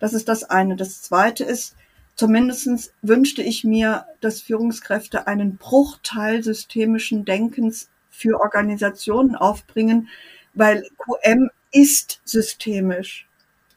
Das 0.00 0.12
ist 0.12 0.28
das 0.28 0.44
eine. 0.44 0.76
Das 0.76 1.02
zweite 1.02 1.44
ist, 1.44 1.76
zumindestens 2.16 2.92
wünschte 3.02 3.42
ich 3.42 3.62
mir, 3.62 4.06
dass 4.20 4.40
Führungskräfte 4.40 5.26
einen 5.26 5.56
Bruchteil 5.56 6.42
systemischen 6.42 7.24
Denkens 7.24 7.90
für 8.10 8.40
Organisationen 8.40 9.36
aufbringen, 9.36 10.08
weil 10.54 10.88
QM 10.98 11.50
ist 11.70 12.20
systemisch. 12.24 13.28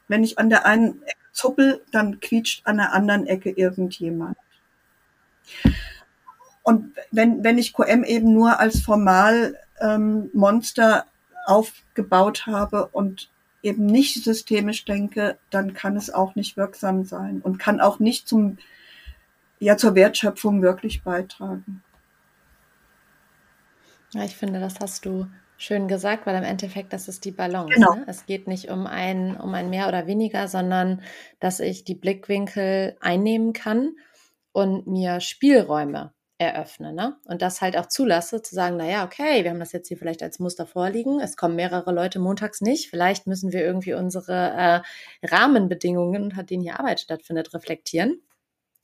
Wenn 0.08 0.24
ich 0.24 0.38
an 0.38 0.50
der 0.50 0.64
einen 0.66 1.02
Ecke 1.02 1.16
zuppel, 1.32 1.82
dann 1.92 2.20
quietscht 2.20 2.66
an 2.66 2.78
der 2.78 2.92
anderen 2.92 3.26
Ecke 3.26 3.50
irgendjemand. 3.50 4.36
Und 6.62 6.94
wenn, 7.10 7.44
wenn 7.44 7.58
ich 7.58 7.74
QM 7.74 8.04
eben 8.04 8.32
nur 8.32 8.58
als 8.58 8.80
formal 8.80 9.58
ähm, 9.80 10.30
Monster 10.32 11.06
aufgebaut 11.46 12.46
habe 12.46 12.86
und 12.86 13.30
eben 13.62 13.86
nicht 13.86 14.24
systemisch 14.24 14.84
denke, 14.84 15.38
dann 15.50 15.74
kann 15.74 15.96
es 15.96 16.10
auch 16.10 16.34
nicht 16.34 16.56
wirksam 16.56 17.04
sein 17.04 17.40
und 17.42 17.58
kann 17.58 17.80
auch 17.80 17.98
nicht 17.98 18.26
zum, 18.26 18.58
ja, 19.58 19.76
zur 19.76 19.94
Wertschöpfung 19.94 20.62
wirklich 20.62 21.02
beitragen. 21.02 21.82
Ja, 24.12 24.24
ich 24.24 24.36
finde, 24.36 24.60
das 24.60 24.80
hast 24.80 25.04
du 25.04 25.26
Schön 25.62 25.88
gesagt, 25.88 26.24
weil 26.24 26.36
im 26.36 26.42
Endeffekt 26.42 26.94
das 26.94 27.06
ist 27.06 27.26
die 27.26 27.32
Balance. 27.32 27.74
Genau. 27.74 27.92
Ne? 27.92 28.04
Es 28.06 28.24
geht 28.24 28.48
nicht 28.48 28.70
um 28.70 28.86
ein, 28.86 29.36
um 29.36 29.52
ein 29.52 29.68
mehr 29.68 29.88
oder 29.88 30.06
weniger, 30.06 30.48
sondern 30.48 31.02
dass 31.38 31.60
ich 31.60 31.84
die 31.84 31.94
Blickwinkel 31.94 32.96
einnehmen 32.98 33.52
kann 33.52 33.92
und 34.52 34.86
mir 34.86 35.20
Spielräume 35.20 36.14
eröffne. 36.40 36.92
Ne? 36.92 37.16
Und 37.26 37.42
das 37.42 37.60
halt 37.60 37.76
auch 37.76 37.86
zulasse, 37.86 38.40
zu 38.40 38.54
sagen, 38.54 38.78
naja, 38.78 39.04
okay, 39.04 39.44
wir 39.44 39.50
haben 39.50 39.60
das 39.60 39.72
jetzt 39.72 39.88
hier 39.88 39.98
vielleicht 39.98 40.22
als 40.22 40.38
Muster 40.38 40.66
vorliegen. 40.66 41.20
Es 41.20 41.36
kommen 41.36 41.54
mehrere 41.54 41.92
Leute 41.92 42.18
montags 42.18 42.62
nicht. 42.62 42.88
Vielleicht 42.88 43.26
müssen 43.26 43.52
wir 43.52 43.60
irgendwie 43.62 43.92
unsere 43.92 44.82
äh, 45.22 45.26
Rahmenbedingungen, 45.26 46.22
unter 46.22 46.42
denen 46.42 46.62
hier 46.62 46.80
Arbeit 46.80 47.00
stattfindet, 47.00 47.52
reflektieren. 47.52 48.22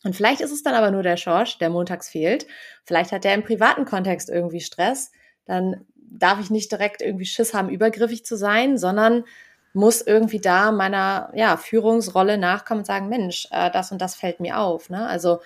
Und 0.04 0.14
vielleicht 0.14 0.42
ist 0.42 0.52
es 0.52 0.62
dann 0.62 0.74
aber 0.74 0.90
nur 0.90 1.02
der 1.02 1.16
Schorsch, 1.16 1.57
der 1.59 1.70
montags 1.70 2.11
fehlt. 2.11 2.46
Vielleicht 2.84 3.11
hat 3.11 3.24
der 3.24 3.34
im 3.34 3.42
privaten 3.42 3.86
Kontext 3.86 4.28
irgendwie 4.28 4.61
Stress. 4.61 5.11
Dann 5.46 5.86
darf 5.96 6.38
ich 6.38 6.50
nicht 6.50 6.70
direkt 6.70 7.00
irgendwie 7.00 7.24
Schiss 7.24 7.54
haben, 7.54 7.70
übergriffig 7.70 8.24
zu 8.26 8.36
sein, 8.36 8.76
sondern 8.76 9.24
muss 9.72 10.02
irgendwie 10.02 10.40
da 10.40 10.72
meiner 10.72 11.30
ja, 11.34 11.57
Führungsrolle 11.57 12.36
nachkommen 12.36 12.80
und 12.80 12.86
sagen, 12.86 13.09
Mensch, 13.09 13.48
äh, 13.50 13.70
das 13.70 13.92
und 13.92 14.00
das 14.00 14.14
fällt 14.14 14.40
mir 14.40 14.59
auf. 14.59 14.90
Ne? 14.90 15.07
Also 15.07 15.40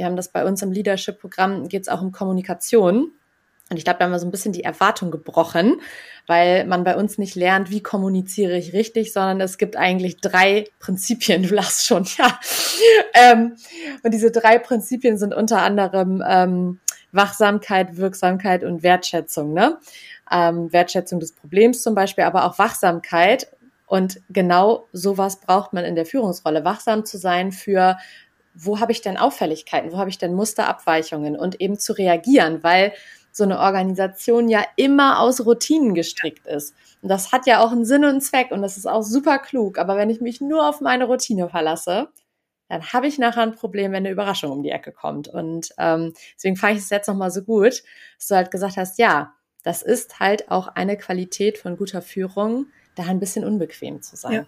wir 0.00 0.06
haben 0.06 0.16
das 0.16 0.30
bei 0.30 0.46
uns 0.46 0.62
im 0.62 0.72
Leadership-Programm, 0.72 1.68
geht 1.68 1.82
es 1.82 1.88
auch 1.88 2.00
um 2.00 2.10
Kommunikation. 2.10 3.12
Und 3.68 3.76
ich 3.76 3.84
glaube, 3.84 3.98
da 3.98 4.06
haben 4.06 4.12
wir 4.12 4.18
so 4.18 4.26
ein 4.26 4.30
bisschen 4.30 4.54
die 4.54 4.64
Erwartung 4.64 5.10
gebrochen, 5.10 5.82
weil 6.26 6.64
man 6.64 6.84
bei 6.84 6.96
uns 6.96 7.18
nicht 7.18 7.34
lernt, 7.34 7.70
wie 7.70 7.82
kommuniziere 7.82 8.56
ich 8.56 8.72
richtig, 8.72 9.12
sondern 9.12 9.42
es 9.42 9.58
gibt 9.58 9.76
eigentlich 9.76 10.22
drei 10.22 10.64
Prinzipien. 10.78 11.42
Du 11.50 11.54
lachst 11.54 11.86
schon, 11.86 12.04
ja. 12.16 12.40
Ähm, 13.12 13.56
und 14.02 14.14
diese 14.14 14.30
drei 14.30 14.58
Prinzipien 14.58 15.18
sind 15.18 15.34
unter 15.34 15.60
anderem 15.60 16.24
ähm, 16.26 16.80
Wachsamkeit, 17.12 17.98
Wirksamkeit 17.98 18.64
und 18.64 18.82
Wertschätzung, 18.82 19.52
ne? 19.52 19.78
Ähm, 20.32 20.72
Wertschätzung 20.72 21.20
des 21.20 21.32
Problems 21.32 21.82
zum 21.82 21.94
Beispiel, 21.94 22.24
aber 22.24 22.46
auch 22.46 22.58
Wachsamkeit. 22.58 23.48
Und 23.86 24.22
genau 24.30 24.86
sowas 24.94 25.40
braucht 25.40 25.74
man 25.74 25.84
in 25.84 25.94
der 25.94 26.06
Führungsrolle. 26.06 26.64
Wachsam 26.64 27.04
zu 27.04 27.18
sein 27.18 27.52
für 27.52 27.98
wo 28.62 28.80
habe 28.80 28.92
ich 28.92 29.00
denn 29.00 29.16
Auffälligkeiten, 29.16 29.92
wo 29.92 29.98
habe 29.98 30.10
ich 30.10 30.18
denn 30.18 30.34
Musterabweichungen 30.34 31.36
und 31.36 31.60
eben 31.60 31.78
zu 31.78 31.92
reagieren, 31.92 32.62
weil 32.62 32.92
so 33.32 33.44
eine 33.44 33.60
Organisation 33.60 34.48
ja 34.48 34.64
immer 34.76 35.20
aus 35.20 35.44
Routinen 35.46 35.94
gestrickt 35.94 36.46
ist. 36.46 36.74
Und 37.00 37.08
das 37.08 37.32
hat 37.32 37.46
ja 37.46 37.60
auch 37.60 37.72
einen 37.72 37.84
Sinn 37.84 38.04
und 38.04 38.10
einen 38.10 38.20
Zweck 38.20 38.50
und 38.50 38.62
das 38.62 38.76
ist 38.76 38.86
auch 38.86 39.02
super 39.02 39.38
klug. 39.38 39.78
Aber 39.78 39.96
wenn 39.96 40.10
ich 40.10 40.20
mich 40.20 40.40
nur 40.40 40.68
auf 40.68 40.80
meine 40.80 41.04
Routine 41.04 41.48
verlasse, 41.48 42.08
dann 42.68 42.92
habe 42.92 43.06
ich 43.06 43.18
nachher 43.18 43.42
ein 43.42 43.54
Problem, 43.54 43.92
wenn 43.92 44.04
eine 44.04 44.10
Überraschung 44.10 44.52
um 44.52 44.62
die 44.62 44.70
Ecke 44.70 44.92
kommt. 44.92 45.28
Und 45.28 45.70
ähm, 45.78 46.12
deswegen 46.36 46.56
fand 46.56 46.74
ich 46.76 46.82
es 46.82 46.90
jetzt 46.90 47.08
nochmal 47.08 47.30
so 47.30 47.42
gut, 47.42 47.82
dass 48.18 48.28
du 48.28 48.34
halt 48.34 48.50
gesagt 48.50 48.76
hast, 48.76 48.98
ja, 48.98 49.34
das 49.62 49.82
ist 49.82 50.20
halt 50.20 50.50
auch 50.50 50.68
eine 50.68 50.96
Qualität 50.96 51.58
von 51.58 51.76
guter 51.76 52.02
Führung, 52.02 52.66
da 52.94 53.04
ein 53.04 53.20
bisschen 53.20 53.44
unbequem 53.44 54.02
zu 54.02 54.16
sein. 54.16 54.46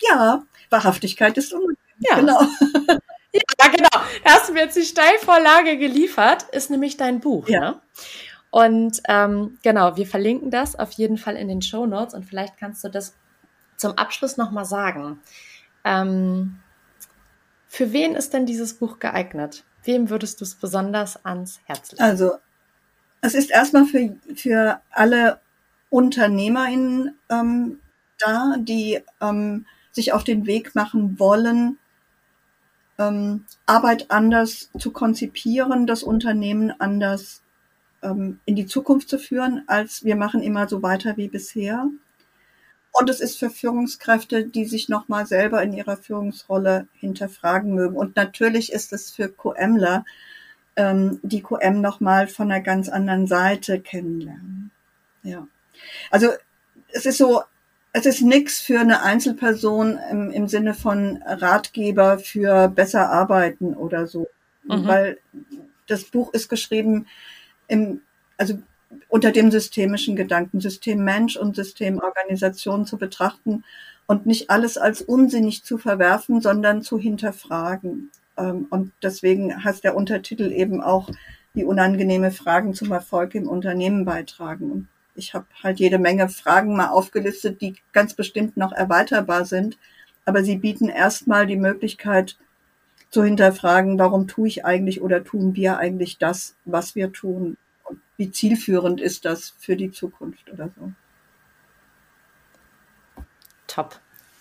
Ja, 0.00 0.10
ja 0.10 0.42
Wahrhaftigkeit 0.70 1.36
ist 1.36 1.52
unbequem. 1.52 1.76
Ja. 2.00 2.16
Genau. 2.16 2.40
Ja, 3.32 3.68
genau. 3.68 3.88
Da 4.24 4.30
hast 4.30 4.48
du 4.48 4.52
mir 4.52 4.60
jetzt 4.60 4.76
die 4.76 4.82
Steilvorlage 4.82 5.76
geliefert, 5.78 6.44
ist 6.52 6.70
nämlich 6.70 6.96
dein 6.96 7.20
Buch. 7.20 7.48
Ja. 7.48 7.60
Ne? 7.60 7.80
Und 8.50 9.02
ähm, 9.08 9.58
genau, 9.62 9.96
wir 9.96 10.06
verlinken 10.06 10.50
das 10.50 10.74
auf 10.74 10.92
jeden 10.92 11.18
Fall 11.18 11.36
in 11.36 11.48
den 11.48 11.60
Show 11.60 11.86
Notes 11.86 12.14
und 12.14 12.24
vielleicht 12.24 12.56
kannst 12.56 12.82
du 12.82 12.88
das 12.88 13.14
zum 13.76 13.92
Abschluss 13.92 14.36
nochmal 14.36 14.64
sagen. 14.64 15.20
Ähm, 15.84 16.58
für 17.66 17.92
wen 17.92 18.14
ist 18.14 18.32
denn 18.32 18.46
dieses 18.46 18.74
Buch 18.74 18.98
geeignet? 18.98 19.64
Wem 19.84 20.08
würdest 20.08 20.40
du 20.40 20.44
es 20.44 20.54
besonders 20.54 21.24
ans 21.24 21.60
Herz 21.66 21.92
legen? 21.92 22.02
Also, 22.02 22.32
es 23.20 23.34
ist 23.34 23.50
erstmal 23.50 23.84
für, 23.84 24.16
für 24.34 24.80
alle 24.90 25.40
UnternehmerInnen 25.90 27.18
ähm, 27.28 27.80
da, 28.18 28.56
die 28.58 29.00
ähm, 29.20 29.66
sich 29.92 30.12
auf 30.12 30.24
den 30.24 30.46
Weg 30.46 30.74
machen 30.74 31.18
wollen, 31.18 31.78
ähm, 32.98 33.44
Arbeit 33.66 34.10
anders 34.10 34.70
zu 34.78 34.90
konzipieren, 34.90 35.86
das 35.86 36.02
Unternehmen 36.02 36.72
anders 36.78 37.42
ähm, 38.02 38.40
in 38.44 38.56
die 38.56 38.66
Zukunft 38.66 39.08
zu 39.08 39.18
führen, 39.18 39.64
als 39.66 40.04
wir 40.04 40.16
machen 40.16 40.42
immer 40.42 40.68
so 40.68 40.82
weiter 40.82 41.16
wie 41.16 41.28
bisher. 41.28 41.88
Und 42.92 43.10
es 43.10 43.20
ist 43.20 43.38
für 43.38 43.50
Führungskräfte, 43.50 44.46
die 44.46 44.64
sich 44.64 44.88
nochmal 44.88 45.26
selber 45.26 45.62
in 45.62 45.72
ihrer 45.72 45.96
Führungsrolle 45.96 46.88
hinterfragen 46.94 47.74
mögen. 47.74 47.96
Und 47.96 48.16
natürlich 48.16 48.72
ist 48.72 48.92
es 48.92 49.10
für 49.10 49.28
QMler, 49.28 50.04
ähm, 50.76 51.20
die 51.22 51.42
QM 51.42 51.80
nochmal 51.80 52.26
von 52.26 52.50
einer 52.50 52.62
ganz 52.62 52.88
anderen 52.88 53.26
Seite 53.26 53.80
kennenlernen. 53.80 54.70
Ja. 55.22 55.46
Also 56.10 56.28
es 56.88 57.06
ist 57.06 57.18
so, 57.18 57.42
es 57.92 58.06
ist 58.06 58.22
nichts 58.22 58.60
für 58.60 58.80
eine 58.80 59.02
Einzelperson 59.02 59.98
im, 60.10 60.30
im 60.30 60.48
Sinne 60.48 60.74
von 60.74 61.22
Ratgeber 61.24 62.18
für 62.18 62.68
besser 62.68 63.10
arbeiten 63.10 63.74
oder 63.74 64.06
so. 64.06 64.28
Mhm. 64.64 64.86
Weil 64.86 65.18
das 65.86 66.04
Buch 66.04 66.32
ist 66.32 66.48
geschrieben 66.48 67.06
im, 67.66 68.02
also 68.36 68.58
unter 69.08 69.32
dem 69.32 69.50
systemischen 69.50 70.16
Gedanken, 70.16 70.60
System 70.60 71.02
Mensch 71.02 71.36
und 71.36 71.56
System 71.56 71.98
Organisation 71.98 72.86
zu 72.86 72.98
betrachten 72.98 73.64
und 74.06 74.26
nicht 74.26 74.50
alles 74.50 74.78
als 74.78 75.02
unsinnig 75.02 75.64
zu 75.64 75.78
verwerfen, 75.78 76.40
sondern 76.40 76.82
zu 76.82 76.98
hinterfragen. 76.98 78.10
Ähm, 78.36 78.66
und 78.70 78.92
deswegen 79.02 79.64
heißt 79.64 79.84
der 79.84 79.96
Untertitel 79.96 80.52
eben 80.52 80.82
auch, 80.82 81.10
die 81.54 81.64
unangenehme 81.64 82.30
Fragen 82.30 82.74
zum 82.74 82.92
Erfolg 82.92 83.34
im 83.34 83.48
Unternehmen 83.48 84.04
beitragen. 84.04 84.88
Ich 85.18 85.34
habe 85.34 85.46
halt 85.62 85.80
jede 85.80 85.98
Menge 85.98 86.28
Fragen 86.28 86.76
mal 86.76 86.88
aufgelistet, 86.88 87.60
die 87.60 87.76
ganz 87.92 88.14
bestimmt 88.14 88.56
noch 88.56 88.72
erweiterbar 88.72 89.44
sind. 89.44 89.78
Aber 90.24 90.44
sie 90.44 90.56
bieten 90.56 90.88
erstmal 90.88 91.46
die 91.46 91.56
Möglichkeit 91.56 92.38
zu 93.10 93.24
hinterfragen, 93.24 93.98
warum 93.98 94.28
tue 94.28 94.48
ich 94.48 94.64
eigentlich 94.64 95.00
oder 95.00 95.24
tun 95.24 95.54
wir 95.54 95.78
eigentlich 95.78 96.18
das, 96.18 96.54
was 96.64 96.94
wir 96.94 97.12
tun? 97.12 97.56
Und 97.84 98.00
wie 98.16 98.30
zielführend 98.30 99.00
ist 99.00 99.24
das 99.24 99.54
für 99.58 99.76
die 99.76 99.90
Zukunft 99.90 100.50
oder 100.52 100.70
so? 100.78 100.92
Top 103.66 104.00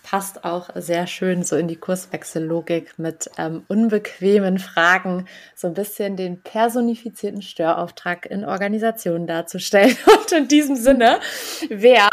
passt 0.10 0.45
auch 0.45 0.70
sehr 0.76 1.05
schön 1.05 1.43
so 1.43 1.58
in 1.58 1.68
die 1.68 1.76
Kurswechsellogik 1.76 2.97
mit 2.97 3.30
ähm, 3.38 3.66
unbequemen 3.68 4.58
Fragen, 4.58 5.28
so 5.53 5.68
ein 5.68 5.74
bisschen 5.74 6.16
den 6.16 6.41
personifizierten 6.41 7.41
Störauftrag 7.41 8.26
in 8.26 8.45
Organisationen 8.45 9.28
darzustellen. 9.28 9.97
Und 10.05 10.32
in 10.32 10.47
diesem 10.47 10.78
Sinne, 10.78 11.20
wer 11.68 12.08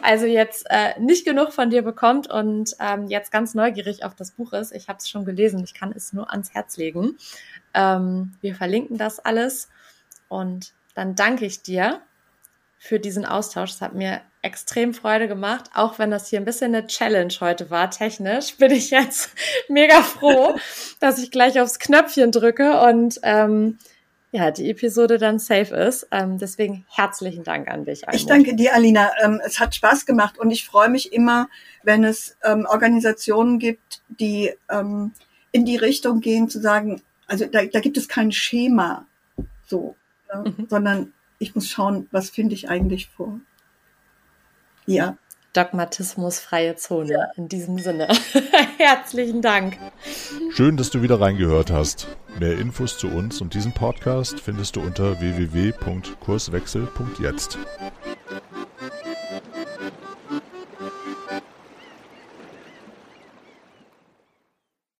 also 0.00 0.26
jetzt 0.26 0.64
äh, 0.70 0.96
nicht 1.00 1.24
genug 1.24 1.52
von 1.52 1.70
dir 1.70 1.82
bekommt 1.82 2.30
und 2.30 2.76
ähm, 2.78 3.08
jetzt 3.08 3.32
ganz 3.32 3.54
neugierig 3.54 4.04
auf 4.04 4.14
das 4.14 4.30
Buch 4.30 4.52
ist, 4.52 4.70
ich 4.70 4.86
habe 4.86 4.98
es 4.98 5.08
schon 5.08 5.24
gelesen, 5.24 5.64
ich 5.64 5.74
kann 5.74 5.92
es 5.92 6.12
nur 6.12 6.30
ans 6.30 6.54
Herz 6.54 6.76
legen. 6.76 7.16
Ähm, 7.74 8.32
wir 8.40 8.54
verlinken 8.54 8.96
das 8.96 9.18
alles 9.18 9.68
und 10.28 10.72
dann 10.94 11.16
danke 11.16 11.46
ich 11.46 11.62
dir 11.62 12.00
für 12.78 13.00
diesen 13.00 13.24
Austausch. 13.24 13.72
Es 13.72 13.80
hat 13.80 13.94
mir 13.94 14.20
extrem 14.42 14.94
Freude 14.94 15.28
gemacht, 15.28 15.70
auch 15.74 15.98
wenn 15.98 16.10
das 16.10 16.28
hier 16.28 16.40
ein 16.40 16.44
bisschen 16.44 16.74
eine 16.74 16.86
Challenge 16.86 17.34
heute 17.40 17.70
war, 17.70 17.90
technisch, 17.90 18.56
bin 18.58 18.70
ich 18.70 18.90
jetzt 18.90 19.30
mega 19.68 20.02
froh, 20.02 20.56
dass 21.00 21.18
ich 21.18 21.30
gleich 21.30 21.60
aufs 21.60 21.78
Knöpfchen 21.78 22.32
drücke 22.32 22.80
und 22.80 23.20
ähm, 23.22 23.78
ja, 24.32 24.52
die 24.52 24.70
Episode 24.70 25.18
dann 25.18 25.40
safe 25.40 25.74
ist. 25.74 26.06
Ähm, 26.12 26.38
deswegen 26.38 26.84
herzlichen 26.88 27.42
Dank 27.42 27.68
an 27.68 27.84
dich. 27.84 28.06
Almut. 28.06 28.20
Ich 28.20 28.26
danke 28.26 28.54
dir, 28.54 28.74
Alina. 28.74 29.10
Ähm, 29.22 29.40
es 29.44 29.58
hat 29.58 29.74
Spaß 29.74 30.06
gemacht 30.06 30.38
und 30.38 30.52
ich 30.52 30.64
freue 30.64 30.88
mich 30.88 31.12
immer, 31.12 31.48
wenn 31.82 32.04
es 32.04 32.36
ähm, 32.44 32.64
Organisationen 32.68 33.58
gibt, 33.58 34.02
die 34.08 34.52
ähm, 34.70 35.12
in 35.50 35.64
die 35.64 35.76
Richtung 35.76 36.20
gehen, 36.20 36.48
zu 36.48 36.60
sagen, 36.60 37.02
also 37.26 37.46
da, 37.46 37.64
da 37.64 37.80
gibt 37.80 37.96
es 37.96 38.08
kein 38.08 38.30
Schema 38.30 39.06
so, 39.66 39.96
ne, 40.32 40.54
mhm. 40.56 40.66
sondern 40.68 41.12
ich 41.38 41.54
muss 41.54 41.68
schauen, 41.68 42.06
was 42.10 42.30
finde 42.30 42.54
ich 42.54 42.68
eigentlich 42.68 43.08
vor. 43.08 43.40
Ja. 44.94 45.16
Dogmatismusfreie 45.52 46.76
Zone 46.76 47.12
ja. 47.12 47.26
in 47.36 47.48
diesem 47.48 47.76
Sinne. 47.78 48.06
Herzlichen 48.78 49.42
Dank. 49.42 49.76
Schön, 50.50 50.76
dass 50.76 50.90
du 50.90 51.02
wieder 51.02 51.20
reingehört 51.20 51.72
hast. 51.72 52.06
Mehr 52.38 52.56
Infos 52.56 52.98
zu 52.98 53.08
uns 53.08 53.40
und 53.40 53.54
diesem 53.54 53.72
Podcast 53.72 54.38
findest 54.38 54.76
du 54.76 54.80
unter 54.80 55.20
www.kurswechsel.jetzt. 55.20 57.58